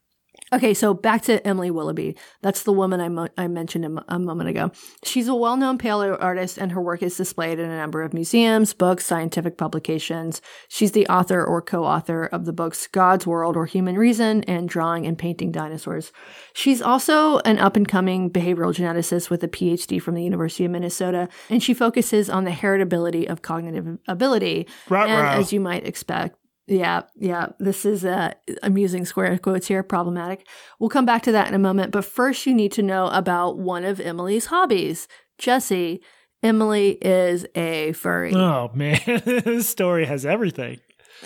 Okay, 0.51 0.73
so 0.73 0.93
back 0.93 1.21
to 1.23 1.45
Emily 1.45 1.69
Willoughby. 1.69 2.15
That's 2.41 2.63
the 2.63 2.73
woman 2.73 2.99
I, 2.99 3.09
mo- 3.09 3.27
I 3.37 3.47
mentioned 3.47 3.85
a, 3.85 3.87
m- 3.87 4.03
a 4.07 4.17
moment 4.17 4.49
ago. 4.49 4.71
She's 5.03 5.27
a 5.27 5.35
well 5.35 5.57
known 5.57 5.77
paleo 5.77 6.17
artist, 6.19 6.57
and 6.57 6.71
her 6.71 6.81
work 6.81 7.03
is 7.03 7.15
displayed 7.15 7.59
in 7.59 7.69
a 7.69 7.77
number 7.77 8.01
of 8.01 8.13
museums, 8.13 8.73
books, 8.73 9.05
scientific 9.05 9.57
publications. 9.57 10.41
She's 10.67 10.93
the 10.93 11.05
author 11.07 11.45
or 11.45 11.61
co 11.61 11.83
author 11.83 12.25
of 12.25 12.45
the 12.45 12.53
books 12.53 12.87
God's 12.87 13.27
Word 13.27 13.55
or 13.55 13.65
Human 13.67 13.95
Reason 13.95 14.43
and 14.45 14.67
Drawing 14.67 15.05
and 15.05 15.17
Painting 15.17 15.51
Dinosaurs. 15.51 16.11
She's 16.53 16.81
also 16.81 17.39
an 17.39 17.59
up 17.59 17.75
and 17.75 17.87
coming 17.87 18.29
behavioral 18.31 18.73
geneticist 18.73 19.29
with 19.29 19.43
a 19.43 19.47
PhD 19.47 20.01
from 20.01 20.15
the 20.15 20.23
University 20.23 20.65
of 20.65 20.71
Minnesota, 20.71 21.29
and 21.49 21.61
she 21.61 21.73
focuses 21.75 22.29
on 22.29 22.45
the 22.45 22.51
heritability 22.51 23.29
of 23.29 23.41
cognitive 23.43 23.99
ability. 24.07 24.67
And 25.09 25.39
as 25.39 25.53
you 25.53 25.59
might 25.59 25.85
expect, 25.85 26.38
yeah, 26.69 27.01
yeah. 27.15 27.47
This 27.59 27.83
is 27.83 28.05
uh, 28.05 28.33
amusing 28.61 29.05
square 29.05 29.37
quotes 29.39 29.67
here, 29.67 29.81
problematic. 29.81 30.47
We'll 30.79 30.89
come 30.89 31.05
back 31.05 31.23
to 31.23 31.31
that 31.31 31.47
in 31.47 31.53
a 31.53 31.59
moment. 31.59 31.91
But 31.91 32.05
first, 32.05 32.45
you 32.45 32.53
need 32.53 32.71
to 32.73 32.83
know 32.83 33.07
about 33.07 33.57
one 33.57 33.83
of 33.83 33.99
Emily's 33.99 34.45
hobbies. 34.45 35.07
Jesse, 35.39 36.01
Emily 36.43 36.91
is 37.01 37.45
a 37.55 37.93
furry. 37.93 38.33
Oh, 38.35 38.69
man. 38.73 38.99
this 39.05 39.67
story 39.67 40.05
has 40.05 40.25
everything. 40.25 40.79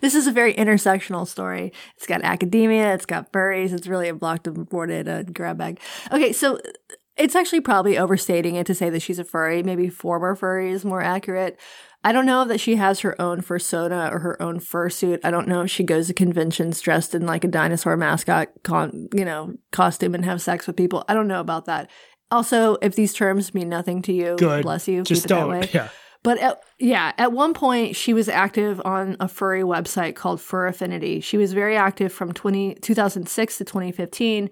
this 0.00 0.14
is 0.14 0.26
a 0.26 0.32
very 0.32 0.54
intersectional 0.54 1.26
story. 1.26 1.72
It's 1.96 2.06
got 2.06 2.22
academia, 2.22 2.94
it's 2.94 3.06
got 3.06 3.32
furries, 3.32 3.72
it's 3.72 3.86
really 3.86 4.08
a 4.08 4.14
blocked 4.14 4.46
and 4.46 4.68
boarded 4.68 5.08
uh, 5.08 5.24
grab 5.24 5.58
bag. 5.58 5.80
Okay, 6.12 6.32
so 6.32 6.58
it's 7.16 7.36
actually 7.36 7.60
probably 7.60 7.98
overstating 7.98 8.54
it 8.54 8.66
to 8.66 8.74
say 8.74 8.88
that 8.88 9.00
she's 9.00 9.18
a 9.18 9.24
furry. 9.24 9.62
Maybe 9.62 9.88
former 9.88 10.34
furry 10.34 10.70
is 10.70 10.84
more 10.84 11.02
accurate. 11.02 11.58
I 12.02 12.12
don't 12.12 12.26
know 12.26 12.46
that 12.46 12.60
she 12.60 12.76
has 12.76 13.00
her 13.00 13.20
own 13.20 13.42
fursona 13.42 14.10
or 14.10 14.20
her 14.20 14.40
own 14.42 14.58
fursuit. 14.58 15.20
I 15.22 15.30
don't 15.30 15.48
know 15.48 15.62
if 15.62 15.70
she 15.70 15.84
goes 15.84 16.06
to 16.06 16.14
conventions 16.14 16.80
dressed 16.80 17.14
in 17.14 17.26
like 17.26 17.44
a 17.44 17.48
dinosaur 17.48 17.96
mascot, 17.96 18.48
con- 18.62 19.08
you 19.12 19.24
know, 19.24 19.54
costume 19.70 20.14
and 20.14 20.24
have 20.24 20.40
sex 20.40 20.66
with 20.66 20.76
people. 20.76 21.04
I 21.08 21.14
don't 21.14 21.28
know 21.28 21.40
about 21.40 21.66
that. 21.66 21.90
Also, 22.30 22.76
if 22.80 22.94
these 22.94 23.12
terms 23.12 23.52
mean 23.52 23.68
nothing 23.68 24.00
to 24.02 24.12
you, 24.12 24.36
Good. 24.36 24.62
bless 24.62 24.88
you. 24.88 25.02
Just 25.02 25.26
don't. 25.26 25.72
Yeah. 25.74 25.88
But 26.22 26.38
at, 26.38 26.62
yeah, 26.78 27.12
at 27.16 27.32
one 27.32 27.54
point 27.54 27.96
she 27.96 28.12
was 28.12 28.28
active 28.28 28.80
on 28.84 29.16
a 29.20 29.26
furry 29.26 29.62
website 29.62 30.16
called 30.16 30.40
Fur 30.40 30.66
Affinity. 30.66 31.20
She 31.20 31.38
was 31.38 31.54
very 31.54 31.76
active 31.78 32.12
from 32.12 32.32
20, 32.32 32.74
2006 32.74 33.58
to 33.58 33.64
2015. 33.64 34.50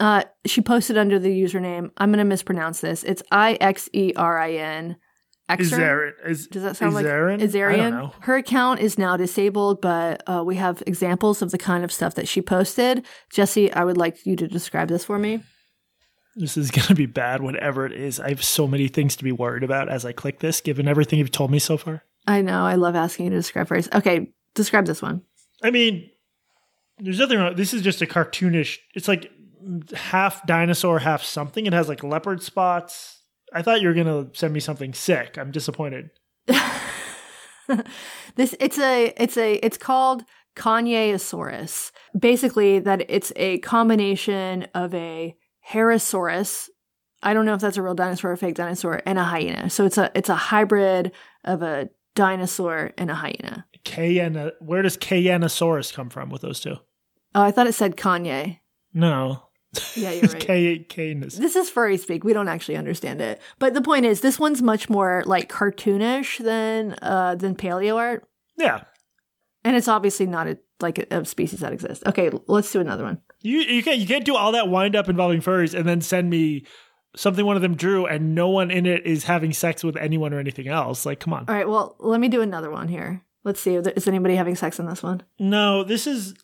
Uh, 0.00 0.24
she 0.44 0.60
posted 0.60 0.98
under 0.98 1.20
the 1.20 1.30
username, 1.30 1.90
I'm 1.98 2.10
going 2.10 2.18
to 2.18 2.24
mispronounce 2.24 2.80
this. 2.80 3.04
It's 3.04 3.22
I 3.30 3.54
X 3.60 3.88
E 3.92 4.12
R 4.16 4.38
I 4.38 4.54
N. 4.54 4.96
Is, 6.24 6.46
Does 6.46 6.62
that 6.62 6.76
sound 6.76 6.94
like 6.94 7.04
Izarian? 7.04 7.40
don't 7.76 7.90
know. 7.92 8.14
Her 8.20 8.36
account 8.36 8.80
is 8.80 8.96
now 8.96 9.16
disabled, 9.16 9.80
but 9.80 10.22
uh, 10.26 10.42
we 10.44 10.56
have 10.56 10.82
examples 10.86 11.42
of 11.42 11.50
the 11.50 11.58
kind 11.58 11.84
of 11.84 11.92
stuff 11.92 12.14
that 12.14 12.26
she 12.26 12.40
posted. 12.40 13.04
Jesse, 13.30 13.72
I 13.72 13.84
would 13.84 13.98
like 13.98 14.24
you 14.24 14.36
to 14.36 14.48
describe 14.48 14.88
this 14.88 15.04
for 15.04 15.18
me. 15.18 15.42
This 16.34 16.56
is 16.56 16.70
going 16.72 16.86
to 16.86 16.94
be 16.94 17.06
bad, 17.06 17.42
whatever 17.42 17.84
it 17.84 17.92
is. 17.92 18.20
I 18.20 18.30
have 18.30 18.42
so 18.42 18.66
many 18.66 18.88
things 18.88 19.16
to 19.16 19.24
be 19.24 19.32
worried 19.32 19.62
about 19.62 19.88
as 19.88 20.04
I 20.04 20.12
click 20.12 20.40
this, 20.40 20.60
given 20.60 20.88
everything 20.88 21.18
you've 21.18 21.30
told 21.30 21.50
me 21.50 21.58
so 21.58 21.76
far. 21.76 22.04
I 22.26 22.40
know. 22.40 22.64
I 22.64 22.76
love 22.76 22.96
asking 22.96 23.26
you 23.26 23.30
to 23.32 23.36
describe 23.36 23.68
first. 23.68 23.94
Okay, 23.94 24.32
describe 24.54 24.86
this 24.86 25.02
one. 25.02 25.22
I 25.62 25.70
mean, 25.70 26.10
there's 26.98 27.18
nothing 27.18 27.38
wrong. 27.38 27.54
This 27.54 27.74
is 27.74 27.82
just 27.82 28.00
a 28.02 28.06
cartoonish. 28.06 28.78
It's 28.94 29.08
like 29.08 29.30
half 29.94 30.46
dinosaur, 30.46 30.98
half 31.00 31.22
something. 31.22 31.66
It 31.66 31.72
has 31.72 31.88
like 31.88 32.02
leopard 32.02 32.42
spots. 32.42 33.23
I 33.54 33.62
thought 33.62 33.80
you 33.80 33.88
were 33.88 33.94
gonna 33.94 34.26
send 34.32 34.52
me 34.52 34.60
something 34.60 34.92
sick. 34.92 35.38
I'm 35.38 35.52
disappointed. 35.52 36.10
this 38.34 38.54
it's 38.58 38.78
a 38.78 39.14
it's 39.16 39.36
a 39.36 39.54
it's 39.64 39.78
called 39.78 40.24
Kanyeosaurus. 40.56 41.92
Basically, 42.18 42.80
that 42.80 43.06
it's 43.08 43.32
a 43.36 43.58
combination 43.58 44.66
of 44.74 44.92
a 44.92 45.36
Herosaurus. 45.70 46.68
I 47.22 47.32
don't 47.32 47.46
know 47.46 47.54
if 47.54 47.60
that's 47.60 47.76
a 47.76 47.82
real 47.82 47.94
dinosaur 47.94 48.32
or 48.32 48.34
a 48.34 48.36
fake 48.36 48.56
dinosaur, 48.56 49.00
and 49.06 49.18
a 49.18 49.24
hyena. 49.24 49.70
So 49.70 49.86
it's 49.86 49.98
a 49.98 50.10
it's 50.16 50.28
a 50.28 50.34
hybrid 50.34 51.12
of 51.44 51.62
a 51.62 51.88
dinosaur 52.16 52.92
and 52.98 53.10
a 53.10 53.14
hyena. 53.14 53.66
Kayana, 53.84 54.52
where 54.60 54.82
does 54.82 54.96
Kayanosaurus 54.96 55.94
come 55.94 56.10
from 56.10 56.28
with 56.28 56.42
those 56.42 56.58
two? 56.58 56.76
Oh, 57.34 57.42
I 57.42 57.50
thought 57.50 57.66
it 57.66 57.74
said 57.74 57.96
Kanye. 57.96 58.58
No, 58.92 59.42
Yeah, 59.94 60.10
you're 60.12 60.30
right. 60.30 60.40
K 60.40 60.86
Kayanus. 60.88 61.36
This 61.36 61.56
is 61.56 61.70
furry 61.70 61.96
speak. 61.96 62.24
We 62.24 62.32
don't 62.32 62.48
actually 62.48 62.76
understand 62.76 63.20
it. 63.20 63.40
But 63.58 63.74
the 63.74 63.82
point 63.82 64.06
is, 64.06 64.20
this 64.20 64.38
one's 64.38 64.62
much 64.62 64.88
more 64.90 65.22
like 65.26 65.48
cartoonish 65.50 66.42
than 66.42 66.96
uh 67.02 67.34
than 67.34 67.54
paleo 67.54 67.96
art, 67.96 68.26
Yeah, 68.56 68.84
and 69.64 69.76
it's 69.76 69.88
obviously 69.88 70.26
not 70.26 70.46
a 70.46 70.58
like 70.80 70.98
a, 70.98 71.06
a 71.20 71.24
species 71.24 71.60
that 71.60 71.72
exists. 71.72 72.04
Okay, 72.06 72.30
let's 72.46 72.70
do 72.72 72.80
another 72.80 73.04
one. 73.04 73.20
you 73.42 73.58
you 73.60 73.82
can't 73.82 73.98
you 73.98 74.06
can't 74.06 74.24
do 74.24 74.36
all 74.36 74.52
that 74.52 74.68
wind 74.68 74.96
up 74.96 75.08
involving 75.08 75.40
furries 75.40 75.72
and 75.78 75.88
then 75.88 76.00
send 76.00 76.28
me 76.30 76.64
something 77.16 77.46
one 77.46 77.54
of 77.54 77.62
them 77.62 77.76
drew 77.76 78.06
and 78.06 78.34
no 78.34 78.48
one 78.48 78.72
in 78.72 78.86
it 78.86 79.06
is 79.06 79.22
having 79.24 79.52
sex 79.52 79.84
with 79.84 79.96
anyone 79.96 80.34
or 80.34 80.40
anything 80.40 80.66
else. 80.66 81.06
Like, 81.06 81.20
come 81.20 81.32
on. 81.32 81.44
All 81.48 81.54
right, 81.54 81.68
well, 81.68 81.94
let 82.00 82.18
me 82.20 82.28
do 82.28 82.40
another 82.40 82.70
one 82.72 82.88
here. 82.88 83.22
Let's 83.44 83.60
see. 83.60 83.76
Is 83.76 84.08
anybody 84.08 84.34
having 84.34 84.56
sex 84.56 84.80
in 84.80 84.86
this 84.86 85.00
one? 85.00 85.22
No, 85.38 85.84
this 85.84 86.08
is 86.08 86.34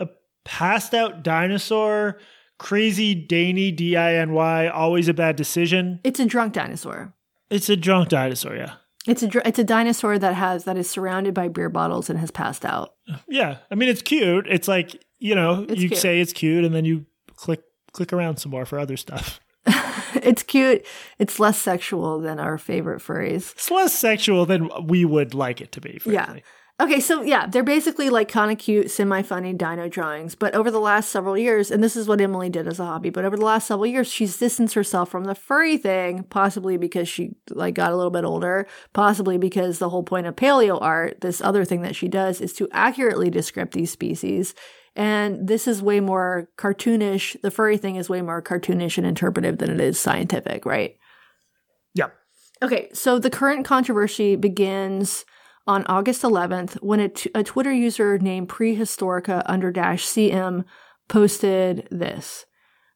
a 0.00 0.08
passed 0.44 0.94
out 0.94 1.22
dinosaur, 1.22 2.18
crazy 2.58 3.14
Danny 3.14 3.70
D 3.72 3.96
I 3.96 4.14
N 4.14 4.32
Y, 4.32 4.68
always 4.68 5.08
a 5.08 5.14
bad 5.14 5.36
decision. 5.36 6.00
It's 6.04 6.20
a 6.20 6.26
drunk 6.26 6.52
dinosaur. 6.52 7.12
It's 7.50 7.68
a 7.68 7.76
drunk 7.76 8.08
dinosaur, 8.08 8.56
yeah. 8.56 8.74
It's 9.06 9.22
a 9.22 9.28
dr- 9.28 9.46
it's 9.46 9.58
a 9.58 9.64
dinosaur 9.64 10.18
that 10.18 10.34
has 10.34 10.64
that 10.64 10.76
is 10.76 10.90
surrounded 10.90 11.32
by 11.34 11.48
beer 11.48 11.68
bottles 11.68 12.10
and 12.10 12.18
has 12.18 12.30
passed 12.32 12.64
out. 12.64 12.94
Yeah. 13.28 13.58
I 13.70 13.74
mean 13.76 13.88
it's 13.88 14.02
cute. 14.02 14.46
It's 14.48 14.66
like, 14.66 15.00
you 15.20 15.34
know, 15.34 15.64
It's 15.68 15.80
you 15.80 15.88
cute. 15.88 16.00
say 16.00 16.20
it's 16.20 16.32
cute 16.32 16.64
and 16.64 16.74
then 16.74 16.84
you 16.84 17.06
click 17.36 17.62
click 17.92 18.12
around 18.12 18.38
some 18.38 18.50
more 18.50 18.66
for 18.66 18.78
other 18.80 18.96
stuff. 18.96 19.38
it's 20.14 20.42
cute. 20.42 20.84
It's 21.18 21.38
less 21.38 21.60
sexual 21.60 22.20
than 22.20 22.40
our 22.40 22.58
favorite 22.58 23.00
furries. 23.00 23.52
It's 23.52 23.70
less 23.70 23.94
sexual 23.96 24.44
than 24.46 24.68
we 24.86 25.04
would 25.04 25.34
like 25.34 25.60
it 25.60 25.70
to 25.72 25.80
be, 25.80 26.00
Yeah. 26.04 26.36
Okay, 26.78 27.00
so 27.00 27.22
yeah, 27.22 27.46
they're 27.46 27.64
basically 27.64 28.10
like 28.10 28.28
kind 28.28 28.52
of 28.52 28.58
cute, 28.58 28.90
semi 28.90 29.22
funny 29.22 29.54
dino 29.54 29.88
drawings. 29.88 30.34
But 30.34 30.54
over 30.54 30.70
the 30.70 30.78
last 30.78 31.08
several 31.08 31.38
years, 31.38 31.70
and 31.70 31.82
this 31.82 31.96
is 31.96 32.06
what 32.06 32.20
Emily 32.20 32.50
did 32.50 32.68
as 32.68 32.78
a 32.78 32.84
hobby, 32.84 33.08
but 33.08 33.24
over 33.24 33.34
the 33.34 33.46
last 33.46 33.66
several 33.66 33.86
years, 33.86 34.12
she's 34.12 34.36
distanced 34.36 34.74
herself 34.74 35.08
from 35.08 35.24
the 35.24 35.34
furry 35.34 35.78
thing, 35.78 36.24
possibly 36.24 36.76
because 36.76 37.08
she 37.08 37.34
like 37.48 37.74
got 37.74 37.92
a 37.92 37.96
little 37.96 38.10
bit 38.10 38.24
older, 38.24 38.66
possibly 38.92 39.38
because 39.38 39.78
the 39.78 39.88
whole 39.88 40.02
point 40.02 40.26
of 40.26 40.36
paleo 40.36 40.78
art, 40.82 41.22
this 41.22 41.40
other 41.40 41.64
thing 41.64 41.80
that 41.80 41.96
she 41.96 42.08
does, 42.08 42.42
is 42.42 42.52
to 42.52 42.68
accurately 42.72 43.30
describe 43.30 43.70
these 43.70 43.90
species. 43.90 44.54
And 44.94 45.48
this 45.48 45.66
is 45.66 45.82
way 45.82 46.00
more 46.00 46.50
cartoonish. 46.58 47.40
The 47.40 47.50
furry 47.50 47.78
thing 47.78 47.96
is 47.96 48.10
way 48.10 48.20
more 48.20 48.42
cartoonish 48.42 48.98
and 48.98 49.06
interpretive 49.06 49.56
than 49.58 49.70
it 49.70 49.80
is 49.80 49.98
scientific, 49.98 50.66
right? 50.66 50.98
Yeah. 51.94 52.08
Okay, 52.62 52.90
so 52.92 53.18
the 53.18 53.30
current 53.30 53.64
controversy 53.64 54.36
begins 54.36 55.24
on 55.66 55.84
August 55.86 56.22
11th 56.22 56.74
when 56.82 57.00
a, 57.00 57.08
t- 57.08 57.30
a 57.34 57.42
Twitter 57.42 57.72
user 57.72 58.18
named 58.18 58.48
prehistorica 58.48 59.42
under 59.46 59.70
dash 59.72 60.06
cm 60.06 60.64
posted 61.08 61.88
this. 61.90 62.46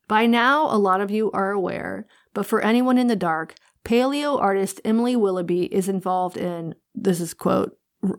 By 0.09 0.27
now, 0.27 0.67
a 0.67 0.79
lot 0.79 1.01
of 1.01 1.11
you 1.11 1.31
are 1.33 1.51
aware, 1.51 2.07
but 2.35 2.47
for 2.47 2.61
anyone 2.61 2.99
in 2.99 3.07
the 3.07 3.17
dark, 3.17 3.55
paleo 3.85 4.41
artist 4.41 4.81
Emily 4.85 5.17
Willoughby 5.17 5.65
is 5.73 5.89
involved 5.89 6.37
in, 6.37 6.75
this 6.95 7.21
is 7.21 7.35
quote, 7.35 7.77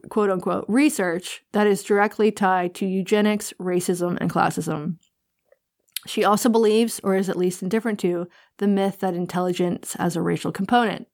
quote 0.09 0.29
unquote, 0.29 0.65
research 0.67 1.43
that 1.51 1.67
is 1.67 1.83
directly 1.83 2.31
tied 2.31 2.73
to 2.75 2.85
eugenics, 2.85 3.53
racism, 3.59 4.17
and 4.21 4.29
classism. 4.29 4.97
She 6.07 6.23
also 6.23 6.49
believes, 6.49 6.99
or 7.03 7.15
is 7.15 7.29
at 7.29 7.37
least 7.37 7.61
indifferent 7.61 7.99
to, 7.99 8.27
the 8.57 8.67
myth 8.67 8.99
that 8.99 9.13
intelligence 9.13 9.93
has 9.93 10.15
a 10.15 10.21
racial 10.21 10.51
component. 10.51 11.07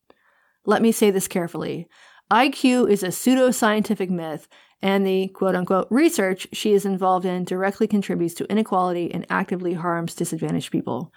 Let 0.66 0.82
me 0.82 0.92
say 0.92 1.12
this 1.12 1.28
carefully. 1.28 1.88
IQ 2.32 2.90
is 2.90 3.04
a 3.04 3.08
pseudoscientific 3.08 4.10
myth, 4.10 4.48
and 4.82 5.06
the 5.06 5.30
quote 5.30 5.56
unquote 5.56 5.88
research 5.90 6.48
she 6.52 6.74
is 6.74 6.86
involved 6.86 7.26
in 7.26 7.44
directly 7.44 7.88
contributes 7.88 8.34
to 8.36 8.52
inequality 8.52 9.12
and 9.14 9.26
actively 9.30 9.74
harms 9.74 10.14
disadvantaged 10.14 10.72
people. 10.72 11.12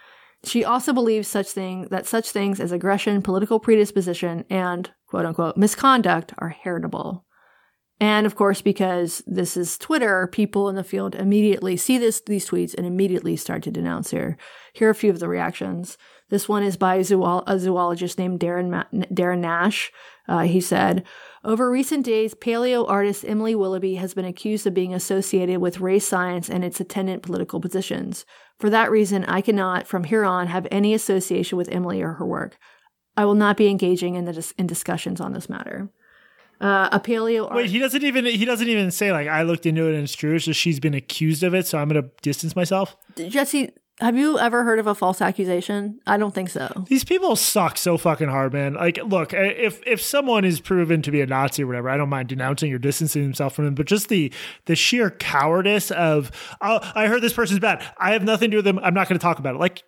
She 0.44 0.64
also 0.64 0.92
believes 0.92 1.28
such 1.28 1.50
thing 1.50 1.88
that 1.90 2.06
such 2.06 2.30
things 2.30 2.60
as 2.60 2.72
aggression, 2.72 3.22
political 3.22 3.60
predisposition, 3.60 4.44
and 4.48 4.90
quote 5.06 5.26
unquote 5.26 5.56
misconduct 5.56 6.32
are 6.38 6.48
heritable. 6.48 7.24
And 8.02 8.24
of 8.24 8.34
course, 8.34 8.62
because 8.62 9.22
this 9.26 9.58
is 9.58 9.76
Twitter, 9.76 10.26
people 10.26 10.70
in 10.70 10.76
the 10.76 10.84
field 10.84 11.14
immediately 11.14 11.76
see 11.76 11.98
this 11.98 12.22
these 12.22 12.48
tweets 12.48 12.74
and 12.74 12.86
immediately 12.86 13.36
start 13.36 13.62
to 13.64 13.70
denounce 13.70 14.12
her. 14.12 14.38
Here 14.72 14.88
are 14.88 14.92
a 14.92 14.94
few 14.94 15.10
of 15.10 15.18
the 15.18 15.28
reactions. 15.28 15.98
This 16.30 16.48
one 16.48 16.62
is 16.62 16.76
by 16.76 16.94
a, 16.96 17.00
zool- 17.00 17.44
a 17.46 17.58
zoologist 17.58 18.18
named 18.18 18.40
Darren, 18.40 18.70
Ma- 18.70 18.84
Darren 19.12 19.40
Naish. 19.42 19.90
Uh, 20.28 20.40
he 20.40 20.60
said, 20.60 21.04
Over 21.44 21.70
recent 21.70 22.06
days, 22.06 22.34
paleo 22.34 22.88
artist 22.88 23.24
Emily 23.26 23.54
Willoughby 23.54 23.96
has 23.96 24.14
been 24.14 24.24
accused 24.24 24.66
of 24.66 24.72
being 24.74 24.94
associated 24.94 25.58
with 25.58 25.80
race 25.80 26.06
science 26.06 26.48
and 26.48 26.64
its 26.64 26.80
attendant 26.80 27.22
political 27.22 27.60
positions. 27.60 28.24
For 28.58 28.70
that 28.70 28.90
reason, 28.90 29.24
I 29.24 29.40
cannot, 29.40 29.86
from 29.86 30.04
here 30.04 30.24
on, 30.24 30.46
have 30.46 30.66
any 30.70 30.94
association 30.94 31.58
with 31.58 31.68
Emily 31.70 32.00
or 32.00 32.12
her 32.14 32.26
work. 32.26 32.56
I 33.16 33.24
will 33.24 33.34
not 33.34 33.56
be 33.56 33.66
engaging 33.68 34.14
in, 34.14 34.24
the 34.24 34.32
dis- 34.32 34.54
in 34.56 34.66
discussions 34.66 35.20
on 35.20 35.32
this 35.32 35.48
matter. 35.48 35.90
Uh, 36.60 36.90
a 36.92 37.00
paleo. 37.00 37.46
Art- 37.46 37.56
Wait, 37.56 37.70
he 37.70 37.78
doesn't 37.78 38.04
even 38.04 38.26
he 38.26 38.44
doesn't 38.44 38.68
even 38.68 38.90
say 38.90 39.12
like 39.12 39.26
I 39.26 39.42
looked 39.44 39.64
into 39.64 39.86
it 39.88 39.94
and 39.94 40.02
it's 40.04 40.14
true. 40.14 40.38
So 40.38 40.52
she's 40.52 40.78
been 40.78 40.92
accused 40.92 41.42
of 41.42 41.54
it. 41.54 41.66
So 41.66 41.78
I'm 41.78 41.88
gonna 41.88 42.10
distance 42.20 42.54
myself. 42.54 42.96
Jesse, 43.16 43.70
have 44.00 44.16
you 44.16 44.38
ever 44.38 44.64
heard 44.64 44.78
of 44.78 44.86
a 44.86 44.94
false 44.94 45.20
accusation? 45.20 46.00
I 46.06 46.16
don't 46.16 46.34
think 46.34 46.48
so. 46.48 46.84
These 46.88 47.04
people 47.04 47.36
suck 47.36 47.76
so 47.76 47.96
fucking 47.96 48.28
hard, 48.28 48.52
man. 48.52 48.74
Like, 48.74 48.98
look, 49.04 49.34
eh, 49.34 49.52
if 49.56 49.80
if 49.86 50.00
someone 50.00 50.44
is 50.44 50.60
proven 50.60 51.02
to 51.02 51.10
be 51.10 51.20
a 51.20 51.26
Nazi 51.26 51.62
or 51.62 51.66
whatever, 51.66 51.90
I 51.90 51.96
don't 51.96 52.08
mind 52.08 52.28
denouncing 52.28 52.72
or 52.72 52.78
distancing 52.78 53.22
himself 53.22 53.54
from 53.54 53.66
them. 53.66 53.74
But 53.74 53.86
just 53.86 54.08
the 54.08 54.32
the 54.66 54.76
sheer 54.76 55.10
cowardice 55.10 55.90
of, 55.90 56.30
oh, 56.60 56.80
I 56.94 57.06
heard 57.06 57.22
this 57.22 57.32
person's 57.32 57.60
bad. 57.60 57.84
I 57.98 58.12
have 58.12 58.24
nothing 58.24 58.50
to 58.50 58.54
do 58.54 58.58
with 58.58 58.64
them. 58.64 58.78
I'm 58.78 58.94
not 58.94 59.08
going 59.08 59.18
to 59.18 59.22
talk 59.22 59.38
about 59.38 59.54
it. 59.54 59.58
Like, 59.58 59.82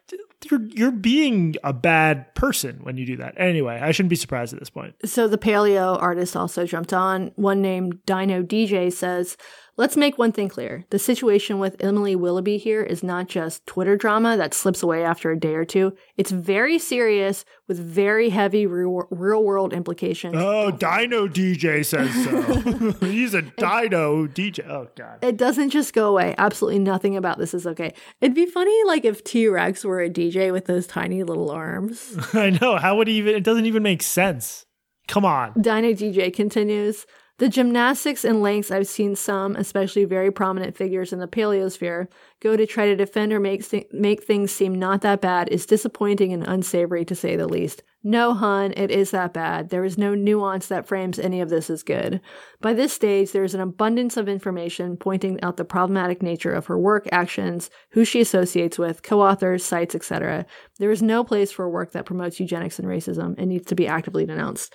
you're 0.50 0.62
you're 0.68 0.92
being 0.92 1.56
a 1.64 1.72
bad 1.72 2.34
person 2.34 2.80
when 2.82 2.96
you 2.96 3.06
do 3.06 3.16
that. 3.18 3.34
Anyway, 3.36 3.78
I 3.80 3.92
shouldn't 3.92 4.10
be 4.10 4.16
surprised 4.16 4.52
at 4.52 4.58
this 4.58 4.70
point. 4.70 4.94
So 5.04 5.28
the 5.28 5.38
paleo 5.38 6.00
artist 6.00 6.36
also 6.36 6.66
jumped 6.66 6.92
on. 6.92 7.32
One 7.36 7.62
named 7.62 8.04
Dino 8.06 8.42
DJ 8.42 8.92
says, 8.92 9.36
Let's 9.78 9.96
make 9.96 10.18
one 10.18 10.32
thing 10.32 10.50
clear. 10.50 10.84
The 10.90 10.98
situation 10.98 11.58
with 11.58 11.82
Emily 11.82 12.14
Willoughby 12.14 12.58
here 12.58 12.82
is 12.82 13.02
not 13.02 13.26
just 13.26 13.66
Twitter 13.66 13.96
drama 13.96 14.36
that 14.36 14.52
slips 14.52 14.82
away 14.82 15.02
after 15.02 15.30
a 15.30 15.40
day 15.40 15.54
or 15.54 15.64
two. 15.64 15.94
It's 16.18 16.30
very 16.30 16.78
serious 16.78 17.46
with 17.68 17.78
very 17.78 18.28
heavy 18.28 18.66
real, 18.66 19.06
real 19.10 19.42
world 19.42 19.72
implications. 19.72 20.34
Oh, 20.36 20.72
Dino 20.72 21.26
DJ 21.26 21.86
says 21.86 22.12
so. 22.22 22.92
He's 23.06 23.32
a 23.32 23.40
Dino 23.40 24.26
DJ. 24.26 24.68
Oh, 24.68 24.88
God. 24.94 25.18
It 25.22 25.38
doesn't 25.38 25.70
just 25.70 25.94
go 25.94 26.10
away. 26.10 26.34
Absolutely 26.36 26.80
nothing 26.80 27.16
about 27.16 27.38
this 27.38 27.54
is 27.54 27.66
okay. 27.66 27.94
It'd 28.20 28.34
be 28.34 28.44
funny 28.44 28.84
like 28.84 29.06
if 29.06 29.24
T 29.24 29.48
Rex 29.48 29.86
were 29.86 30.02
a 30.02 30.10
DJ 30.10 30.52
with 30.52 30.66
those 30.66 30.86
tiny 30.86 31.22
little 31.22 31.50
arms. 31.50 32.14
I 32.34 32.50
know. 32.50 32.76
How 32.76 32.96
would 32.98 33.08
he 33.08 33.14
even? 33.14 33.34
It 33.34 33.42
doesn't 33.42 33.64
even 33.64 33.82
make 33.82 34.02
sense. 34.02 34.66
Come 35.08 35.24
on. 35.24 35.54
Dino 35.58 35.92
DJ 35.92 36.32
continues. 36.32 37.06
The 37.38 37.48
gymnastics 37.48 38.24
and 38.24 38.42
lengths 38.42 38.70
I've 38.70 38.86
seen 38.86 39.16
some, 39.16 39.56
especially 39.56 40.04
very 40.04 40.30
prominent 40.30 40.76
figures 40.76 41.12
in 41.12 41.18
the 41.18 41.26
paleosphere, 41.26 42.06
go 42.40 42.56
to 42.56 42.66
try 42.66 42.86
to 42.86 42.94
defend 42.94 43.32
or 43.32 43.40
make, 43.40 43.64
make 43.92 44.22
things 44.22 44.52
seem 44.52 44.74
not 44.74 45.00
that 45.00 45.20
bad 45.20 45.48
is 45.48 45.66
disappointing 45.66 46.32
and 46.32 46.46
unsavory 46.46 47.04
to 47.06 47.14
say 47.14 47.34
the 47.34 47.48
least. 47.48 47.82
No, 48.04 48.34
hun, 48.34 48.74
it 48.76 48.90
is 48.90 49.12
that 49.12 49.32
bad. 49.32 49.70
There 49.70 49.84
is 49.84 49.96
no 49.96 50.14
nuance 50.14 50.66
that 50.66 50.88
frames 50.88 51.20
any 51.20 51.40
of 51.40 51.50
this 51.50 51.70
as 51.70 51.84
good. 51.84 52.20
By 52.60 52.74
this 52.74 52.92
stage, 52.92 53.30
there 53.30 53.44
is 53.44 53.54
an 53.54 53.60
abundance 53.60 54.16
of 54.16 54.28
information 54.28 54.96
pointing 54.96 55.40
out 55.40 55.56
the 55.56 55.64
problematic 55.64 56.20
nature 56.20 56.52
of 56.52 56.66
her 56.66 56.78
work, 56.78 57.08
actions, 57.12 57.70
who 57.90 58.04
she 58.04 58.20
associates 58.20 58.76
with, 58.76 59.04
co-authors, 59.04 59.64
sites, 59.64 59.94
etc. 59.94 60.46
There 60.78 60.90
is 60.90 61.00
no 61.00 61.22
place 61.22 61.52
for 61.52 61.70
work 61.70 61.92
that 61.92 62.06
promotes 62.06 62.40
eugenics 62.40 62.80
and 62.80 62.88
racism. 62.88 63.38
It 63.38 63.46
needs 63.46 63.66
to 63.66 63.76
be 63.76 63.86
actively 63.86 64.26
denounced. 64.26 64.74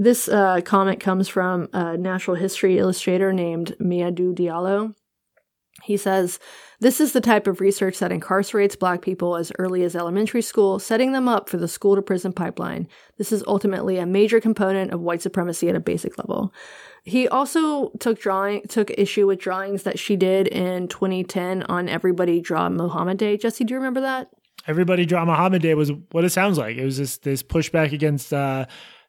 This 0.00 0.28
uh, 0.28 0.60
comment 0.60 1.00
comes 1.00 1.26
from 1.26 1.68
a 1.72 1.96
natural 1.96 2.36
history 2.36 2.78
illustrator 2.78 3.32
named 3.32 3.74
Miadou 3.80 4.32
Diallo. 4.32 4.94
He 5.82 5.96
says, 5.96 6.38
This 6.78 7.00
is 7.00 7.12
the 7.12 7.20
type 7.20 7.48
of 7.48 7.60
research 7.60 7.98
that 7.98 8.12
incarcerates 8.12 8.78
black 8.78 9.02
people 9.02 9.34
as 9.34 9.50
early 9.58 9.82
as 9.82 9.96
elementary 9.96 10.40
school, 10.40 10.78
setting 10.78 11.10
them 11.10 11.26
up 11.26 11.48
for 11.48 11.56
the 11.56 11.66
school 11.66 11.96
to 11.96 12.02
prison 12.02 12.32
pipeline. 12.32 12.86
This 13.16 13.32
is 13.32 13.42
ultimately 13.48 13.98
a 13.98 14.06
major 14.06 14.40
component 14.40 14.92
of 14.92 15.00
white 15.00 15.20
supremacy 15.20 15.68
at 15.68 15.74
a 15.74 15.80
basic 15.80 16.16
level. 16.16 16.54
He 17.02 17.26
also 17.26 17.90
took 17.98 18.20
drawing 18.20 18.62
took 18.68 18.92
issue 18.92 19.26
with 19.26 19.40
drawings 19.40 19.82
that 19.82 19.98
she 19.98 20.14
did 20.14 20.46
in 20.46 20.86
2010 20.86 21.64
on 21.64 21.88
Everybody 21.88 22.40
Draw 22.40 22.68
Muhammad 22.68 23.18
Day. 23.18 23.36
Jesse, 23.36 23.64
do 23.64 23.74
you 23.74 23.78
remember 23.78 24.02
that? 24.02 24.30
Everybody 24.68 25.06
Draw 25.06 25.24
Muhammad 25.24 25.62
Day 25.62 25.74
was 25.74 25.90
what 26.12 26.24
it 26.24 26.30
sounds 26.30 26.56
like. 26.56 26.76
It 26.76 26.84
was 26.84 26.98
this 26.98 27.18
this 27.18 27.42
pushback 27.42 27.92
against 27.92 28.32
uh, 28.32 28.66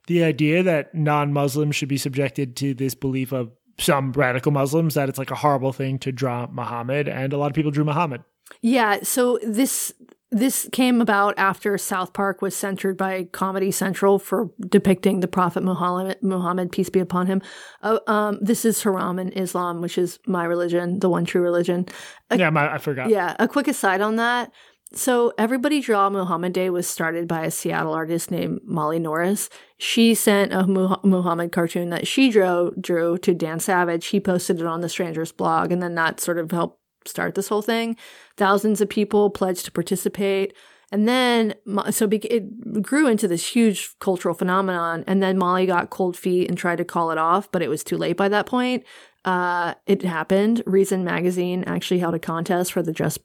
the 0.09 0.23
idea 0.23 0.63
that 0.63 0.95
non-Muslims 0.95 1.75
should 1.75 1.87
be 1.87 1.97
subjected 1.97 2.55
to 2.57 2.73
this 2.73 2.95
belief 2.95 3.31
of 3.31 3.51
some 3.77 4.11
radical 4.11 4.51
Muslims 4.51 4.95
that 4.95 5.07
it's 5.07 5.19
like 5.19 5.29
a 5.29 5.35
horrible 5.35 5.71
thing 5.71 5.99
to 5.99 6.11
draw 6.11 6.47
Muhammad, 6.47 7.07
and 7.07 7.31
a 7.31 7.37
lot 7.37 7.51
of 7.51 7.53
people 7.53 7.69
drew 7.69 7.85
Muhammad. 7.85 8.23
Yeah, 8.61 8.99
so 9.03 9.37
this 9.43 9.93
this 10.31 10.67
came 10.71 10.99
about 10.99 11.33
after 11.37 11.77
South 11.77 12.13
Park 12.13 12.41
was 12.41 12.55
censored 12.55 12.97
by 12.97 13.25
Comedy 13.31 13.71
Central 13.71 14.19
for 14.19 14.49
depicting 14.59 15.19
the 15.19 15.27
Prophet 15.27 15.63
Muhammad, 15.63 16.17
Muhammad 16.21 16.71
peace 16.71 16.89
be 16.89 16.99
upon 16.99 17.27
him. 17.27 17.41
Uh, 17.81 17.99
um, 18.05 18.39
this 18.41 18.63
is 18.65 18.81
Haram 18.83 19.17
in 19.17 19.31
Islam, 19.33 19.81
which 19.81 19.97
is 19.97 20.19
my 20.27 20.43
religion, 20.45 20.99
the 20.99 21.09
one 21.09 21.25
true 21.25 21.41
religion. 21.41 21.87
A, 22.29 22.37
yeah, 22.37 22.49
my, 22.49 22.73
I 22.73 22.77
forgot. 22.77 23.09
Yeah, 23.09 23.35
a 23.39 23.47
quick 23.47 23.67
aside 23.67 24.01
on 24.01 24.17
that. 24.17 24.51
So, 24.91 25.33
Everybody 25.37 25.81
Draw 25.81 26.09
Muhammad 26.09 26.51
Day 26.53 26.71
was 26.71 26.87
started 26.87 27.27
by 27.27 27.45
a 27.45 27.51
Seattle 27.51 27.93
artist 27.93 28.31
named 28.31 28.61
Molly 28.63 28.97
Norris. 28.97 29.47
She 29.77 30.15
sent 30.15 30.51
a 30.51 30.65
Muhammad 30.65 31.51
cartoon 31.51 31.91
that 31.91 32.07
she 32.07 32.31
drew, 32.31 32.73
drew 32.79 33.19
to 33.19 33.35
Dan 33.35 33.59
Savage. 33.59 34.07
He 34.07 34.19
posted 34.19 34.59
it 34.59 34.65
on 34.65 34.81
the 34.81 34.89
Strangers 34.89 35.31
blog, 35.31 35.71
and 35.71 35.81
then 35.81 35.93
that 35.93 36.19
sort 36.19 36.39
of 36.39 36.49
helped 36.49 36.79
start 37.05 37.35
this 37.35 37.49
whole 37.49 37.61
thing. 37.61 37.97
Thousands 38.35 38.81
of 38.81 38.89
people 38.89 39.29
pledged 39.29 39.65
to 39.65 39.71
participate. 39.71 40.53
And 40.91 41.07
then, 41.07 41.53
so 41.91 42.09
it 42.11 42.81
grew 42.81 43.07
into 43.07 43.27
this 43.27 43.47
huge 43.47 43.91
cultural 43.99 44.33
phenomenon. 44.33 45.03
And 45.05 45.21
then 45.21 45.37
Molly 45.37 45.67
got 45.67 45.91
cold 45.91 46.17
feet 46.17 46.49
and 46.49 46.57
tried 46.57 46.77
to 46.77 46.85
call 46.85 47.11
it 47.11 47.19
off, 47.19 47.51
but 47.51 47.61
it 47.61 47.67
was 47.67 47.83
too 47.83 47.95
late 47.95 48.17
by 48.17 48.27
that 48.29 48.47
point. 48.47 48.83
Uh, 49.23 49.75
it 49.85 50.01
happened. 50.01 50.63
Reason 50.65 51.03
Magazine 51.03 51.63
actually 51.65 51.99
held 51.99 52.15
a 52.15 52.19
contest 52.19 52.73
for 52.73 52.81
the 52.81 52.91
Just 52.91 53.19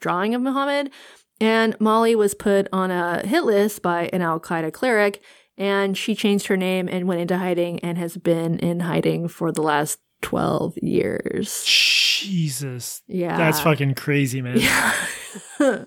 drawing 0.00 0.34
of 0.34 0.42
Muhammad. 0.42 0.90
And 1.40 1.78
Molly 1.80 2.14
was 2.14 2.34
put 2.34 2.68
on 2.72 2.90
a 2.90 3.26
hit 3.26 3.44
list 3.44 3.80
by 3.80 4.10
an 4.12 4.20
Al 4.20 4.40
Qaeda 4.40 4.72
cleric, 4.72 5.22
and 5.56 5.96
she 5.96 6.14
changed 6.14 6.48
her 6.48 6.56
name 6.56 6.88
and 6.88 7.08
went 7.08 7.20
into 7.22 7.38
hiding 7.38 7.80
and 7.80 7.96
has 7.96 8.16
been 8.16 8.58
in 8.58 8.80
hiding 8.80 9.28
for 9.28 9.50
the 9.50 9.62
last 9.62 10.00
12 10.22 10.76
years. 10.82 11.64
Jesus. 11.64 13.02
Yeah. 13.06 13.36
That's 13.36 13.60
fucking 13.60 13.94
crazy, 13.94 14.42
man. 14.42 14.58
Yeah. 14.58 14.94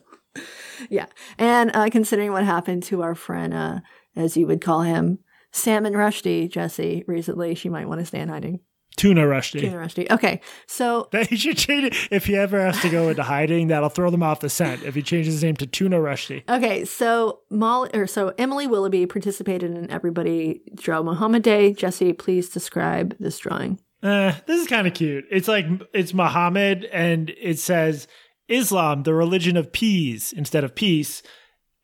yeah. 0.89 1.05
And 1.37 1.71
uh, 1.75 1.89
considering 1.91 2.31
what 2.31 2.43
happened 2.43 2.83
to 2.83 3.03
our 3.03 3.13
friend, 3.13 3.53
uh, 3.53 3.79
as 4.15 4.35
you 4.35 4.47
would 4.47 4.61
call 4.61 4.81
him, 4.81 5.19
Salman 5.51 5.93
Rushdie, 5.93 6.49
Jesse, 6.49 7.03
recently, 7.07 7.53
she 7.53 7.69
might 7.69 7.87
want 7.87 7.99
to 7.99 8.05
stay 8.05 8.19
in 8.19 8.29
hiding. 8.29 8.59
Tuna 8.95 9.21
Rushdie. 9.21 9.61
Tuna 9.61 9.77
Rushdie. 9.77 10.09
Okay, 10.11 10.39
so 10.67 11.07
That 11.11 11.27
he 11.27 11.35
should 11.35 11.57
change 11.57 11.85
it 11.85 11.95
if 12.11 12.25
he 12.25 12.35
ever 12.35 12.59
has 12.61 12.79
to 12.81 12.89
go 12.89 13.09
into 13.09 13.23
hiding. 13.23 13.67
That'll 13.67 13.89
throw 13.89 14.09
them 14.09 14.23
off 14.23 14.39
the 14.39 14.49
scent. 14.49 14.83
If 14.83 14.95
he 14.95 15.01
changes 15.01 15.33
his 15.35 15.43
name 15.43 15.55
to 15.57 15.65
Tuna 15.65 15.97
Rushdie. 15.97 16.43
Okay, 16.49 16.85
so 16.85 17.39
Molly 17.49 17.89
or 17.93 18.07
so 18.07 18.33
Emily 18.37 18.67
Willoughby 18.67 19.05
participated 19.05 19.71
in 19.71 19.89
Everybody 19.89 20.61
Draw 20.75 21.03
Muhammad 21.03 21.43
Day. 21.43 21.73
Jesse, 21.73 22.13
please 22.13 22.49
describe 22.49 23.15
this 23.19 23.37
drawing. 23.39 23.79
Uh, 24.01 24.33
this 24.47 24.61
is 24.61 24.67
kind 24.67 24.85
of 24.85 24.93
cute. 24.93 25.25
It's 25.31 25.47
like 25.47 25.65
it's 25.93 26.13
Muhammad, 26.13 26.83
and 26.91 27.29
it 27.41 27.57
says 27.57 28.07
Islam, 28.49 29.03
the 29.03 29.13
religion 29.13 29.55
of 29.57 29.71
peas, 29.71 30.33
instead 30.33 30.63
of 30.65 30.75
peace, 30.75 31.23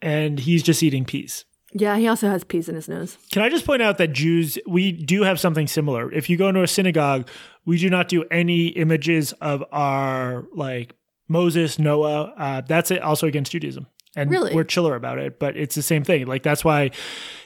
and 0.02 0.40
he's 0.40 0.62
just 0.62 0.84
eating 0.84 1.06
peas. 1.06 1.46
Yeah, 1.74 1.98
he 1.98 2.08
also 2.08 2.30
has 2.30 2.44
peas 2.44 2.68
in 2.68 2.76
his 2.76 2.88
nose. 2.90 3.18
Can 3.32 3.42
I 3.44 3.50
just 3.50 3.66
point 3.66 3.82
out 3.82 3.98
that 4.00 4.12
Jews, 4.12 4.58
we 4.68 4.92
do 4.92 5.22
have 5.24 5.40
something 5.40 5.68
similar. 5.68 6.12
If 6.12 6.30
you 6.30 6.36
go 6.38 6.50
into 6.50 6.64
a 6.64 6.68
synagogue, 6.68 7.28
we 7.66 7.78
do 7.78 7.90
not 7.90 8.08
do 8.10 8.24
any 8.32 8.68
images 8.70 9.34
of 9.34 9.64
our 9.72 10.48
like 10.54 10.96
Moses, 11.28 11.78
Noah. 11.78 12.34
Uh, 12.38 12.62
that's 12.62 12.90
it. 12.90 13.02
Also 13.04 13.28
against 13.28 13.52
Judaism, 13.52 13.86
and 14.16 14.32
Really? 14.32 14.56
we're 14.56 14.64
chiller 14.64 14.96
about 14.96 15.20
it. 15.20 15.38
But 15.38 15.56
it's 15.56 15.76
the 15.76 15.84
same 15.84 16.04
thing. 16.04 16.26
Like 16.26 16.42
that's 16.42 16.66
why, 16.66 16.90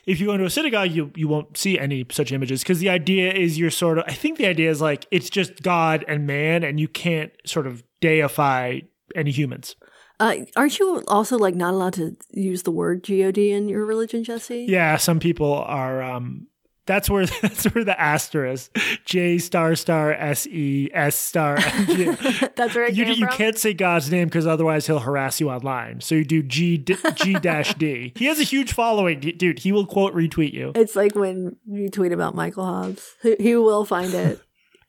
if 0.05 0.21
you 0.21 0.27
go 0.27 0.33
into 0.33 0.45
a 0.45 0.49
synagogue, 0.49 0.91
you 0.91 1.11
you 1.15 1.27
won't 1.27 1.57
see 1.57 1.77
any 1.77 2.05
such 2.09 2.31
images 2.31 2.63
because 2.63 2.79
the 2.79 2.89
idea 2.89 3.33
is 3.33 3.59
you're 3.59 3.69
sort 3.71 3.97
of. 3.97 4.05
I 4.07 4.13
think 4.13 4.37
the 4.37 4.45
idea 4.47 4.69
is 4.69 4.79
like 4.79 5.05
it's 5.11 5.29
just 5.29 5.61
God 5.61 6.05
and 6.07 6.25
man, 6.25 6.63
and 6.63 6.79
you 6.79 6.87
can't 6.87 7.33
sort 7.45 7.67
of 7.67 7.83
deify 7.99 8.79
any 9.15 9.31
humans. 9.31 9.75
Uh, 10.23 10.45
aren't 10.55 10.79
you 10.79 11.03
also 11.07 11.37
like 11.37 11.53
not 11.55 11.73
allowed 11.73 11.93
to 11.95 12.15
use 12.31 12.63
the 12.63 12.71
word 12.71 13.03
God 13.03 13.37
in 13.37 13.67
your 13.67 13.85
religion, 13.85 14.23
Jesse? 14.23 14.65
Yeah, 14.69 14.95
some 14.97 15.19
people 15.19 15.53
are. 15.53 16.01
um 16.01 16.47
That's 16.85 17.09
where 17.09 17.25
that's 17.41 17.65
where 17.65 17.83
the 17.83 17.99
asterisk 17.99 18.71
J 19.05 19.37
star 19.37 19.75
star 19.75 20.13
S 20.13 20.47
E 20.47 20.89
S 20.93 21.15
star. 21.15 21.57
That's 22.55 22.75
where 22.75 22.89
You, 22.89 23.05
you 23.05 23.27
can't 23.27 23.57
say 23.57 23.73
God's 23.73 24.11
name 24.11 24.27
because 24.27 24.47
otherwise 24.47 24.87
he'll 24.87 24.99
harass 24.99 25.39
you 25.41 25.49
online. 25.49 26.01
So 26.01 26.15
you 26.15 26.25
do 26.25 26.41
G 26.43 26.77
D- 26.77 26.97
G 27.15 27.33
dash 27.39 27.73
D. 27.75 28.13
He 28.21 28.25
has 28.25 28.39
a 28.39 28.43
huge 28.43 28.71
following, 28.73 29.19
dude. 29.19 29.59
He 29.59 29.71
will 29.71 29.85
quote 29.85 30.13
retweet 30.13 30.53
you. 30.53 30.71
It's 30.75 30.95
like 30.95 31.15
when 31.15 31.55
you 31.67 31.89
tweet 31.89 32.11
about 32.13 32.35
Michael 32.35 32.65
Hobbs. 32.65 33.15
He, 33.21 33.35
he 33.39 33.55
will 33.55 33.85
find 33.85 34.13
it 34.13 34.39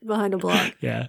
behind 0.06 0.34
a 0.34 0.38
block. 0.38 0.74
Yeah, 0.80 1.08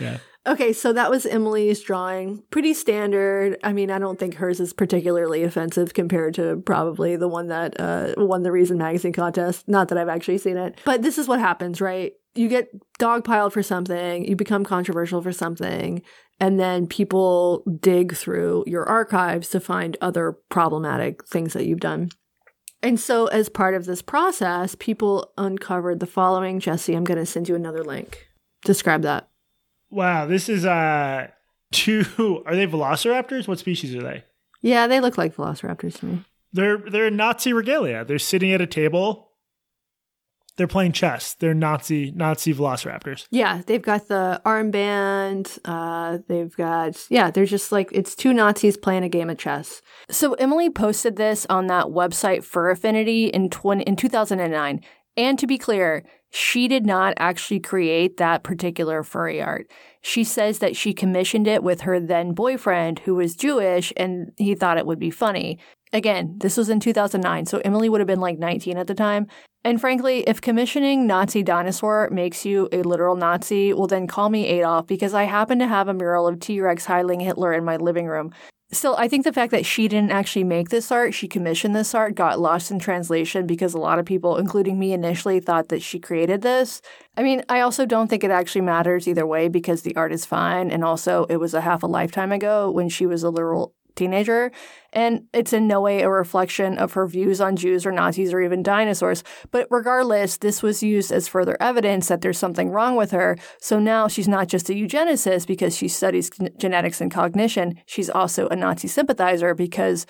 yeah. 0.00 0.18
Okay, 0.46 0.72
so 0.72 0.92
that 0.92 1.10
was 1.10 1.26
Emily's 1.26 1.80
drawing. 1.80 2.42
Pretty 2.50 2.72
standard. 2.72 3.56
I 3.64 3.72
mean, 3.72 3.90
I 3.90 3.98
don't 3.98 4.18
think 4.18 4.34
hers 4.34 4.60
is 4.60 4.72
particularly 4.72 5.42
offensive 5.42 5.92
compared 5.92 6.34
to 6.34 6.62
probably 6.64 7.16
the 7.16 7.26
one 7.26 7.48
that 7.48 7.78
uh, 7.80 8.14
won 8.16 8.44
the 8.44 8.52
Reason 8.52 8.78
Magazine 8.78 9.12
contest. 9.12 9.66
Not 9.66 9.88
that 9.88 9.98
I've 9.98 10.08
actually 10.08 10.38
seen 10.38 10.56
it. 10.56 10.78
But 10.84 11.02
this 11.02 11.18
is 11.18 11.26
what 11.26 11.40
happens, 11.40 11.80
right? 11.80 12.12
You 12.36 12.48
get 12.48 12.68
dogpiled 13.00 13.52
for 13.52 13.62
something, 13.62 14.24
you 14.24 14.36
become 14.36 14.62
controversial 14.62 15.20
for 15.20 15.32
something, 15.32 16.02
and 16.38 16.60
then 16.60 16.86
people 16.86 17.64
dig 17.80 18.14
through 18.14 18.64
your 18.66 18.88
archives 18.88 19.48
to 19.50 19.60
find 19.60 19.96
other 20.00 20.36
problematic 20.48 21.26
things 21.26 21.54
that 21.54 21.66
you've 21.66 21.80
done. 21.80 22.10
And 22.82 23.00
so, 23.00 23.26
as 23.26 23.48
part 23.48 23.74
of 23.74 23.86
this 23.86 24.02
process, 24.02 24.76
people 24.78 25.32
uncovered 25.38 25.98
the 25.98 26.06
following. 26.06 26.60
Jesse, 26.60 26.94
I'm 26.94 27.04
going 27.04 27.18
to 27.18 27.26
send 27.26 27.48
you 27.48 27.54
another 27.54 27.82
link. 27.82 28.28
Describe 28.64 29.02
that. 29.02 29.28
Wow, 29.90 30.26
this 30.26 30.48
is 30.48 30.64
uh 30.64 31.28
two. 31.72 32.42
Are 32.46 32.56
they 32.56 32.66
velociraptors? 32.66 33.48
What 33.48 33.58
species 33.58 33.94
are 33.94 34.02
they? 34.02 34.24
Yeah, 34.62 34.86
they 34.86 35.00
look 35.00 35.18
like 35.18 35.36
velociraptors 35.36 35.98
to 36.00 36.06
me. 36.06 36.24
They're 36.52 36.78
they're 36.78 37.10
Nazi 37.10 37.52
regalia. 37.52 38.04
They're 38.04 38.18
sitting 38.18 38.52
at 38.52 38.60
a 38.60 38.66
table. 38.66 39.24
They're 40.56 40.66
playing 40.66 40.92
chess. 40.92 41.34
They're 41.34 41.52
Nazi 41.52 42.12
Nazi 42.12 42.54
velociraptors. 42.54 43.26
Yeah, 43.30 43.60
they've 43.66 43.82
got 43.82 44.08
the 44.08 44.40
armband. 44.46 45.58
Uh, 45.66 46.18
they've 46.28 46.54
got 46.56 46.96
yeah, 47.10 47.30
they're 47.30 47.44
just 47.44 47.72
like 47.72 47.90
it's 47.92 48.14
two 48.14 48.32
Nazis 48.32 48.76
playing 48.78 49.04
a 49.04 49.08
game 49.08 49.28
of 49.28 49.36
chess. 49.36 49.82
So 50.10 50.32
Emily 50.34 50.70
posted 50.70 51.16
this 51.16 51.46
on 51.50 51.66
that 51.66 51.86
website 51.86 52.42
Fur 52.42 52.70
Affinity 52.70 53.26
in 53.26 53.50
twenty 53.50 53.82
in 53.84 53.96
two 53.96 54.08
thousand 54.08 54.40
and 54.40 54.52
nine. 54.52 54.80
And 55.18 55.38
to 55.38 55.46
be 55.46 55.58
clear, 55.58 56.04
she 56.30 56.68
did 56.68 56.84
not 56.84 57.14
actually 57.16 57.60
create 57.60 58.16
that 58.16 58.42
particular 58.42 59.02
furry 59.02 59.40
art. 59.40 59.70
She 60.02 60.24
says 60.24 60.58
that 60.58 60.76
she 60.76 60.92
commissioned 60.92 61.46
it 61.46 61.62
with 61.62 61.82
her 61.82 61.98
then 61.98 62.32
boyfriend, 62.32 63.00
who 63.00 63.14
was 63.14 63.36
Jewish, 63.36 63.92
and 63.96 64.32
he 64.36 64.54
thought 64.54 64.78
it 64.78 64.86
would 64.86 64.98
be 64.98 65.10
funny. 65.10 65.58
Again, 65.92 66.36
this 66.38 66.56
was 66.56 66.68
in 66.68 66.80
2009, 66.80 67.46
so 67.46 67.60
Emily 67.64 67.88
would 67.88 68.00
have 68.00 68.06
been 68.06 68.20
like 68.20 68.38
19 68.38 68.76
at 68.76 68.86
the 68.86 68.94
time. 68.94 69.26
And 69.64 69.80
frankly, 69.80 70.20
if 70.28 70.40
commissioning 70.40 71.06
Nazi 71.06 71.42
dinosaur 71.42 72.08
makes 72.10 72.44
you 72.44 72.68
a 72.70 72.82
literal 72.82 73.16
Nazi, 73.16 73.72
well, 73.72 73.86
then 73.86 74.06
call 74.06 74.28
me 74.28 74.46
Adolf 74.46 74.86
because 74.86 75.14
I 75.14 75.24
happen 75.24 75.58
to 75.58 75.66
have 75.66 75.88
a 75.88 75.94
mural 75.94 76.28
of 76.28 76.38
T 76.38 76.60
Rex 76.60 76.86
Heidling 76.86 77.20
Hitler 77.20 77.52
in 77.52 77.64
my 77.64 77.76
living 77.76 78.06
room. 78.06 78.32
Still, 78.72 78.96
I 78.98 79.06
think 79.06 79.24
the 79.24 79.32
fact 79.32 79.52
that 79.52 79.64
she 79.64 79.86
didn't 79.86 80.10
actually 80.10 80.42
make 80.42 80.70
this 80.70 80.90
art, 80.90 81.14
she 81.14 81.28
commissioned 81.28 81.76
this 81.76 81.94
art, 81.94 82.16
got 82.16 82.40
lost 82.40 82.72
in 82.72 82.80
translation 82.80 83.46
because 83.46 83.74
a 83.74 83.78
lot 83.78 84.00
of 84.00 84.04
people, 84.04 84.38
including 84.38 84.76
me 84.76 84.92
initially, 84.92 85.38
thought 85.38 85.68
that 85.68 85.82
she 85.82 86.00
created 86.00 86.42
this. 86.42 86.82
I 87.16 87.22
mean, 87.22 87.44
I 87.48 87.60
also 87.60 87.86
don't 87.86 88.08
think 88.08 88.24
it 88.24 88.32
actually 88.32 88.62
matters 88.62 89.06
either 89.06 89.24
way 89.24 89.48
because 89.48 89.82
the 89.82 89.94
art 89.94 90.12
is 90.12 90.26
fine. 90.26 90.72
And 90.72 90.82
also, 90.82 91.26
it 91.26 91.36
was 91.36 91.54
a 91.54 91.60
half 91.60 91.84
a 91.84 91.86
lifetime 91.86 92.32
ago 92.32 92.68
when 92.68 92.88
she 92.88 93.06
was 93.06 93.22
a 93.22 93.30
literal 93.30 93.72
teenager. 93.94 94.50
And 94.96 95.26
it's 95.34 95.52
in 95.52 95.68
no 95.68 95.82
way 95.82 96.00
a 96.00 96.08
reflection 96.08 96.78
of 96.78 96.94
her 96.94 97.06
views 97.06 97.38
on 97.38 97.54
Jews 97.54 97.84
or 97.84 97.92
Nazis 97.92 98.32
or 98.32 98.40
even 98.40 98.62
dinosaurs. 98.62 99.22
But 99.50 99.66
regardless, 99.70 100.38
this 100.38 100.62
was 100.62 100.82
used 100.82 101.12
as 101.12 101.28
further 101.28 101.54
evidence 101.60 102.08
that 102.08 102.22
there's 102.22 102.38
something 102.38 102.70
wrong 102.70 102.96
with 102.96 103.10
her. 103.10 103.36
So 103.60 103.78
now 103.78 104.08
she's 104.08 104.26
not 104.26 104.48
just 104.48 104.70
a 104.70 104.72
eugenicist 104.72 105.46
because 105.46 105.76
she 105.76 105.86
studies 105.86 106.30
genetics 106.56 107.02
and 107.02 107.12
cognition, 107.12 107.74
she's 107.84 108.08
also 108.08 108.48
a 108.48 108.56
Nazi 108.56 108.88
sympathizer 108.88 109.54
because 109.54 110.06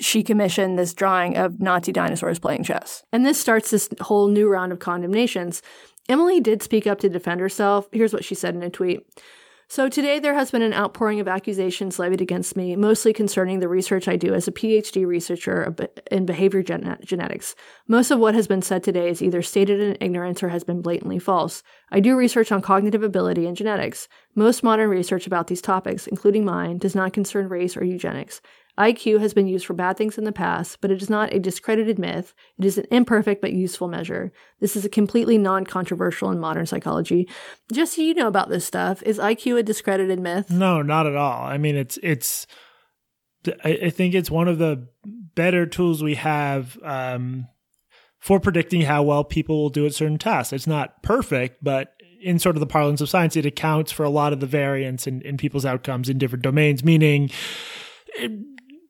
she 0.00 0.24
commissioned 0.24 0.76
this 0.76 0.94
drawing 0.94 1.36
of 1.36 1.60
Nazi 1.60 1.92
dinosaurs 1.92 2.40
playing 2.40 2.64
chess. 2.64 3.04
And 3.12 3.24
this 3.24 3.40
starts 3.40 3.70
this 3.70 3.88
whole 4.00 4.26
new 4.26 4.48
round 4.48 4.72
of 4.72 4.80
condemnations. 4.80 5.62
Emily 6.08 6.40
did 6.40 6.60
speak 6.60 6.88
up 6.88 6.98
to 6.98 7.08
defend 7.08 7.40
herself. 7.40 7.88
Here's 7.92 8.12
what 8.12 8.24
she 8.24 8.34
said 8.34 8.56
in 8.56 8.64
a 8.64 8.70
tweet. 8.70 9.06
So 9.66 9.88
today 9.88 10.18
there 10.18 10.34
has 10.34 10.50
been 10.50 10.62
an 10.62 10.74
outpouring 10.74 11.20
of 11.20 11.28
accusations 11.28 11.98
levied 11.98 12.20
against 12.20 12.56
me, 12.56 12.76
mostly 12.76 13.12
concerning 13.12 13.60
the 13.60 13.68
research 13.68 14.06
I 14.06 14.16
do 14.16 14.34
as 14.34 14.46
a 14.46 14.52
PhD 14.52 15.06
researcher 15.06 15.74
in 16.10 16.26
behavior 16.26 16.62
gen- 16.62 16.98
genetics. 17.02 17.54
Most 17.88 18.10
of 18.10 18.18
what 18.18 18.34
has 18.34 18.46
been 18.46 18.62
said 18.62 18.84
today 18.84 19.08
is 19.08 19.22
either 19.22 19.42
stated 19.42 19.80
in 19.80 19.96
ignorance 20.00 20.42
or 20.42 20.50
has 20.50 20.64
been 20.64 20.82
blatantly 20.82 21.18
false. 21.18 21.62
I 21.90 22.00
do 22.00 22.16
research 22.16 22.52
on 22.52 22.62
cognitive 22.62 23.02
ability 23.02 23.46
and 23.46 23.56
genetics. 23.56 24.06
Most 24.34 24.62
modern 24.62 24.90
research 24.90 25.26
about 25.26 25.46
these 25.46 25.62
topics, 25.62 26.06
including 26.06 26.44
mine, 26.44 26.78
does 26.78 26.94
not 26.94 27.12
concern 27.12 27.48
race 27.48 27.76
or 27.76 27.84
eugenics. 27.84 28.40
IQ 28.78 29.20
has 29.20 29.32
been 29.32 29.46
used 29.46 29.66
for 29.66 29.74
bad 29.74 29.96
things 29.96 30.18
in 30.18 30.24
the 30.24 30.32
past, 30.32 30.80
but 30.80 30.90
it 30.90 31.00
is 31.00 31.08
not 31.08 31.32
a 31.32 31.38
discredited 31.38 31.98
myth. 31.98 32.34
It 32.58 32.64
is 32.64 32.76
an 32.78 32.86
imperfect 32.90 33.40
but 33.40 33.52
useful 33.52 33.86
measure. 33.86 34.32
This 34.60 34.74
is 34.74 34.84
a 34.84 34.88
completely 34.88 35.38
non 35.38 35.64
controversial 35.64 36.30
in 36.30 36.40
modern 36.40 36.66
psychology. 36.66 37.28
Just 37.72 37.94
so 37.94 38.02
you 38.02 38.14
know 38.14 38.26
about 38.26 38.48
this 38.48 38.64
stuff, 38.64 39.02
is 39.04 39.18
IQ 39.18 39.58
a 39.58 39.62
discredited 39.62 40.18
myth? 40.18 40.50
No, 40.50 40.82
not 40.82 41.06
at 41.06 41.14
all. 41.14 41.44
I 41.44 41.56
mean, 41.56 41.76
it's 41.76 41.98
it's. 42.02 42.46
I, 43.62 43.90
think 43.90 44.14
it's 44.14 44.30
one 44.30 44.48
of 44.48 44.56
the 44.56 44.88
better 45.04 45.66
tools 45.66 46.02
we 46.02 46.14
have 46.14 46.78
um, 46.82 47.46
for 48.18 48.40
predicting 48.40 48.80
how 48.80 49.02
well 49.02 49.22
people 49.22 49.60
will 49.60 49.68
do 49.68 49.84
at 49.84 49.92
certain 49.92 50.16
tasks. 50.16 50.54
It's 50.54 50.66
not 50.66 51.02
perfect, 51.02 51.62
but 51.62 51.94
in 52.22 52.38
sort 52.38 52.56
of 52.56 52.60
the 52.60 52.66
parlance 52.66 53.02
of 53.02 53.10
science, 53.10 53.36
it 53.36 53.44
accounts 53.44 53.92
for 53.92 54.02
a 54.02 54.08
lot 54.08 54.32
of 54.32 54.40
the 54.40 54.46
variance 54.46 55.06
in, 55.06 55.20
in 55.20 55.36
people's 55.36 55.66
outcomes 55.66 56.08
in 56.08 56.16
different 56.16 56.42
domains. 56.42 56.82
Meaning, 56.82 57.30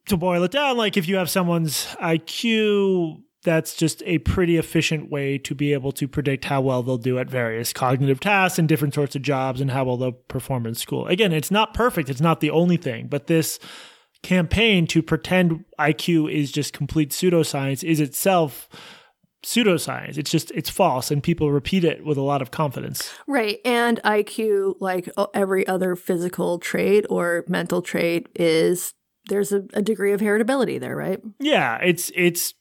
to 0.07 0.17
boil 0.17 0.43
it 0.43 0.51
down, 0.51 0.77
like 0.77 0.97
if 0.97 1.07
you 1.07 1.15
have 1.17 1.29
someone's 1.29 1.85
IQ, 2.01 3.21
that's 3.43 3.75
just 3.75 4.03
a 4.05 4.17
pretty 4.19 4.57
efficient 4.57 5.09
way 5.09 5.37
to 5.37 5.55
be 5.55 5.71
able 5.71 5.91
to 5.93 6.07
predict 6.07 6.45
how 6.45 6.61
well 6.61 6.83
they'll 6.83 6.97
do 6.97 7.19
at 7.19 7.29
various 7.29 7.71
cognitive 7.71 8.19
tasks 8.19 8.59
and 8.59 8.67
different 8.67 8.93
sorts 8.93 9.15
of 9.15 9.21
jobs 9.21 9.61
and 9.61 9.71
how 9.71 9.85
well 9.85 9.97
they'll 9.97 10.11
perform 10.11 10.65
in 10.65 10.75
school. 10.75 11.07
Again, 11.07 11.31
it's 11.31 11.51
not 11.51 11.73
perfect, 11.73 12.09
it's 12.09 12.21
not 12.21 12.39
the 12.39 12.49
only 12.49 12.77
thing, 12.77 13.07
but 13.07 13.27
this 13.27 13.59
campaign 14.23 14.87
to 14.87 15.03
pretend 15.03 15.63
IQ 15.79 16.33
is 16.33 16.51
just 16.51 16.73
complete 16.73 17.11
pseudoscience 17.11 17.83
is 17.83 17.99
itself 17.99 18.67
pseudoscience. 19.45 20.17
It's 20.17 20.31
just 20.31 20.49
it's 20.51 20.69
false 20.69 21.11
and 21.11 21.21
people 21.21 21.51
repeat 21.51 21.83
it 21.83 22.03
with 22.03 22.17
a 22.17 22.23
lot 22.23 22.41
of 22.41 22.49
confidence. 22.49 23.13
Right. 23.27 23.59
And 23.63 24.01
IQ 24.03 24.77
like 24.79 25.07
every 25.35 25.67
other 25.67 25.95
physical 25.95 26.57
trait 26.57 27.05
or 27.09 27.45
mental 27.47 27.83
trait 27.83 28.27
is 28.33 28.95
there's 29.29 29.51
a, 29.51 29.63
a 29.73 29.81
degree 29.81 30.13
of 30.13 30.21
heritability 30.21 30.79
there, 30.79 30.95
right? 30.95 31.19
Yeah, 31.39 31.77
it's 31.77 32.11
it's 32.15 32.53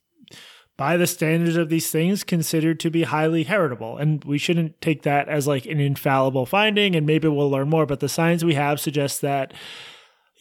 by 0.76 0.96
the 0.96 1.06
standards 1.06 1.56
of 1.56 1.68
these 1.68 1.90
things 1.90 2.24
considered 2.24 2.80
to 2.80 2.90
be 2.90 3.04
highly 3.04 3.44
heritable. 3.44 3.96
And 3.96 4.24
we 4.24 4.38
shouldn't 4.38 4.80
take 4.80 5.02
that 5.02 5.28
as 5.28 5.46
like 5.46 5.66
an 5.66 5.80
infallible 5.80 6.46
finding 6.46 6.96
and 6.96 7.06
maybe 7.06 7.28
we'll 7.28 7.50
learn 7.50 7.68
more 7.68 7.86
but 7.86 8.00
the 8.00 8.08
science 8.08 8.42
we 8.42 8.54
have 8.54 8.80
suggests 8.80 9.20
that 9.20 9.54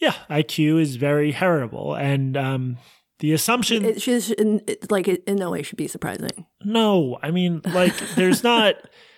yeah 0.00 0.14
iq 0.30 0.80
is 0.80 0.96
very 0.96 1.32
heritable. 1.32 1.94
And 1.94 2.36
um 2.36 2.78
the 3.20 3.32
assumption 3.32 3.84
it 3.84 4.02
should 4.02 4.28
in, 4.32 4.60
it, 4.66 4.90
like 4.90 5.06
it 5.06 5.22
in 5.24 5.36
no 5.36 5.50
way 5.50 5.62
should 5.62 5.78
be 5.78 5.88
surprising. 5.88 6.46
No 6.64 7.18
i 7.22 7.30
mean 7.30 7.60
like 7.66 7.96
there's 8.16 8.42
not 8.42 8.74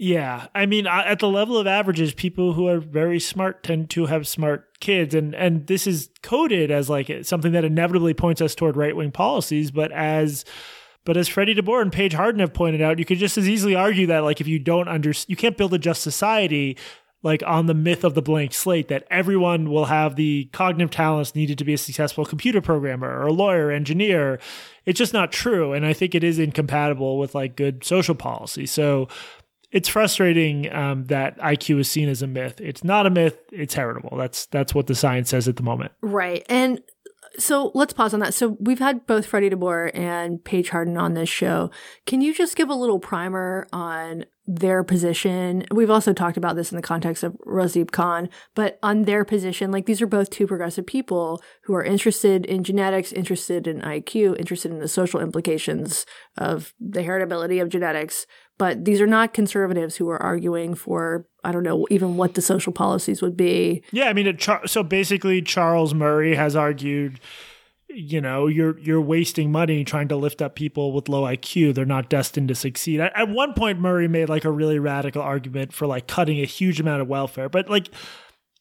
Yeah, 0.00 0.46
I 0.54 0.66
mean, 0.66 0.86
at 0.86 1.18
the 1.18 1.28
level 1.28 1.58
of 1.58 1.66
averages, 1.66 2.14
people 2.14 2.52
who 2.52 2.68
are 2.68 2.78
very 2.78 3.18
smart 3.18 3.64
tend 3.64 3.90
to 3.90 4.06
have 4.06 4.28
smart 4.28 4.78
kids, 4.78 5.12
and 5.12 5.34
and 5.34 5.66
this 5.66 5.88
is 5.88 6.08
coded 6.22 6.70
as 6.70 6.88
like 6.88 7.10
something 7.22 7.50
that 7.50 7.64
inevitably 7.64 8.14
points 8.14 8.40
us 8.40 8.54
toward 8.54 8.76
right 8.76 8.94
wing 8.94 9.10
policies. 9.10 9.72
But 9.72 9.90
as 9.90 10.44
but 11.04 11.16
as 11.16 11.26
Freddie 11.26 11.56
DeBoer 11.56 11.82
and 11.82 11.92
Paige 11.92 12.12
Harden 12.12 12.40
have 12.40 12.54
pointed 12.54 12.80
out, 12.80 13.00
you 13.00 13.04
could 13.04 13.18
just 13.18 13.38
as 13.38 13.48
easily 13.48 13.74
argue 13.74 14.06
that 14.06 14.22
like 14.22 14.40
if 14.40 14.46
you 14.46 14.60
don't 14.60 14.86
under 14.86 15.12
you 15.26 15.34
can't 15.34 15.56
build 15.56 15.74
a 15.74 15.78
just 15.78 16.02
society 16.02 16.76
like 17.24 17.42
on 17.44 17.66
the 17.66 17.74
myth 17.74 18.04
of 18.04 18.14
the 18.14 18.22
blank 18.22 18.54
slate 18.54 18.86
that 18.86 19.04
everyone 19.10 19.68
will 19.68 19.86
have 19.86 20.14
the 20.14 20.48
cognitive 20.52 20.90
talents 20.92 21.34
needed 21.34 21.58
to 21.58 21.64
be 21.64 21.74
a 21.74 21.78
successful 21.78 22.24
computer 22.24 22.60
programmer 22.60 23.08
or 23.08 23.26
a 23.26 23.32
lawyer, 23.32 23.72
engineer. 23.72 24.38
It's 24.86 24.98
just 24.98 25.12
not 25.12 25.32
true. 25.32 25.72
And 25.72 25.84
I 25.84 25.92
think 25.92 26.14
it 26.14 26.22
is 26.22 26.38
incompatible 26.38 27.18
with 27.18 27.34
like 27.34 27.56
good 27.56 27.82
social 27.82 28.14
policy. 28.14 28.66
So 28.66 29.08
it's 29.70 29.88
frustrating 29.88 30.72
um, 30.72 31.04
that 31.06 31.38
IQ 31.38 31.80
is 31.80 31.90
seen 31.90 32.08
as 32.08 32.22
a 32.22 32.26
myth. 32.26 32.60
It's 32.60 32.82
not 32.82 33.06
a 33.06 33.10
myth. 33.10 33.38
It's 33.52 33.74
heritable. 33.74 34.16
That's 34.16 34.46
that's 34.46 34.74
what 34.74 34.86
the 34.86 34.94
science 34.94 35.30
says 35.30 35.48
at 35.48 35.56
the 35.56 35.62
moment. 35.62 35.92
Right. 36.00 36.44
And 36.48 36.80
so 37.36 37.70
let's 37.74 37.92
pause 37.92 38.14
on 38.14 38.20
that. 38.20 38.34
So 38.34 38.56
we've 38.58 38.78
had 38.78 39.06
both 39.06 39.26
Freddie 39.26 39.50
DeBoer 39.50 39.90
and 39.94 40.42
Paige 40.42 40.70
Harden 40.70 40.96
on 40.96 41.14
this 41.14 41.28
show. 41.28 41.70
Can 42.06 42.20
you 42.20 42.34
just 42.34 42.56
give 42.56 42.68
a 42.68 42.74
little 42.74 42.98
primer 42.98 43.66
on 43.72 44.24
their 44.46 44.82
position? 44.82 45.64
We've 45.70 45.90
also 45.90 46.12
talked 46.12 46.36
about 46.36 46.56
this 46.56 46.72
in 46.72 46.76
the 46.76 46.82
context 46.82 47.22
of 47.22 47.34
Razib 47.46 47.90
Khan, 47.90 48.28
but 48.54 48.78
on 48.82 49.02
their 49.02 49.24
position, 49.24 49.70
like 49.70 49.86
these 49.86 50.00
are 50.00 50.06
both 50.06 50.30
two 50.30 50.46
progressive 50.46 50.86
people 50.86 51.42
who 51.64 51.74
are 51.74 51.84
interested 51.84 52.46
in 52.46 52.64
genetics, 52.64 53.12
interested 53.12 53.66
in 53.66 53.82
IQ, 53.82 54.38
interested 54.38 54.72
in 54.72 54.80
the 54.80 54.88
social 54.88 55.20
implications 55.20 56.06
of 56.36 56.74
the 56.80 57.00
heritability 57.00 57.60
of 57.60 57.68
genetics, 57.68 58.26
but 58.58 58.84
these 58.84 59.00
are 59.00 59.06
not 59.06 59.32
conservatives 59.32 59.96
who 59.96 60.08
are 60.10 60.20
arguing 60.20 60.74
for 60.74 61.26
I 61.44 61.52
don't 61.52 61.62
know 61.62 61.86
even 61.90 62.16
what 62.16 62.34
the 62.34 62.42
social 62.42 62.72
policies 62.72 63.22
would 63.22 63.36
be. 63.36 63.82
Yeah, 63.92 64.08
I 64.08 64.12
mean, 64.12 64.36
so 64.66 64.82
basically, 64.82 65.40
Charles 65.40 65.94
Murray 65.94 66.34
has 66.34 66.56
argued, 66.56 67.20
you 67.88 68.20
know, 68.20 68.48
you're 68.48 68.78
you're 68.80 69.00
wasting 69.00 69.50
money 69.52 69.84
trying 69.84 70.08
to 70.08 70.16
lift 70.16 70.42
up 70.42 70.56
people 70.56 70.92
with 70.92 71.08
low 71.08 71.22
IQ. 71.22 71.74
They're 71.74 71.86
not 71.86 72.10
destined 72.10 72.48
to 72.48 72.54
succeed. 72.54 73.00
At 73.00 73.28
one 73.28 73.54
point, 73.54 73.78
Murray 73.78 74.08
made 74.08 74.28
like 74.28 74.44
a 74.44 74.50
really 74.50 74.78
radical 74.78 75.22
argument 75.22 75.72
for 75.72 75.86
like 75.86 76.06
cutting 76.08 76.40
a 76.40 76.44
huge 76.44 76.80
amount 76.80 77.00
of 77.00 77.08
welfare, 77.08 77.48
but 77.48 77.70
like 77.70 77.88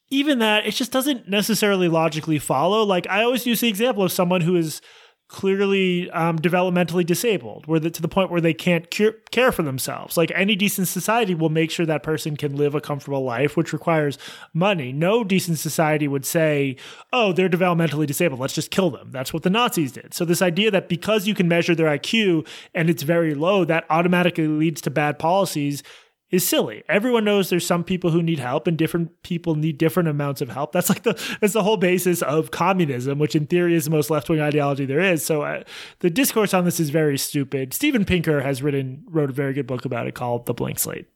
even 0.10 0.40
that, 0.40 0.66
it 0.66 0.72
just 0.72 0.92
doesn't 0.92 1.28
necessarily 1.28 1.90
logically 1.90 2.40
follow. 2.40 2.84
Like 2.84 3.08
I 3.10 3.24
always 3.24 3.46
use 3.46 3.60
the 3.60 3.68
example 3.68 4.04
of 4.04 4.12
someone 4.12 4.42
who 4.42 4.56
is 4.56 4.82
clearly 5.28 6.10
um, 6.12 6.40
developmentally 6.40 7.06
disabled, 7.06 7.66
where 7.68 7.80
the, 7.80 7.90
to 7.90 8.02
the 8.02 8.08
point 8.08 8.32
where 8.32 8.40
they 8.40 8.54
can't 8.54 8.90
cure, 8.90 9.14
care 9.32 9.52
for 9.52 9.62
themselves. 9.62 10.16
Like 10.16 10.32
any 10.34 10.56
decent 10.56 10.88
society 10.88 11.36
will 11.36 11.50
make 11.50 11.70
sure 11.70 11.86
that 11.86 12.02
person 12.02 12.38
can 12.38 12.56
live 12.56 12.76
a 12.76 12.82
comfortable 12.82 13.24
life, 13.24 13.58
which 13.58 13.74
requires 13.74 14.18
money. 14.54 14.94
No 14.94 15.24
decent 15.24 15.60
society 15.60 16.08
would 16.08 16.26
say, 16.26 16.78
"Oh, 17.12 17.34
they're 17.34 17.50
developmentally 17.50 18.08
disabled. 18.08 18.40
Let's 18.40 18.56
just 18.56 18.72
kill 18.72 18.90
them." 18.90 19.12
That's 19.12 19.34
what 19.34 19.44
the 19.44 19.50
Nazis 19.50 19.92
did. 19.92 20.14
So 20.14 20.24
this 20.24 20.42
idea 20.42 20.72
that 20.72 20.88
because 20.88 21.28
you 21.28 21.36
can 21.36 21.48
measure 21.48 21.76
their 21.76 21.88
IQ 21.88 22.48
and 22.74 22.90
it's 22.90 23.04
very 23.04 23.34
low, 23.34 23.66
that 23.66 23.86
automatically 23.90 24.48
leads 24.48 24.82
to 24.82 24.90
bad 24.90 25.20
policies 25.20 25.84
is 26.30 26.46
silly. 26.46 26.84
Everyone 26.90 27.24
knows 27.24 27.50
there's 27.50 27.66
some 27.66 27.84
people 27.84 28.12
who 28.12 28.22
need 28.22 28.40
help 28.40 28.68
and 28.68 28.78
different 28.78 29.24
people 29.24 29.56
need 29.56 29.78
different 29.78 30.10
amounts 30.10 30.42
of 30.42 30.50
help. 30.50 30.72
That's 30.72 30.90
like 30.90 31.04
the 31.04 31.14
that's 31.40 31.54
the 31.54 31.64
whole 31.64 31.78
basis 31.78 32.22
of 32.22 32.52
communism, 32.52 33.20
which 33.20 33.36
in 33.36 33.48
theory 33.48 33.76
is 33.76 33.86
the 33.86 33.92
most 33.92 34.10
left-wing 34.10 34.42
ideology 34.42 34.86
there 34.86 35.00
is. 35.00 35.24
So 35.24 35.44
uh, 35.44 35.64
the 36.00 36.10
discourse 36.10 36.54
on 36.54 36.66
this 36.66 36.80
is 36.80 36.90
very 36.90 37.18
stupid. 37.18 37.74
Steven 37.74 38.06
Pinker 38.06 38.42
has 38.42 38.62
written 38.62 39.04
wrote 39.08 39.30
a 39.30 39.34
very 39.34 39.54
good 39.54 39.68
book 39.68 39.86
about 39.86 40.08
it 40.08 40.16
called 40.16 40.46
The 40.46 40.54
Blank 40.54 40.80
Slate. 40.80 41.08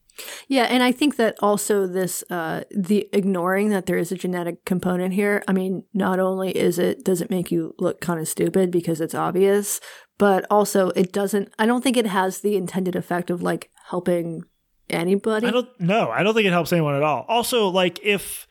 Yeah, 0.48 0.64
and 0.64 0.84
I 0.84 0.92
think 0.92 1.16
that 1.16 1.36
also 1.40 1.88
this 1.88 2.24
uh, 2.30 2.64
the 2.70 3.08
ignoring 3.14 3.70
that 3.70 3.86
there 3.86 3.98
is 3.98 4.12
a 4.12 4.18
genetic 4.18 4.66
component 4.66 5.14
here. 5.14 5.44
I 5.48 5.54
mean, 5.54 5.84
not 5.94 6.20
only 6.20 6.52
is 6.52 6.80
it 6.80 7.04
does 7.04 7.22
it 7.22 7.30
make 7.30 7.52
you 7.52 7.76
look 7.80 8.02
kind 8.02 8.20
of 8.20 8.28
stupid 8.28 8.72
because 8.72 9.02
it's 9.02 9.16
obvious, 9.16 9.80
but 10.18 10.46
also 10.50 10.90
it 10.90 11.12
doesn't. 11.12 11.54
I 11.58 11.66
don't 11.66 11.84
think 11.84 11.98
it 11.98 12.08
has 12.08 12.42
the 12.42 12.56
intended 12.56 12.96
effect 12.96 13.30
of 13.30 13.42
like 13.42 13.72
helping 13.90 14.44
anybody? 14.92 15.48
I 15.48 15.52
don't 15.52 15.70
no, 15.80 16.10
I 16.10 16.24
don't 16.24 16.34
think 16.34 16.46
it 16.46 16.52
helps 16.52 16.72
anyone 16.72 16.96
at 16.96 17.04
all. 17.04 17.26
Also, 17.28 17.68
like 17.68 18.00
if 18.04 18.48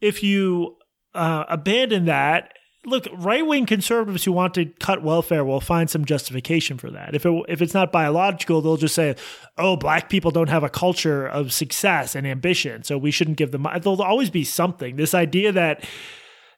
if 0.00 0.22
you 0.22 0.76
uh, 1.14 1.44
abandon 1.48 2.06
that, 2.06 2.52
look, 2.84 3.06
right 3.12 3.46
wing 3.46 3.66
conservatives 3.66 4.24
who 4.24 4.32
want 4.32 4.54
to 4.54 4.66
cut 4.66 5.02
welfare 5.02 5.44
will 5.44 5.60
find 5.60 5.88
some 5.88 6.04
justification 6.04 6.78
for 6.78 6.90
that. 6.90 7.14
If 7.14 7.26
it 7.26 7.44
if 7.48 7.62
it's 7.62 7.74
not 7.74 7.92
biological, 7.92 8.60
they'll 8.60 8.76
just 8.76 8.94
say, 8.94 9.16
"Oh, 9.58 9.76
black 9.76 10.08
people 10.08 10.30
don't 10.30 10.48
have 10.48 10.64
a 10.64 10.68
culture 10.68 11.26
of 11.26 11.52
success 11.52 12.14
and 12.14 12.26
ambition, 12.26 12.84
so 12.84 12.98
we 12.98 13.10
shouldn't 13.10 13.36
give 13.36 13.50
them." 13.50 13.66
There'll 13.80 14.02
always 14.02 14.30
be 14.30 14.44
something. 14.44 14.96
This 14.96 15.14
idea 15.14 15.52
that 15.52 15.84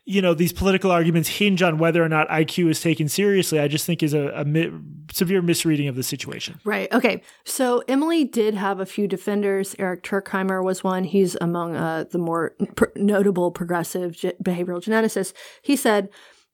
you 0.07 0.23
know 0.23 0.35
these 0.35 0.53
political 0.53 0.93
arguments 0.93 1.29
hinge 1.29 1.63
on 1.63 1.79
whether 1.79 2.03
or 2.03 2.09
not 2.09 2.29
IQ 2.29 2.71
is 2.71 2.81
taken 2.81 3.09
seriously. 3.09 3.59
I 3.59 3.67
just 3.67 3.85
think 3.85 4.03
is 4.05 4.15
a, 4.15 4.29
a 4.29 4.45
mi- 4.45 4.71
severe 5.13 5.43
misreading 5.43 5.89
of 5.89 5.97
the 5.97 6.05
situation. 6.05 6.61
Right. 6.65 6.91
Okay. 6.93 7.23
So 7.45 7.83
Emily 7.89 8.25
did 8.25 8.55
have 8.55 8.79
a 8.79 8.87
few 8.87 9.09
defenders. 9.09 9.75
Eric 9.81 10.05
Turkheimer 10.05 10.65
was 10.65 10.85
one. 10.85 11.03
He's 11.03 11.37
among 11.41 11.75
uh, 11.75 12.05
the 12.11 12.19
more 12.19 12.55
pr- 12.77 12.85
notable 12.95 13.51
progressive 13.51 14.13
ge- 14.13 14.37
behavioral 14.43 14.81
geneticists. 14.81 15.33
He 15.61 15.75
said, 15.75 16.09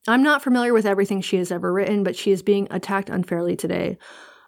"I'm 0.09 0.23
not 0.23 0.43
familiar 0.43 0.73
with 0.73 0.87
everything 0.87 1.21
she 1.21 1.37
has 1.37 1.53
ever 1.53 1.71
written, 1.73 2.03
but 2.03 2.17
she 2.17 2.31
is 2.31 2.43
being 2.43 2.67
attacked 2.71 3.11
unfairly 3.11 3.55
today." 3.55 3.99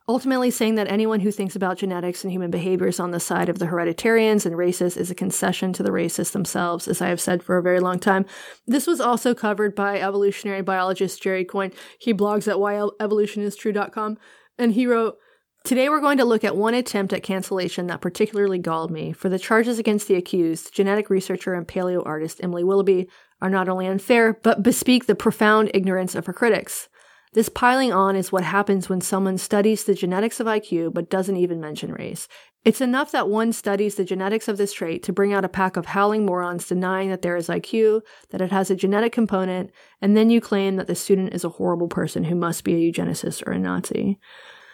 Ultimately 0.06 0.50
saying 0.50 0.74
that 0.74 0.90
anyone 0.90 1.20
who 1.20 1.30
thinks 1.30 1.56
about 1.56 1.78
genetics 1.78 2.24
and 2.24 2.30
human 2.30 2.50
behavior 2.50 2.88
is 2.88 3.00
on 3.00 3.10
the 3.10 3.20
side 3.20 3.48
of 3.48 3.58
the 3.58 3.66
hereditarians 3.66 4.44
and 4.44 4.54
racists 4.54 4.98
is 4.98 5.10
a 5.10 5.14
concession 5.14 5.72
to 5.72 5.82
the 5.82 5.90
racists 5.90 6.32
themselves, 6.32 6.86
as 6.86 7.00
I 7.00 7.08
have 7.08 7.22
said 7.22 7.42
for 7.42 7.56
a 7.56 7.62
very 7.62 7.80
long 7.80 7.98
time. 7.98 8.26
This 8.66 8.86
was 8.86 9.00
also 9.00 9.34
covered 9.34 9.74
by 9.74 9.98
evolutionary 9.98 10.60
biologist 10.60 11.22
Jerry 11.22 11.44
Coyne. 11.44 11.72
He 11.98 12.12
blogs 12.12 12.46
at 12.46 12.56
whyevolutionistrue.com, 12.56 14.18
and 14.58 14.72
he 14.72 14.86
wrote, 14.86 15.16
Today 15.64 15.88
we're 15.88 16.00
going 16.00 16.18
to 16.18 16.26
look 16.26 16.44
at 16.44 16.54
one 16.54 16.74
attempt 16.74 17.14
at 17.14 17.22
cancellation 17.22 17.86
that 17.86 18.02
particularly 18.02 18.58
galled 18.58 18.90
me. 18.90 19.14
For 19.14 19.30
the 19.30 19.38
charges 19.38 19.78
against 19.78 20.06
the 20.06 20.16
accused, 20.16 20.74
genetic 20.74 21.08
researcher 21.08 21.54
and 21.54 21.66
paleo 21.66 22.02
artist 22.04 22.40
Emily 22.42 22.62
Willoughby 22.62 23.08
are 23.40 23.48
not 23.48 23.70
only 23.70 23.86
unfair, 23.86 24.38
but 24.42 24.62
bespeak 24.62 25.06
the 25.06 25.14
profound 25.14 25.70
ignorance 25.72 26.14
of 26.14 26.26
her 26.26 26.34
critics. 26.34 26.90
This 27.34 27.48
piling 27.48 27.92
on 27.92 28.14
is 28.14 28.30
what 28.30 28.44
happens 28.44 28.88
when 28.88 29.00
someone 29.00 29.38
studies 29.38 29.84
the 29.84 29.94
genetics 29.94 30.38
of 30.38 30.46
IQ 30.46 30.94
but 30.94 31.10
doesn't 31.10 31.36
even 31.36 31.60
mention 31.60 31.92
race. 31.92 32.28
It's 32.64 32.80
enough 32.80 33.10
that 33.10 33.28
one 33.28 33.52
studies 33.52 33.96
the 33.96 34.04
genetics 34.04 34.46
of 34.46 34.56
this 34.56 34.72
trait 34.72 35.02
to 35.02 35.12
bring 35.12 35.32
out 35.32 35.44
a 35.44 35.48
pack 35.48 35.76
of 35.76 35.86
howling 35.86 36.24
morons 36.24 36.66
denying 36.66 37.10
that 37.10 37.22
there 37.22 37.36
is 37.36 37.48
IQ, 37.48 38.02
that 38.30 38.40
it 38.40 38.52
has 38.52 38.70
a 38.70 38.76
genetic 38.76 39.12
component, 39.12 39.70
and 40.00 40.16
then 40.16 40.30
you 40.30 40.40
claim 40.40 40.76
that 40.76 40.86
the 40.86 40.94
student 40.94 41.34
is 41.34 41.44
a 41.44 41.50
horrible 41.50 41.88
person 41.88 42.24
who 42.24 42.36
must 42.36 42.62
be 42.62 42.74
a 42.74 42.92
eugenicist 42.92 43.46
or 43.46 43.50
a 43.52 43.58
Nazi. 43.58 44.18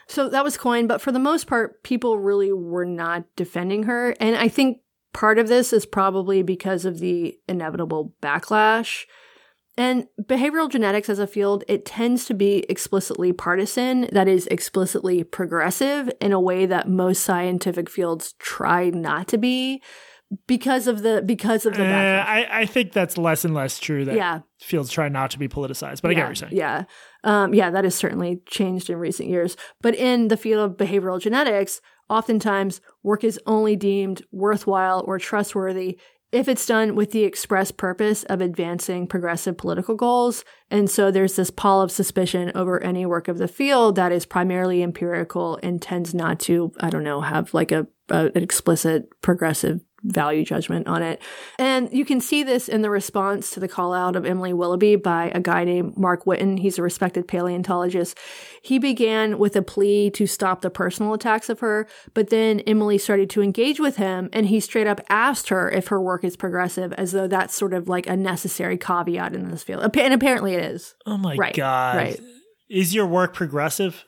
So 0.07 0.29
that 0.29 0.45
was 0.45 0.59
Coyne, 0.59 0.87
but 0.87 1.01
for 1.01 1.13
the 1.13 1.19
most 1.19 1.47
part, 1.47 1.83
people 1.83 2.19
really 2.19 2.53
were 2.53 2.85
not 2.85 3.25
defending 3.37 3.85
her. 3.85 4.15
And 4.21 4.37
I 4.37 4.49
think 4.49 4.81
part 5.13 5.39
of 5.39 5.49
this 5.49 5.73
is 5.73 5.87
probably 5.87 6.43
because 6.43 6.85
of 6.85 6.99
the 6.99 7.39
inevitable 7.49 8.13
backlash 8.23 9.07
and 9.81 10.07
behavioral 10.21 10.69
genetics 10.69 11.09
as 11.09 11.19
a 11.19 11.27
field, 11.27 11.65
it 11.67 11.87
tends 11.87 12.27
to 12.27 12.35
be 12.35 12.67
explicitly 12.69 13.33
partisan, 13.33 14.11
that 14.13 14.29
is, 14.29 14.47
explicitly 14.49 15.25
progressive 15.25 16.11
in 16.21 16.33
a 16.35 16.41
way 16.41 16.67
that 16.67 16.87
most 16.87 17.23
scientific 17.23 17.89
fields 17.89 18.35
try 18.39 18.91
not 18.91 19.27
to 19.29 19.39
be 19.39 19.81
because 20.47 20.87
of 20.87 21.03
the 21.03 21.23
because 21.25 21.65
of 21.65 21.75
the 21.77 21.85
uh, 21.85 22.25
I, 22.25 22.61
I 22.61 22.67
think 22.67 22.93
that's 22.93 23.17
less 23.17 23.45
and 23.47 23.55
less 23.55 23.81
true 23.81 24.05
that 24.05 24.15
yeah. 24.15 24.41
fields 24.61 24.91
try 24.91 25.09
not 25.09 25.33
to 25.33 25.41
be 25.41 25.49
politicized 25.49 26.03
but 26.03 26.11
yeah, 26.11 26.11
i 26.11 26.15
get 26.15 26.21
what 26.21 26.29
you're 26.29 26.35
saying. 26.35 26.57
yeah. 26.57 26.85
Um, 27.25 27.53
yeah 27.53 27.71
that 27.71 27.83
has 27.85 27.95
certainly 27.95 28.43
changed 28.47 28.91
in 28.91 28.99
recent 28.99 29.31
years. 29.31 29.57
But 29.81 29.95
in 29.95 30.29
the 30.29 30.37
field 30.37 30.71
of 30.71 30.77
behavioral 30.77 31.19
genetics 31.21 31.81
oftentimes 32.11 32.83
work 33.03 33.25
is 33.25 33.41
only 33.47 33.77
deemed 33.77 34.23
worthwhile 34.31 35.03
or 35.07 35.19
trustworthy 35.19 35.99
if 36.33 36.49
it's 36.49 36.67
done 36.67 36.95
with 36.95 37.11
the 37.11 37.25
express 37.25 37.71
purpose 37.71 38.23
of 38.25 38.41
advancing 38.41 39.07
progressive 39.07 39.57
political 39.57 39.95
goals. 39.95 40.45
And 40.71 40.89
so 40.89 41.11
there's 41.11 41.37
this 41.37 41.51
pall 41.51 41.83
of 41.83 41.91
suspicion 41.91 42.53
over 42.55 42.83
any 42.83 43.05
work 43.05 43.29
of 43.29 43.39
the 43.39 43.49
field 43.49 43.97
that 43.97 44.13
is 44.13 44.27
primarily 44.27 44.83
empirical 44.83 45.59
and 45.63 45.83
tends 45.83 46.15
not 46.15 46.39
to, 46.41 46.73
I 46.81 46.91
don't 46.91 47.05
know, 47.05 47.21
have 47.21 47.53
like 47.53 47.73
a, 47.73 47.87
a 48.09 48.31
an 48.35 48.43
explicit 48.43 49.09
progressive 49.23 49.81
value 50.03 50.45
judgment 50.45 50.87
on 50.87 51.03
it. 51.03 51.21
And 51.59 51.93
you 51.93 52.05
can 52.05 52.21
see 52.21 52.43
this 52.43 52.69
in 52.69 52.83
the 52.83 52.91
response 52.91 53.51
to 53.51 53.61
the 53.61 53.69
call 53.69 53.93
out 53.93 54.17
of 54.17 54.25
Emily 54.25 54.53
Willoughby 54.53 54.97
by 54.97 55.31
a 55.35 55.41
guy 55.41 55.65
named 55.65 55.97
Mark 55.97 56.27
Witton. 56.27 56.57
He's 56.57 56.79
a 56.79 56.83
respected 56.83 57.29
paleontologist. 57.29 58.19
He 58.63 58.79
began 58.79 59.39
with 59.39 59.57
a 59.57 59.63
plea 59.63 60.11
to 60.11 60.27
stop 60.27 60.61
the 60.61 60.71
personal 60.71 61.15
attacks 61.15 61.49
of 61.49 61.61
her, 61.61 61.87
but 62.15 62.31
then 62.31 62.61
Emily 62.61 62.99
started 62.99 63.31
to 63.31 63.43
engage 63.43 63.81
with 63.81 63.97
him 63.97 64.29
and 64.33 64.47
he 64.47 64.61
straight 64.61 64.87
up 64.87 65.01
asked 65.09 65.49
her 65.49 65.71
if 65.71 65.89
her 65.89 66.01
work 66.01 66.25
is 66.25 66.37
progressive 66.37 66.93
as 66.95 67.13
though 67.13 67.27
that's 67.27 67.55
sort 67.55 67.75
of 67.75 67.89
like 67.89 68.07
a 68.07 68.17
necessary 68.17 68.79
caveat 68.79 69.35
in 69.35 69.51
this 69.51 69.63
field. 69.63 69.83
And 69.83 70.15
apparently 70.15 70.55
it 70.55 70.65
is. 70.65 70.95
Oh 71.07 71.17
my 71.17 71.37
right, 71.37 71.55
God. 71.55 71.97
Right. 71.97 72.21
Is 72.69 72.95
your 72.95 73.07
work 73.07 73.35
progressive? 73.35 74.05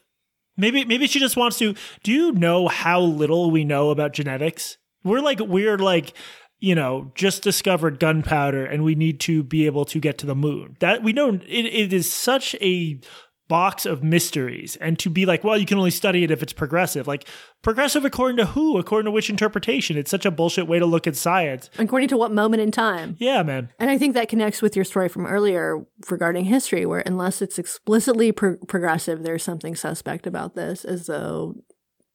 Maybe 0.56 0.84
maybe 0.84 1.06
she 1.06 1.18
just 1.18 1.36
wants 1.36 1.58
to. 1.58 1.74
Do 2.02 2.12
you 2.12 2.32
know 2.32 2.68
how 2.68 3.00
little 3.00 3.50
we 3.50 3.64
know 3.64 3.90
about 3.90 4.12
genetics? 4.12 4.76
We're 5.04 5.20
like 5.20 5.40
we're 5.40 5.78
like 5.78 6.14
you 6.60 6.74
know 6.74 7.10
just 7.14 7.42
discovered 7.42 7.98
gunpowder 7.98 8.64
and 8.64 8.84
we 8.84 8.94
need 8.94 9.20
to 9.20 9.42
be 9.42 9.66
able 9.66 9.84
to 9.86 10.00
get 10.00 10.18
to 10.18 10.26
the 10.26 10.34
moon. 10.34 10.76
That 10.80 11.02
we 11.02 11.12
know 11.12 11.34
it, 11.34 11.42
it 11.48 11.92
is 11.92 12.10
such 12.10 12.54
a 12.60 13.00
box 13.48 13.84
of 13.84 14.02
mysteries 14.02 14.76
and 14.76 14.98
to 14.98 15.10
be 15.10 15.26
like 15.26 15.44
well 15.44 15.58
you 15.58 15.66
can 15.66 15.76
only 15.76 15.90
study 15.90 16.24
it 16.24 16.30
if 16.30 16.42
it's 16.42 16.52
progressive. 16.54 17.06
Like 17.06 17.28
progressive 17.60 18.04
according 18.04 18.38
to 18.38 18.46
who? 18.46 18.78
According 18.78 19.06
to 19.06 19.10
which 19.10 19.28
interpretation? 19.28 19.98
It's 19.98 20.10
such 20.10 20.24
a 20.24 20.30
bullshit 20.30 20.66
way 20.66 20.78
to 20.78 20.86
look 20.86 21.06
at 21.06 21.16
science. 21.16 21.68
According 21.78 22.08
to 22.10 22.16
what 22.16 22.32
moment 22.32 22.62
in 22.62 22.70
time? 22.70 23.16
yeah 23.18 23.42
man. 23.42 23.68
And 23.78 23.90
I 23.90 23.98
think 23.98 24.14
that 24.14 24.28
connects 24.28 24.62
with 24.62 24.74
your 24.74 24.84
story 24.86 25.08
from 25.08 25.26
earlier 25.26 25.84
regarding 26.08 26.46
history, 26.46 26.86
where 26.86 27.02
unless 27.04 27.42
it's 27.42 27.58
explicitly 27.58 28.32
pro- 28.32 28.56
progressive, 28.68 29.22
there's 29.22 29.42
something 29.42 29.74
suspect 29.74 30.26
about 30.26 30.54
this, 30.54 30.84
as 30.84 31.06
though 31.06 31.56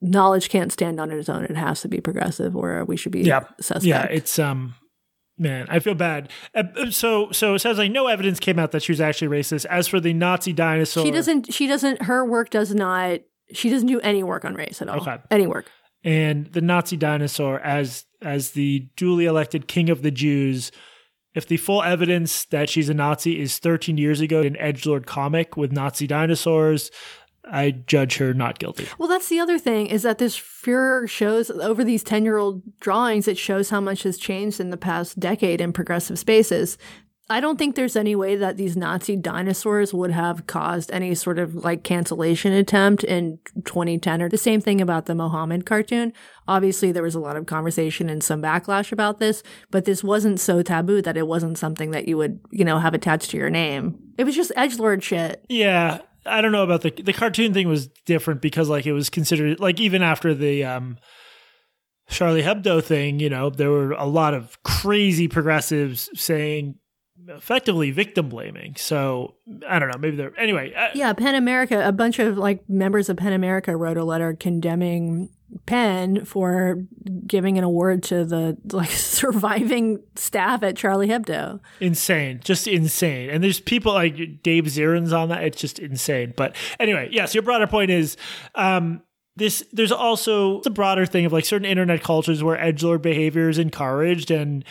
knowledge 0.01 0.49
can't 0.49 0.71
stand 0.71 0.99
on 0.99 1.11
its 1.11 1.29
own. 1.29 1.43
It 1.45 1.55
has 1.55 1.81
to 1.81 1.87
be 1.87 1.99
progressive, 2.01 2.55
or 2.55 2.83
we 2.85 2.97
should 2.97 3.11
be 3.11 3.21
Yeah. 3.21 3.45
suspect. 3.59 3.85
Yeah, 3.85 4.03
it's 4.05 4.37
um 4.39 4.75
man, 5.37 5.65
I 5.69 5.79
feel 5.79 5.95
bad. 5.95 6.29
Uh, 6.55 6.89
so 6.89 7.31
so 7.31 7.55
it 7.55 7.59
sounds 7.59 7.77
like 7.77 7.91
no 7.91 8.07
evidence 8.07 8.39
came 8.39 8.59
out 8.59 8.71
that 8.71 8.83
she 8.83 8.91
was 8.91 9.01
actually 9.01 9.27
racist. 9.35 9.65
As 9.65 9.87
for 9.87 9.99
the 9.99 10.13
Nazi 10.13 10.53
dinosaur, 10.53 11.05
she 11.05 11.11
doesn't. 11.11 11.53
She 11.53 11.67
doesn't. 11.67 12.03
Her 12.03 12.25
work 12.25 12.49
does 12.49 12.73
not. 12.73 13.19
She 13.53 13.69
doesn't 13.69 13.87
do 13.87 13.99
any 14.01 14.23
work 14.23 14.43
on 14.45 14.55
race 14.55 14.81
at 14.81 14.89
all. 14.89 14.97
Okay. 15.01 15.17
Any 15.31 15.47
work. 15.47 15.65
and 16.03 16.47
the 16.47 16.61
Nazi 16.61 16.95
dinosaur 16.97 17.59
as 17.61 18.05
as 18.21 18.51
the 18.51 18.87
duly 18.95 19.25
elected 19.25 19.67
king 19.67 19.89
of 19.89 20.01
the 20.03 20.11
Jews. 20.11 20.71
If 21.35 21.47
the 21.47 21.57
full 21.57 21.83
evidence 21.83 22.45
that 22.45 22.67
she's 22.67 22.89
a 22.89 22.95
Nazi 22.95 23.39
is 23.39 23.59
13 23.59 23.97
years 23.99 24.21
ago 24.21 24.41
in 24.41 24.55
Edgelord 24.55 25.05
comic 25.05 25.55
with 25.55 25.71
Nazi 25.71 26.07
dinosaurs, 26.07 26.89
I 27.49 27.71
judge 27.71 28.17
her 28.17 28.33
not 28.33 28.59
guilty. 28.59 28.87
Well, 28.97 29.07
that's 29.07 29.29
the 29.29 29.39
other 29.39 29.57
thing 29.57 29.87
is 29.87 30.03
that 30.03 30.17
this 30.17 30.37
Fuhrer 30.37 31.07
shows 31.09 31.49
over 31.49 31.83
these 31.83 32.03
10 32.03 32.23
year 32.23 32.37
old 32.37 32.61
drawings, 32.79 33.27
it 33.27 33.37
shows 33.37 33.69
how 33.69 33.81
much 33.81 34.03
has 34.03 34.17
changed 34.17 34.59
in 34.59 34.69
the 34.69 34.77
past 34.77 35.19
decade 35.19 35.61
in 35.61 35.73
progressive 35.73 36.19
spaces. 36.19 36.77
I 37.29 37.41
don't 37.41 37.59
think 37.59 37.75
there's 37.75 37.97
any 37.97 38.15
way 38.15 38.37
that 38.37 38.55
these 38.55 38.77
Nazi 38.77 39.17
dinosaurs 39.17 39.93
would 39.93 40.11
have 40.11 40.47
caused 40.47 40.89
any 40.91 41.13
sort 41.13 41.39
of 41.39 41.55
like 41.55 41.83
cancellation 41.83 42.53
attempt 42.53 43.03
in 43.03 43.39
2010 43.65 44.21
or 44.21 44.29
the 44.29 44.37
same 44.37 44.61
thing 44.61 44.79
about 44.79 45.07
the 45.07 45.15
Mohammed 45.15 45.65
cartoon. 45.65 46.13
Obviously, 46.47 46.93
there 46.93 47.03
was 47.03 47.15
a 47.15 47.19
lot 47.19 47.35
of 47.35 47.45
conversation 47.45 48.09
and 48.09 48.23
some 48.23 48.41
backlash 48.41 48.93
about 48.93 49.19
this, 49.19 49.43
but 49.71 49.83
this 49.83 50.05
wasn't 50.05 50.39
so 50.39 50.61
taboo 50.61 51.01
that 51.01 51.17
it 51.17 51.27
wasn't 51.27 51.57
something 51.57 51.91
that 51.91 52.07
you 52.07 52.15
would, 52.15 52.39
you 52.51 52.63
know, 52.63 52.79
have 52.79 52.93
attached 52.93 53.31
to 53.31 53.37
your 53.37 53.49
name. 53.49 53.99
It 54.17 54.23
was 54.23 54.35
just 54.35 54.53
edgelord 54.55 55.03
shit. 55.03 55.43
Yeah, 55.49 55.99
I 56.27 56.41
don't 56.41 56.51
know 56.51 56.63
about 56.63 56.81
the 56.81 56.91
the 56.91 57.13
cartoon 57.13 57.53
thing 57.53 57.67
was 57.67 57.87
different 58.05 58.41
because 58.41 58.69
like 58.69 58.85
it 58.85 58.93
was 58.93 59.09
considered 59.09 59.59
like 59.59 59.79
even 59.79 60.01
after 60.01 60.33
the 60.33 60.63
um 60.65 60.97
Charlie 62.09 62.43
Hebdo 62.43 62.83
thing, 62.83 63.19
you 63.19 63.29
know, 63.29 63.49
there 63.49 63.69
were 63.69 63.91
a 63.91 64.05
lot 64.05 64.33
of 64.33 64.61
crazy 64.63 65.27
progressives 65.27 66.09
saying 66.13 66.75
effectively 67.27 67.91
victim 67.91 68.29
blaming. 68.29 68.75
So 68.77 69.35
I 69.67 69.79
don't 69.79 69.89
know, 69.89 69.97
maybe 69.99 70.15
they're 70.15 70.39
anyway. 70.39 70.73
uh, 70.73 70.89
Yeah, 70.93 71.11
Pen 71.13 71.35
America, 71.35 71.85
a 71.85 71.91
bunch 71.91 72.19
of 72.19 72.37
like 72.37 72.69
members 72.69 73.09
of 73.09 73.17
Pen 73.17 73.33
America 73.33 73.75
wrote 73.75 73.97
a 73.97 74.05
letter 74.05 74.33
condemning 74.33 75.29
PEN 75.65 76.25
for 76.25 76.83
giving 77.25 77.57
an 77.57 77.63
award 77.63 78.03
to 78.03 78.25
the 78.25 78.57
like 78.71 78.89
surviving 78.91 80.03
staff 80.15 80.63
at 80.63 80.75
Charlie 80.75 81.07
Hebdo. 81.07 81.59
insane, 81.79 82.39
just 82.43 82.67
insane. 82.67 83.29
And 83.29 83.43
there's 83.43 83.59
people 83.59 83.93
like 83.93 84.43
Dave 84.43 84.65
Zirin's 84.65 85.13
on 85.13 85.29
that. 85.29 85.43
It's 85.43 85.59
just 85.59 85.79
insane. 85.79 86.33
But 86.35 86.55
anyway, 86.79 87.09
yes, 87.11 87.33
your 87.33 87.43
broader 87.43 87.67
point 87.67 87.91
is 87.91 88.17
um, 88.55 89.01
this. 89.35 89.63
There's 89.71 89.91
also 89.91 90.61
the 90.61 90.69
broader 90.69 91.05
thing 91.05 91.25
of 91.25 91.33
like 91.33 91.45
certain 91.45 91.65
internet 91.65 92.01
cultures 92.01 92.43
where 92.43 92.57
edgelord 92.57 93.01
behavior 93.01 93.49
is 93.49 93.57
encouraged 93.57 94.31
and 94.31 94.65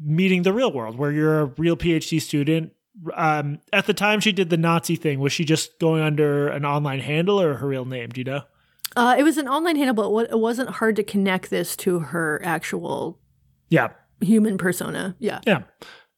meeting 0.00 0.42
the 0.42 0.52
real 0.52 0.72
world, 0.72 0.96
where 0.98 1.12
you're 1.12 1.40
a 1.40 1.46
real 1.58 1.76
PhD 1.76 2.20
student. 2.20 2.72
Um, 3.14 3.60
at 3.72 3.86
the 3.86 3.94
time 3.94 4.20
she 4.20 4.32
did 4.32 4.50
the 4.50 4.56
Nazi 4.56 4.96
thing, 4.96 5.18
was 5.18 5.32
she 5.32 5.44
just 5.44 5.78
going 5.80 6.02
under 6.02 6.48
an 6.48 6.64
online 6.64 7.00
handle 7.00 7.40
or 7.40 7.54
her 7.54 7.66
real 7.66 7.84
name? 7.84 8.10
Do 8.10 8.20
you 8.20 8.24
know? 8.24 8.42
Uh, 8.96 9.16
it 9.18 9.22
was 9.22 9.38
an 9.38 9.48
online 9.48 9.76
handle, 9.76 9.94
but 9.94 10.30
it 10.30 10.38
wasn't 10.38 10.68
hard 10.68 10.96
to 10.96 11.02
connect 11.02 11.50
this 11.50 11.76
to 11.76 12.00
her 12.00 12.40
actual 12.44 13.18
Yeah, 13.68 13.88
human 14.20 14.58
persona. 14.58 15.16
Yeah. 15.18 15.40
yeah. 15.46 15.62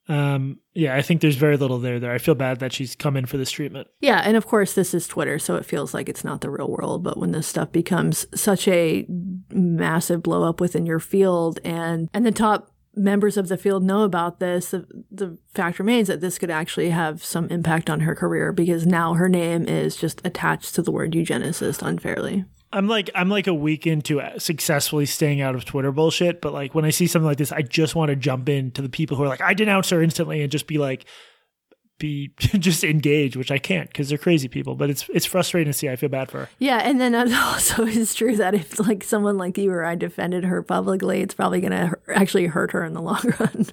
Um, 0.07 0.59
yeah, 0.75 0.95
I 0.97 1.03
think 1.03 1.23
there's 1.23 1.37
very 1.37 1.57
little 1.57 1.79
there. 1.79 1.99
There, 1.99 2.13
I 2.13 2.19
feel 2.19 2.35
bad 2.35 2.61
that 2.61 2.73
she's 2.73 2.95
come 2.95 3.17
in 3.17 3.25
for 3.27 3.39
this 3.39 3.51
treatment. 3.51 3.89
Yeah, 4.01 4.21
and 4.25 4.37
of 4.37 4.47
course 4.47 4.75
this 4.75 4.93
is 4.93 5.07
Twitter, 5.07 5.39
so 5.39 5.57
it 5.57 5.65
feels 5.65 5.95
like 5.95 6.09
it's 6.09 6.25
not 6.25 6.43
the 6.43 6.51
real 6.51 6.69
world. 6.69 7.03
But 7.03 7.17
when 7.17 7.33
this 7.33 7.47
stuff 7.47 7.73
becomes 7.73 8.27
such 8.35 8.69
a 8.69 9.07
massive 9.51 10.23
blow 10.23 10.43
up 10.43 10.61
within 10.61 10.85
your 10.85 11.01
field, 11.01 11.59
and 11.65 12.11
and 12.13 12.27
the 12.27 12.33
top 12.33 12.71
members 12.97 13.37
of 13.37 13.49
the 13.49 13.57
field 13.57 13.83
know 13.83 14.03
about 14.03 14.41
this, 14.41 14.71
the, 14.71 14.87
the 15.11 15.39
fact 15.55 15.79
remains 15.79 16.09
that 16.09 16.21
this 16.21 16.39
could 16.39 16.51
actually 16.51 16.91
have 16.91 17.25
some 17.25 17.49
impact 17.49 17.89
on 17.91 18.01
her 18.01 18.15
career 18.15 18.53
because 18.53 18.87
now 18.87 19.15
her 19.15 19.29
name 19.29 19.67
is 19.67 19.97
just 19.97 20.21
attached 20.25 20.75
to 20.75 20.83
the 20.83 20.93
word 20.93 21.13
eugenicist 21.13 21.83
unfairly. 21.83 22.45
I'm 22.75 22.89
like 22.89 23.09
I'm 23.15 23.29
like 23.29 23.47
a 23.47 23.55
week 23.55 23.87
into 23.87 24.21
successfully 24.39 25.07
staying 25.07 25.41
out 25.41 25.55
of 25.55 25.65
Twitter 25.65 25.93
bullshit, 25.93 26.41
but 26.41 26.53
like 26.53 26.75
when 26.75 26.85
I 26.85 26.91
see 26.91 27.07
something 27.07 27.27
like 27.27 27.39
this, 27.39 27.53
I 27.53 27.63
just 27.63 27.95
want 27.95 28.09
to 28.09 28.17
jump 28.17 28.49
in 28.49 28.73
to 28.73 28.83
the 28.83 28.89
people 28.89 29.17
who 29.17 29.23
are 29.23 29.29
like, 29.29 29.41
I 29.41 29.55
denounce 29.55 29.91
her 29.91 30.03
instantly 30.03 30.43
and 30.43 30.51
just 30.51 30.67
be 30.67 30.79
like, 30.79 31.07
be 31.99 32.33
just 32.39 32.83
engage, 32.83 33.37
which 33.37 33.53
I 33.53 33.59
can't 33.59 33.89
because 33.89 34.09
they're 34.09 34.19
crazy 34.19 34.49
people. 34.49 34.75
But 34.75 34.91
it's 34.91 35.09
it's 35.11 35.25
frustrating 35.25 35.73
to 35.73 35.79
see. 35.79 35.89
I 35.89 35.95
feel 35.95 36.09
bad 36.09 36.31
for 36.31 36.41
her. 36.41 36.49
Yeah, 36.59 36.79
and 36.79 37.01
then 37.01 37.15
it 37.15 37.33
also 37.33 37.85
is 37.85 38.13
true 38.13 38.37
that 38.37 38.55
if 38.55 38.81
like 38.81 39.05
someone 39.05 39.39
like 39.39 39.57
you 39.57 39.71
or 39.71 39.85
I 39.85 39.95
defended 39.95 40.45
her 40.45 40.61
publicly, 40.63 41.21
it's 41.21 41.35
probably 41.35 41.61
going 41.61 41.71
to 41.71 41.97
actually 42.13 42.47
hurt 42.47 42.73
her 42.73 42.85
in 42.85 42.93
the 42.93 43.03
long 43.03 43.23
run. 43.39 43.67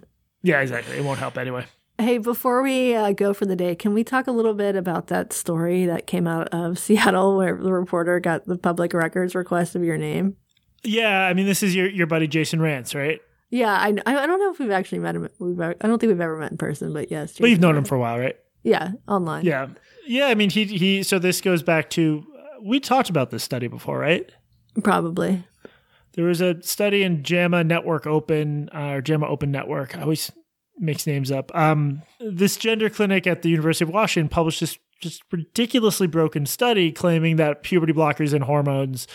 Yeah, 0.44 0.62
exactly. 0.62 0.98
It 0.98 1.04
won't 1.04 1.20
help 1.20 1.38
anyway. 1.38 1.66
Hey, 2.02 2.18
before 2.18 2.64
we 2.64 2.96
uh, 2.96 3.12
go 3.12 3.32
for 3.32 3.46
the 3.46 3.56
day, 3.56 3.76
can 3.76 3.94
we 3.94 4.04
talk 4.04 4.26
a 4.26 4.32
little 4.32 4.56
bit 4.56 4.76
about 4.76 5.08
that 5.08 5.32
story 5.32 5.86
that 5.86 6.08
came 6.08 6.26
out 6.26 6.48
of 6.48 6.80
Seattle 6.80 7.38
where 7.38 7.56
the 7.56 7.72
reporter 7.72 8.20
got 8.20 8.48
the 8.48 8.58
public 8.58 8.94
records 8.94 9.36
request 9.36 9.76
of 9.76 9.84
your 9.84 9.98
name? 9.98 10.36
Yeah, 10.84 11.28
I 11.28 11.36
mean, 11.36 11.46
this 11.46 11.62
is 11.62 11.76
your 11.76 11.88
your 11.88 12.08
buddy 12.08 12.28
Jason 12.28 12.60
Rantz, 12.60 12.96
right? 12.96 13.22
Yeah, 13.52 13.72
I, 13.72 13.90
I 14.06 14.26
don't 14.26 14.40
know 14.40 14.52
if 14.52 14.58
we've 14.58 14.72
actually 14.72 14.98
met 15.00 15.16
him. 15.16 15.30
We've, 15.38 15.62
I 15.62 15.74
don't 15.74 16.00
think 16.00 16.10
we've 16.10 16.22
ever 16.22 16.38
met 16.38 16.52
in 16.52 16.58
person, 16.58 16.92
but 16.92 17.12
yes. 17.12 17.34
But 17.38 17.50
you've 17.50 17.60
Jason 17.60 17.62
known 17.62 17.78
him 17.78 17.84
for 17.84 17.96
a 17.96 18.00
while, 18.00 18.18
right? 18.18 18.36
Yeah, 18.64 18.94
online. 19.08 19.46
Yeah, 19.46 19.68
yeah. 20.08 20.26
I 20.26 20.34
mean, 20.34 20.50
he 20.50 20.66
he. 20.66 21.04
So 21.04 21.20
this 21.20 21.40
goes 21.40 21.62
back 21.62 21.92
to 21.92 22.26
we 22.64 22.80
talked 22.80 23.12
about 23.12 23.30
this 23.30 23.44
study 23.44 23.68
before, 23.68 24.00
right? 24.00 24.28
Probably. 24.84 25.44
There 26.14 26.26
was 26.26 26.42
a 26.42 26.62
study 26.64 27.04
in 27.04 27.24
JAMA 27.24 27.64
Network 27.64 28.08
Open 28.08 28.70
uh, 28.74 28.96
or 28.96 29.02
JAMA 29.02 29.28
Open 29.28 29.52
Network. 29.52 29.96
I 29.96 30.02
always 30.02 30.32
mix 30.82 31.06
names 31.08 31.32
up. 31.32 31.56
Um, 31.56 32.02
this 32.20 32.58
gender 32.58 32.90
clinic 32.90 33.26
at 33.28 33.42
the 33.44 33.50
University 33.50 33.86
of 33.86 33.90
Washington 33.94 34.28
published 34.30 34.60
this 34.60 34.78
just 35.00 35.24
ridiculously 35.32 36.08
broken 36.08 36.46
study 36.46 36.92
claiming 36.92 37.38
that 37.38 37.64
puberty 37.64 37.94
blockers 37.94 38.34
and 38.34 38.44
hormones 38.44 39.08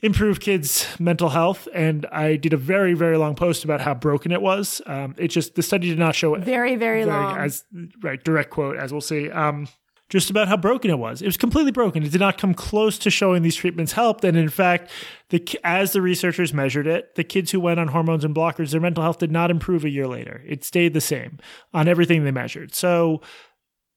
improve 0.00 0.38
kids' 0.40 0.86
mental 0.98 1.30
health. 1.30 1.66
And 1.74 2.06
I 2.12 2.36
did 2.36 2.52
a 2.52 2.56
very 2.56 2.94
very 2.94 3.18
long 3.18 3.34
post 3.34 3.64
about 3.64 3.80
how 3.80 3.94
broken 3.94 4.32
it 4.32 4.40
was. 4.40 4.80
Um, 4.86 5.14
it 5.18 5.28
just 5.28 5.54
the 5.54 5.62
study 5.62 5.88
did 5.88 5.98
not 5.98 6.14
show 6.14 6.34
it 6.34 6.42
Very, 6.44 6.76
very, 6.76 7.04
very- 7.04 7.06
long. 7.06 7.36
as 7.36 7.64
right 8.02 8.22
direct 8.22 8.50
quote 8.50 8.76
as 8.76 8.92
we'll 8.92 9.00
see 9.00 9.30
um 9.30 9.66
just 10.08 10.30
about 10.30 10.48
how 10.48 10.56
broken 10.56 10.90
it 10.90 10.98
was. 10.98 11.20
It 11.20 11.26
was 11.26 11.36
completely 11.36 11.72
broken. 11.72 12.02
It 12.02 12.12
did 12.12 12.20
not 12.20 12.38
come 12.38 12.54
close 12.54 12.98
to 12.98 13.10
showing 13.10 13.42
these 13.42 13.56
treatments 13.56 13.92
helped. 13.92 14.24
And 14.24 14.36
in 14.36 14.48
fact 14.48 14.90
the 15.30 15.46
as 15.64 15.92
the 15.92 16.00
researchers 16.00 16.54
measured 16.54 16.86
it 16.86 17.14
the 17.14 17.24
kids 17.24 17.50
who 17.50 17.60
went 17.60 17.78
on 17.80 17.88
hormones 17.88 18.24
and 18.24 18.34
blockers 18.34 18.70
their 18.70 18.80
mental 18.80 19.02
health 19.02 19.18
did 19.18 19.30
not 19.30 19.50
improve 19.50 19.84
a 19.84 19.90
year 19.90 20.06
later. 20.06 20.42
It 20.46 20.64
stayed 20.64 20.94
the 20.94 21.00
same 21.00 21.38
on 21.74 21.88
everything 21.88 22.24
they 22.24 22.30
measured. 22.30 22.74
So 22.74 23.20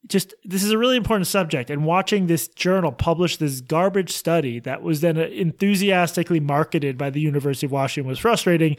just 0.07 0.33
this 0.43 0.63
is 0.63 0.71
a 0.71 0.77
really 0.77 0.97
important 0.97 1.27
subject. 1.27 1.69
And 1.69 1.85
watching 1.85 2.25
this 2.25 2.47
journal 2.47 2.91
publish 2.91 3.37
this 3.37 3.61
garbage 3.61 4.11
study 4.11 4.59
that 4.61 4.81
was 4.81 5.01
then 5.01 5.17
uh, 5.17 5.21
enthusiastically 5.21 6.39
marketed 6.39 6.97
by 6.97 7.09
the 7.09 7.21
university 7.21 7.67
of 7.67 7.71
washington 7.71 8.09
was 8.09 8.19
frustrating. 8.19 8.75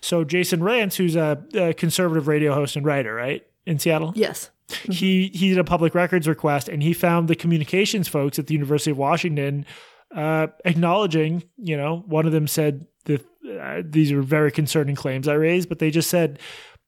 So 0.00 0.24
jason 0.24 0.60
rantz 0.60 0.94
who's 0.94 1.16
a, 1.16 1.44
a 1.54 1.74
conservative 1.74 2.26
radio 2.26 2.54
host 2.54 2.76
and 2.76 2.86
writer 2.86 3.14
right 3.14 3.44
in 3.66 3.78
seattle? 3.78 4.12
Yes. 4.16 4.50
He 4.72 5.30
he 5.34 5.50
did 5.50 5.58
a 5.58 5.64
public 5.64 5.94
records 5.94 6.28
request 6.28 6.68
and 6.68 6.82
he 6.82 6.92
found 6.92 7.28
the 7.28 7.36
communications 7.36 8.08
folks 8.08 8.38
at 8.38 8.46
the 8.46 8.54
University 8.54 8.90
of 8.90 8.98
Washington 8.98 9.66
uh, 10.14 10.48
acknowledging, 10.64 11.44
you 11.56 11.76
know, 11.76 12.02
one 12.06 12.26
of 12.26 12.32
them 12.32 12.46
said 12.46 12.86
that 13.04 13.24
uh, 13.60 13.82
these 13.84 14.12
are 14.12 14.22
very 14.22 14.50
concerning 14.50 14.96
claims 14.96 15.28
I 15.28 15.34
raised, 15.34 15.68
but 15.68 15.78
they 15.78 15.90
just 15.90 16.10
said 16.10 16.38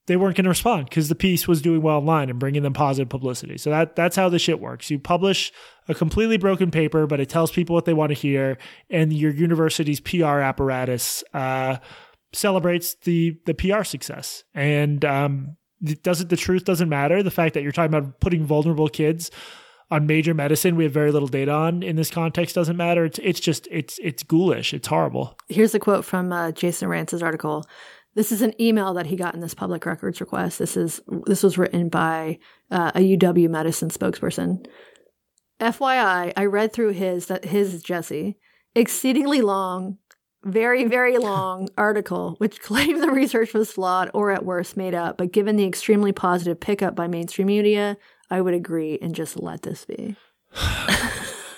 they 0.06 0.16
weren't 0.16 0.36
going 0.36 0.44
to 0.44 0.50
respond 0.50 0.86
because 0.86 1.08
the 1.08 1.14
piece 1.14 1.46
was 1.46 1.62
doing 1.62 1.80
well 1.82 1.98
online 1.98 2.28
and 2.28 2.38
bringing 2.38 2.62
them 2.62 2.72
positive 2.72 3.08
publicity. 3.08 3.56
So 3.58 3.70
that 3.70 3.94
that's 3.94 4.16
how 4.16 4.28
the 4.28 4.38
shit 4.38 4.60
works. 4.60 4.90
You 4.90 4.98
publish 4.98 5.52
a 5.88 5.94
completely 5.94 6.36
broken 6.36 6.70
paper, 6.70 7.06
but 7.06 7.20
it 7.20 7.28
tells 7.28 7.52
people 7.52 7.74
what 7.74 7.84
they 7.84 7.94
want 7.94 8.10
to 8.10 8.14
hear, 8.14 8.58
and 8.90 9.12
your 9.12 9.32
university's 9.32 10.00
PR 10.00 10.40
apparatus 10.40 11.22
uh, 11.32 11.76
celebrates 12.32 12.96
the 13.04 13.38
the 13.46 13.54
PR 13.54 13.84
success. 13.84 14.42
And 14.54 15.04
um, 15.04 15.56
doesn't 15.82 16.30
the 16.30 16.36
truth 16.36 16.64
doesn't 16.64 16.88
matter. 16.88 17.22
The 17.22 17.30
fact 17.30 17.54
that 17.54 17.62
you're 17.62 17.72
talking 17.72 17.94
about 17.94 18.20
putting 18.20 18.44
vulnerable 18.44 18.88
kids 18.88 19.30
on 19.90 20.06
major 20.06 20.32
medicine 20.32 20.74
we 20.74 20.84
have 20.84 20.92
very 20.92 21.12
little 21.12 21.28
data 21.28 21.52
on 21.52 21.82
in 21.82 21.96
this 21.96 22.10
context 22.10 22.54
doesn't 22.54 22.76
matter. 22.76 23.04
It's 23.04 23.18
it's 23.22 23.40
just 23.40 23.68
it's 23.70 23.98
it's 24.02 24.22
ghoulish. 24.22 24.72
It's 24.72 24.88
horrible. 24.88 25.36
Here's 25.48 25.74
a 25.74 25.78
quote 25.78 26.04
from 26.04 26.32
uh, 26.32 26.52
Jason 26.52 26.88
Rantz's 26.88 27.22
article. 27.22 27.66
This 28.14 28.32
is 28.32 28.42
an 28.42 28.60
email 28.60 28.94
that 28.94 29.06
he 29.06 29.16
got 29.16 29.34
in 29.34 29.40
this 29.40 29.54
public 29.54 29.84
records 29.86 30.20
request. 30.20 30.58
This 30.58 30.76
is 30.76 31.00
this 31.26 31.42
was 31.42 31.58
written 31.58 31.88
by 31.88 32.38
uh, 32.70 32.92
a 32.94 33.16
UW 33.16 33.50
medicine 33.50 33.90
spokesperson. 33.90 34.66
FYI, 35.60 36.32
I 36.36 36.44
read 36.46 36.72
through 36.72 36.92
his 36.92 37.26
that 37.26 37.44
his 37.44 37.74
is 37.74 37.82
Jesse 37.82 38.38
exceedingly 38.74 39.42
long, 39.42 39.98
very 40.44 40.84
very 40.84 41.18
long 41.18 41.68
article 41.78 42.34
which 42.38 42.60
claimed 42.60 43.02
the 43.02 43.10
research 43.10 43.54
was 43.54 43.70
flawed 43.70 44.10
or 44.14 44.30
at 44.30 44.44
worst 44.44 44.76
made 44.76 44.94
up. 44.94 45.16
But 45.18 45.32
given 45.32 45.56
the 45.56 45.66
extremely 45.66 46.12
positive 46.12 46.58
pickup 46.60 46.94
by 46.94 47.06
mainstream 47.06 47.46
media, 47.46 47.96
I 48.30 48.40
would 48.40 48.54
agree 48.54 48.98
and 49.00 49.14
just 49.14 49.40
let 49.40 49.62
this 49.62 49.84
be. 49.84 50.16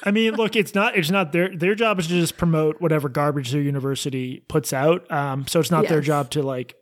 I 0.05 0.11
mean, 0.11 0.35
look, 0.35 0.55
it's 0.55 0.75
not 0.75 0.97
it's 0.97 1.11
not 1.11 1.33
their 1.33 1.57
their 1.57 1.75
job 1.75 1.99
is 1.99 2.07
to 2.09 2.13
just 2.13 2.37
promote 2.37 2.81
whatever 2.81 3.09
garbage 3.09 3.53
their 3.53 3.63
university 3.63 4.45
puts 4.49 4.73
out. 4.73 5.11
Um, 5.11 5.47
so 5.47 5.61
it's 5.61 5.71
not 5.71 5.89
their 5.89 6.03
job 6.03 6.31
to 6.31 6.43
like 6.43 6.77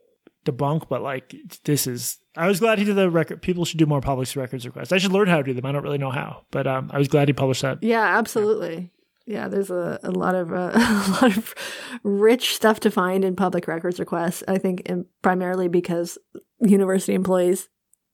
debunk, 0.44 0.88
but 0.88 1.02
like 1.02 1.34
this 1.64 1.86
is. 1.86 2.18
I 2.34 2.48
was 2.48 2.60
glad 2.60 2.78
he 2.78 2.84
did 2.84 2.96
the 2.96 3.10
record. 3.10 3.42
People 3.42 3.64
should 3.64 3.78
do 3.78 3.86
more 3.86 4.00
public 4.00 4.34
records 4.34 4.64
requests. 4.64 4.90
I 4.90 4.98
should 4.98 5.12
learn 5.12 5.28
how 5.28 5.36
to 5.36 5.42
do 5.42 5.52
them. 5.52 5.66
I 5.66 5.72
don't 5.72 5.82
really 5.82 5.98
know 5.98 6.10
how, 6.10 6.44
but 6.50 6.66
um, 6.66 6.90
I 6.92 6.98
was 6.98 7.08
glad 7.08 7.28
he 7.28 7.34
published 7.34 7.62
that. 7.62 7.82
Yeah, 7.82 8.18
absolutely. 8.18 8.74
Yeah, 8.74 9.01
there's 9.26 9.70
a, 9.70 9.98
a 10.02 10.10
lot 10.10 10.34
of 10.34 10.52
uh, 10.52 10.70
a 10.74 11.18
lot 11.22 11.36
of 11.36 11.54
rich 12.02 12.54
stuff 12.54 12.80
to 12.80 12.90
find 12.90 13.24
in 13.24 13.36
public 13.36 13.68
records 13.68 13.98
requests. 13.98 14.42
I 14.48 14.58
think 14.58 14.88
primarily 15.22 15.68
because 15.68 16.18
university 16.60 17.14
employees 17.14 17.68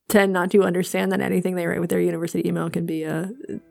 tend 0.09 0.33
not 0.33 0.51
to 0.51 0.63
understand 0.63 1.13
that 1.13 1.21
anything 1.21 1.55
they 1.55 1.67
write 1.67 1.81
with 1.81 1.91
their 1.91 2.01
university 2.01 2.49
email 2.49 2.71
can 2.71 2.87
be 2.87 3.05
uh, 3.05 3.27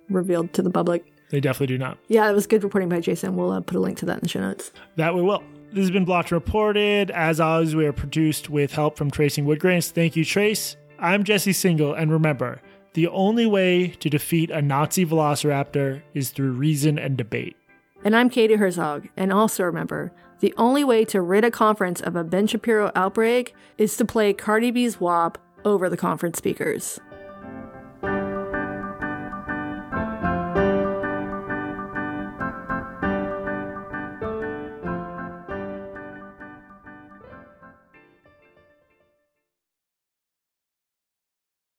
revealed 0.09 0.53
to 0.53 0.61
the 0.61 0.69
public. 0.69 1.05
They 1.29 1.41
definitely 1.41 1.75
do 1.75 1.77
not. 1.77 1.97
Yeah, 2.07 2.29
it 2.29 2.33
was 2.33 2.47
good 2.47 2.63
reporting 2.63 2.89
by 2.89 3.01
Jason. 3.01 3.35
We'll 3.35 3.51
uh, 3.51 3.61
put 3.61 3.75
a 3.75 3.79
link 3.79 3.97
to 3.99 4.05
that 4.05 4.17
in 4.17 4.23
the 4.23 4.29
show 4.29 4.39
notes. 4.39 4.71
That 4.95 5.13
we 5.13 5.21
will. 5.21 5.43
This 5.73 5.81
has 5.81 5.91
been 5.91 6.05
Blocked 6.05 6.31
Reported. 6.31 7.11
As 7.11 7.41
always, 7.41 7.75
we 7.75 7.85
are 7.85 7.91
produced 7.91 8.49
with 8.49 8.71
help 8.71 8.97
from 8.97 9.11
Tracing 9.11 9.45
Woodgrains. 9.45 9.91
Thank 9.91 10.15
you, 10.15 10.23
Trace. 10.23 10.77
I'm 10.99 11.23
Jesse 11.23 11.51
Singal, 11.51 11.99
and 11.99 12.11
remember, 12.11 12.61
the 12.97 13.07
only 13.09 13.45
way 13.45 13.89
to 13.89 14.09
defeat 14.09 14.49
a 14.49 14.59
Nazi 14.59 15.05
velociraptor 15.05 16.01
is 16.15 16.31
through 16.31 16.53
reason 16.53 16.97
and 16.97 17.15
debate. 17.15 17.55
And 18.03 18.15
I'm 18.15 18.27
Katie 18.27 18.55
Herzog. 18.55 19.07
And 19.15 19.31
also 19.31 19.65
remember, 19.65 20.11
the 20.39 20.51
only 20.57 20.83
way 20.83 21.05
to 21.05 21.21
rid 21.21 21.45
a 21.45 21.51
conference 21.51 22.01
of 22.01 22.15
a 22.15 22.23
Ben 22.23 22.47
Shapiro 22.47 22.91
outbreak 22.95 23.53
is 23.77 23.95
to 23.97 24.05
play 24.05 24.33
Cardi 24.33 24.71
B's 24.71 24.99
WAP 24.99 25.37
over 25.63 25.91
the 25.91 25.95
conference 25.95 26.39
speakers. 26.39 26.99